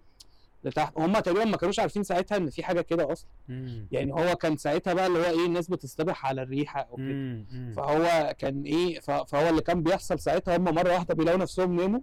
لتحت. 0.64 0.94
هم 0.98 1.20
تقريبا 1.20 1.46
ما 1.46 1.58
كانوش 1.58 1.80
عارفين 1.80 2.04
ساعتها 2.04 2.38
إن 2.38 2.50
في 2.50 2.64
حاجة 2.64 2.82
كده 2.82 3.12
أصلا. 3.12 3.28
مم. 3.48 3.88
يعني 3.92 4.14
هو 4.14 4.36
كان 4.36 4.58
ساعتها 4.58 4.94
بقى 4.94 5.08
اللي 5.08 5.20
هو 5.20 5.24
إيه 5.24 5.46
الناس 5.46 5.68
بتصطبح 5.70 6.26
على 6.26 6.42
الريحة 6.44 6.80
أو 6.82 6.96
كده. 6.96 7.46
فهو 7.76 8.36
كان 8.40 8.64
إيه 8.64 9.00
ف- 9.00 9.12
فهو 9.12 9.50
اللي 9.50 9.62
كان 9.62 9.84
بيحصل 9.84 10.20
ساعتها 10.20 10.58
هم 10.58 10.64
مرة 10.64 10.94
واحدة 10.94 11.14
بيلاقوا 11.16 11.40
نفسهم 11.40 11.76
ناموا 11.76 12.00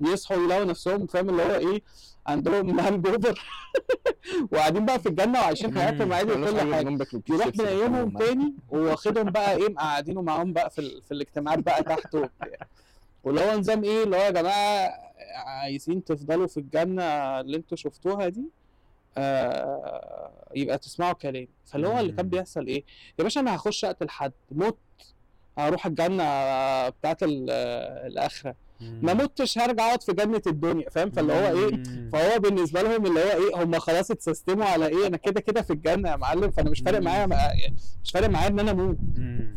يصحوا 0.00 0.36
يلاقوا 0.36 0.64
نفسهم 0.64 1.06
فاهم؟ 1.06 1.28
اللي 1.30 1.42
هو 1.42 1.54
إيه 1.72 1.82
عندهم 2.26 2.80
hangover 2.80 3.40
وقاعدين 4.52 4.86
بقى 4.86 4.98
في 5.00 5.08
الجنة 5.08 5.38
وعايشين 5.40 5.78
حياتهم 5.78 6.12
عادي 6.12 6.32
وكل 6.32 6.60
حاجة 6.74 6.88
يروح 7.30 7.58
منيمهم. 7.58 8.18
تاني 8.18 8.54
وواخدهم 8.70 9.30
بقى 9.30 9.56
إيه 9.56 9.68
مقعدينه 9.68 10.22
معاهم 10.22 10.52
بقى 10.52 10.70
في, 10.70 10.78
ال... 10.78 11.02
في 11.02 11.12
الاجتماعات 11.14 11.58
بقى 11.58 11.82
تحت 11.82 12.14
وبتاع. 12.14 12.66
واللي 13.24 13.40
هو 13.40 13.58
نظام 13.58 13.84
إيه 13.84 14.04
اللي 14.04 14.16
هو 14.16 14.20
يا 14.20 14.30
جماعة 14.30 15.05
عايزين 15.34 16.04
تفضلوا 16.04 16.46
في 16.46 16.60
الجنة 16.60 17.02
اللي 17.40 17.56
أنتوا 17.56 17.76
شفتوها 17.76 18.28
دي 18.28 18.44
آه 19.18 20.32
يبقى 20.56 20.78
تسمعوا 20.78 21.12
كلام 21.12 21.48
فاللي 21.64 21.88
هو 21.88 21.98
اللي 22.00 22.12
كان. 22.12 22.28
بيحصل 22.28 22.66
إيه؟ 22.66 22.84
يا 23.18 23.22
باشا 23.24 23.40
أنا 23.40 23.56
هخش 23.56 23.84
اقتل 23.84 24.08
حد 24.10 24.32
مت 24.50 24.76
هروح 25.58 25.86
الجنة 25.86 26.24
بتاعت 26.88 27.22
ال- 27.22 27.50
الآخرة. 28.06 28.54
ما 28.80 29.14
متش 29.14 29.58
هرجع 29.58 29.86
اقعد 29.86 30.02
في 30.02 30.12
جنة 30.12 30.42
الدنيا 30.46 30.90
فاهم؟ 30.90 31.10
فاللي 31.10 31.32
هو 31.32 31.58
إيه. 31.68 31.82
فهو 32.12 32.38
بالنسبة 32.40 32.82
لهم 32.82 33.06
اللي 33.06 33.20
هو 33.20 33.24
إيه؟ 33.30 33.62
هم 33.64 33.78
خلاص 33.78 34.10
اتسيستموا 34.10 34.64
على 34.64 34.86
إيه؟ 34.86 35.06
أنا 35.06 35.16
كده 35.16 35.40
كده 35.40 35.62
في 35.62 35.72
الجنة 35.72 36.10
يا 36.10 36.16
معلم 36.16 36.50
فأنا 36.50 36.70
مش 36.70 36.80
فارق 36.80 36.98
معايا 36.98 37.26
يعني 37.26 37.76
مش 38.04 38.10
فارق 38.10 38.28
معايا 38.28 38.48
إن 38.48 38.58
أنا 38.60 38.70
أموت. 38.70 38.96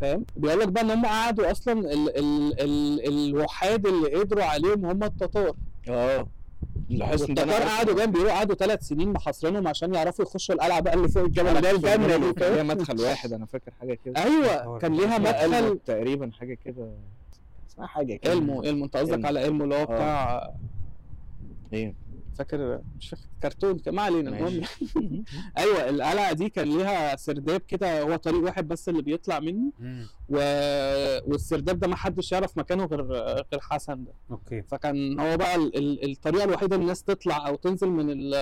فاهم؟ 0.01 0.25
بيقول 0.35 0.59
لك 0.59 0.67
بقى 0.67 0.83
إن 0.83 0.91
هم 0.91 1.05
قعدوا 1.05 1.51
أصلا 1.51 1.73
ال 1.93 2.17
ال 2.17 2.61
ال 2.61 3.07
الوحاد 3.07 3.87
اللي 3.87 4.15
قدروا 4.15 4.43
عليهم 4.43 4.85
هم 4.85 5.03
التتار. 5.03 5.53
آه. 5.89 6.27
ده 6.89 7.13
التتار. 7.13 7.49
قعدوا 7.51 7.95
جنب 7.95 8.11
بيقولوا 8.11 8.31
قعدوا 8.31 8.55
ثلاث 8.55 8.81
سنين 8.83 9.13
محاصرينهم 9.13 9.67
عشان 9.67 9.93
يعرفوا 9.93 10.25
يخشوا 10.25 10.55
القلعة 10.55 10.79
بقى 10.79 10.93
اللي 10.93 11.07
فوق 11.09 11.23
الجبل. 11.23 11.65
هي 11.65 11.71
الجنه 11.71 12.17
دي 12.17 12.33
ليها 12.39 12.63
مدخل 12.63 13.01
واحد 13.01 13.33
أنا 13.33 13.45
فاكر 13.45 13.71
حاجة 13.79 13.97
كده. 14.05 14.23
أيوه 14.23 14.79
كان 14.79 14.93
ليها 14.97 15.17
مدخل. 15.17 15.79
تقريبا 15.85 16.31
حاجة 16.39 16.57
كده. 16.65 16.91
اسمها 17.79 17.87
حاجة 17.87 18.15
كده. 18.15 18.31
علمه 18.31 18.65
علمه 18.67 18.85
أنت 18.85 18.97
قصدك. 18.97 19.25
على 19.25 19.39
علمه 19.39 19.63
اللي 19.63 19.75
هو 19.75 19.85
بتاع 19.85 20.49
إيه. 21.73 21.95
فاكر؟ 22.37 22.81
مش 22.97 23.09
فاكر. 23.09 23.21
كرتون 23.43 23.79
كان- 23.79 23.95
ما 23.95 24.01
علينا. 24.01 24.29
المهم. 24.29 24.61
أيوه 25.57 25.89
القلعة 25.89 26.33
دي 26.33 26.49
كان 26.49 26.67
ليها 26.77 27.15
سرداب 27.15 27.61
كده. 27.61 28.01
هو 28.01 28.15
طريق 28.15 28.43
واحد 28.43 28.67
بس 28.67 28.89
اللي 28.89 29.01
بيطلع 29.01 29.39
منه. 29.39 29.71
و... 30.29 30.35
والسرداب 31.31 31.79
ده 31.79 31.87
ما 31.87 31.95
حدش 31.95 32.31
يعرف 32.31 32.57
مكانه 32.57 32.85
غير 32.85 33.01
غير 33.51 33.59
حسن 33.61 34.03
ده. 34.03 34.13
أوكي. 34.31 34.61
فكان 34.61 35.19
هو 35.19 35.37
بقى 35.37 35.55
ال... 35.55 35.77
ال... 35.77 36.11
الطريقة 36.11 36.43
الوحيدة 36.43 36.75
الناس 36.75 37.03
تطلع 37.03 37.47
أو 37.47 37.55
تنزل 37.55 37.89
من 37.89 38.05
ال 38.09 38.35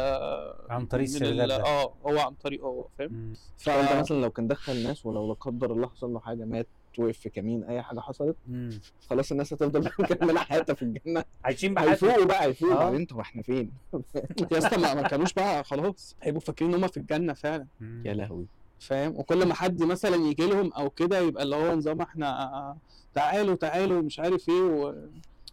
عن 0.70 0.86
طريق 0.86 1.04
السرداب 1.04 1.40
ال-. 1.46 1.52
آه 1.52 1.94
هو 2.06 2.20
عن 2.20 2.34
طريقه 2.34 2.66
هو 2.68 2.88
فاهم؟ 3.00 3.14
مم. 3.14 3.34
ف... 3.58 3.70
الراجل 3.70 3.90
ده 3.94 4.00
مثلا 4.00 4.22
لو 4.22 4.30
كان 4.32 4.48
دخل 4.48 4.84
ناس 4.84 5.06
ولو 5.06 5.28
لا 5.28 5.34
قدر 5.34 5.72
الله 5.74 5.88
حصل 5.88 6.14
له 6.14 6.20
حاجة 6.20 6.46
مات 6.46 6.68
وقف 7.00 7.18
في 7.18 7.30
كمين 7.30 7.64
أي 7.64 7.82
حاجة 7.82 8.00
حصلت 8.00 8.36
مم. 8.48 8.80
خلاص 9.10 9.32
الناس 9.32 9.54
هتفضل 9.54 9.90
مكمله 10.00 10.40
حياتها 10.40 10.74
في 10.74 10.82
الجنة 10.82 11.24
عايشين 11.44 11.74
بحياتهم 11.74 12.10
هيفوقوا 12.10 12.26
بقى 12.28 12.44
هيفوقوا 12.46 13.02
آه. 13.02 13.04
طب 13.04 13.20
إحنا 13.20 13.42
فين؟ 13.42 13.72
يا 14.52 14.58
اسطى 14.58 14.78
ما... 14.78 14.94
ما 14.94 15.02
كانوش 15.02 15.34
بقى 15.34 15.64
خلاص 15.64 16.16
هيبقوا 16.22 16.42
فاكرين 16.42 16.74
إن 16.74 16.84
هم 16.84 16.88
في 16.88 16.98
الجنة 16.98 17.34
فعلا 17.34 17.66
مم. 17.80 18.04
يا 18.06 18.14
لهوي 18.14 18.46
فاهم 18.80 19.16
وكل 19.20 19.46
ما 19.46 19.54
حد 19.54 19.84
مثلا 19.84 20.16
يجي 20.16 20.46
لهم 20.48 20.74
أو 20.74 20.90
كده 20.90 21.20
يبقى 21.20 21.44
اللي 21.44 21.56
هو 21.56 21.76
نظام 21.76 22.02
إحنا 22.02 22.78
تعالوا 23.14 23.56
تعالوا 23.56 24.02
مش 24.02 24.20
عارف 24.20 24.50
إيه 24.50 24.62
و... 24.62 24.96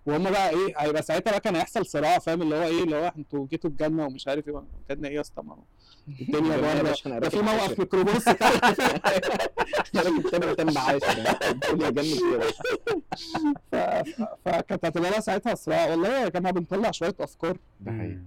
وهم 0.06 0.22
بقى 0.30 0.50
إيه 0.50 0.74
هيبقى 0.76 1.02
ساعتها 1.02 1.30
بقى 1.30 1.40
كان 1.40 1.56
هيحصل 1.56 1.86
صراع 1.86 2.18
فاهم؟ 2.18 2.42
اللي 2.42 2.56
هو 2.56 2.62
إيه 2.62 2.82
اللي 2.84 2.96
هو 2.96 3.12
أنتوا 3.18 3.46
جيتوا 3.46 3.70
الجنة 3.70 4.06
ومش 4.06 4.28
عارف 4.28 4.48
إيه 4.48 4.62
كان 4.88 5.04
إيه 5.04 5.14
يا 5.14 5.20
اسطى؟ 5.20 5.42
الدنيا 6.20 6.56
يا 6.56 6.82
بره 6.82 7.18
ده 7.18 7.28
في 7.28 7.42
موقف. 7.42 7.78
ميكروباص. 7.78 8.24
تم 10.54 10.78
عاشر 10.78 11.36
الدنيا 11.50 11.90
جنة 11.90 12.16
كده. 12.32 12.50
فكانت 14.44 14.84
هتبقى 14.84 15.10
لها 15.10 15.20
ساعتها 15.20 15.54
صراع. 15.54 15.90
والله 15.90 16.08
يا 16.08 16.28
جماعة 16.28 16.54
بنطلع 16.54 16.90
شوية 16.90 17.14
أفكار. 17.20 17.56
ده 17.80 17.92
حقيقي. 17.92 18.18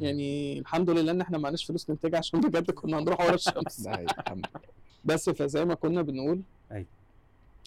يعني 0.00 0.58
الحمد 0.58 0.90
لله 0.90 1.12
إن 1.12 1.20
إحنا 1.20 1.38
معناش 1.38 1.64
فلوس 1.64 1.90
ننتجها 1.90 2.18
عشان 2.18 2.40
بجد 2.40 2.70
كنا 2.70 2.98
هنروح 2.98 3.20
ورا 3.20 3.34
الشمس. 3.34 3.80
ده 3.84 3.90
حقيقي 3.90 4.14
الحمد 4.18 4.46
لله. 4.54 4.60
بس 5.04 5.30
فزي 5.30 5.64
ما 5.64 5.74
كنا 5.74 6.02
بنقول 6.02 6.42
أيوة. 6.72 6.86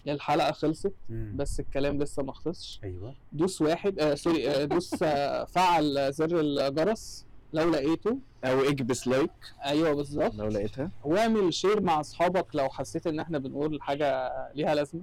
الحلقة 0.07 0.51
خلصت 0.51 0.93
مم. 1.09 1.33
بس 1.37 1.59
الكلام 1.59 2.01
لسه 2.03 2.23
ما 2.23 2.33
خلصش. 2.33 2.79
أيوه. 2.83 3.15
دوس 3.31 3.61
واحد 3.61 3.99
آه 3.99 4.15
sorry 4.15 4.49
آه 4.49 4.65
دوس 4.65 5.03
آه 5.03 5.45
فعل 5.45 6.13
زر 6.13 6.39
الجرس 6.39 7.25
لو 7.53 7.69
لقيته. 7.69 8.17
أو 8.45 8.59
اكبس 8.61 9.07
like. 9.07 9.31
أيوه 9.65 9.93
بالظبط. 9.93 10.35
لو 10.35 10.47
لقيتها. 10.47 10.91
واعمل 11.03 11.53
share 11.53 11.81
مع 11.81 11.99
أصحابك 11.99 12.55
لو 12.55 12.69
حسيت 12.69 13.07
إن 13.07 13.19
إحنا 13.19 13.37
بنقول 13.37 13.81
حاجة 13.81 14.31
ليها 14.55 14.75
لازمة. 14.75 15.01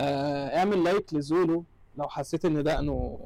آه 0.00 0.58
اعمل 0.58 0.84
like 0.84 1.14
لزولو 1.14 1.64
لو 1.98 2.08
حسيت 2.08 2.44
إن 2.44 2.62
دقنه 2.62 3.18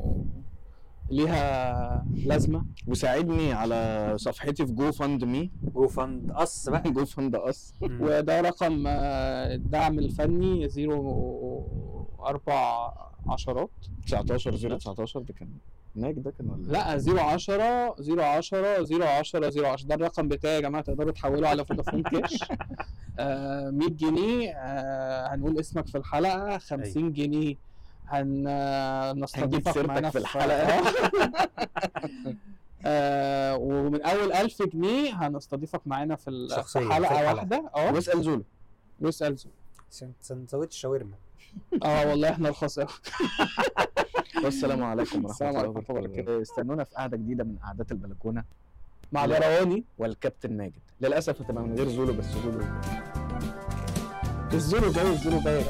ليها 1.11 2.07
لازمة. 2.27 2.65
وساعدني 2.87 3.53
على 3.53 4.13
صفحتي 4.17 4.67
في 4.67 4.73
GoFundMe 4.73 5.51
Go 5.75 5.89
Fund 5.89 6.31
Us 6.31 6.69
بقى. 6.69 6.83
Go 6.93 7.05
Fund 7.05 7.35
Us. 7.37 7.75
وده 7.83 8.41
رقم 8.41 8.85
آه، 8.87 9.55
الدعم 9.55 9.99
الفني 9.99 10.69
zero 10.69 11.67
أربع 12.21 12.93
عشرات. 13.29 13.71
19 14.07 14.57
0 14.57 14.77
19 14.79 15.21
ده 15.21 15.35
كان 15.35 15.49
ماجد 15.97 16.23
ده 16.23 16.31
كان 16.31 16.51
ولا؟ 16.51 16.73
لا 16.73 17.23
010 17.23 17.95
010 17.99 18.83
010 18.83 19.47
010 19.67 19.87
ده 19.87 19.95
الرقم 19.95 20.29
بتاعي 20.29 20.55
يا 20.55 20.61
جماعة 20.61 20.85
تقدروا 20.85 21.13
تحولوا 21.13 21.49
على 21.49 21.65
فودافون 21.65 22.03
كاش. 22.03 22.45
آه 23.19 23.71
100 23.71 23.89
جنيه 23.89 24.51
آه 24.53 25.35
هنقول 25.35 25.59
اسمك 25.61 25.87
في 25.87 25.99
الحلقة 25.99 26.59
50 26.59 27.13
جنيه 27.13 27.55
هن 28.09 28.49
هنجيب 28.49 29.23
نستضيفك 29.25 29.73
سيرتك 29.73 29.89
معانا 29.89 30.11
في 30.11 30.19
الحلقة. 30.19 30.83
آه 32.87 33.57
ومن 33.57 34.03
أول 34.03 34.33
1000 34.33 34.63
جنيه 34.63 35.15
هنستضيفك 35.27 35.81
معانا 35.87 36.17
في 36.17 36.49
في 36.67 36.79
حلقة 36.79 36.97
الحلقة. 36.99 37.35
واحدة. 37.35 37.71
آه 37.77 37.93
واسأل 37.93 38.23
زولو 38.23 38.45
واسأل 39.01 39.37
زول. 39.37 39.53
عشان 39.93 40.13
سندوتش 40.21 40.77
شاورما. 40.77 41.15
آه 41.85 42.09
والله 42.09 42.31
إحنا 42.31 42.49
الخاص 42.49 42.79
والسلام 44.45 44.83
عليكم 44.85 45.17
ورحمة 45.19 45.31
السلام 45.31 45.51
الله 45.51 45.61
عليكم 45.61 45.77
ورحمة 45.77 45.97
الله 45.99 46.09
وبركاته. 46.11 46.43
استنونا 46.43 46.85
في 46.85 46.95
قعدة 46.95 47.17
جديدة 47.17 47.45
من 47.45 47.57
قعدات 47.59 47.93
البلكونة 47.93 48.45
مع 49.13 49.25
اليرواني 49.25 49.85
والكابتن 49.99 50.57
ماجد 50.57 50.81
للأسف 51.01 51.41
هتبقى 51.43 51.63
من 51.65 51.75
غير 51.75 51.89
زولو 51.89 52.13
بس 52.13 52.25
زولو 52.25 52.61
الزولو 54.53 54.93
جاي 54.93 55.13
الزولو 55.13 55.41
جاي 55.41 55.65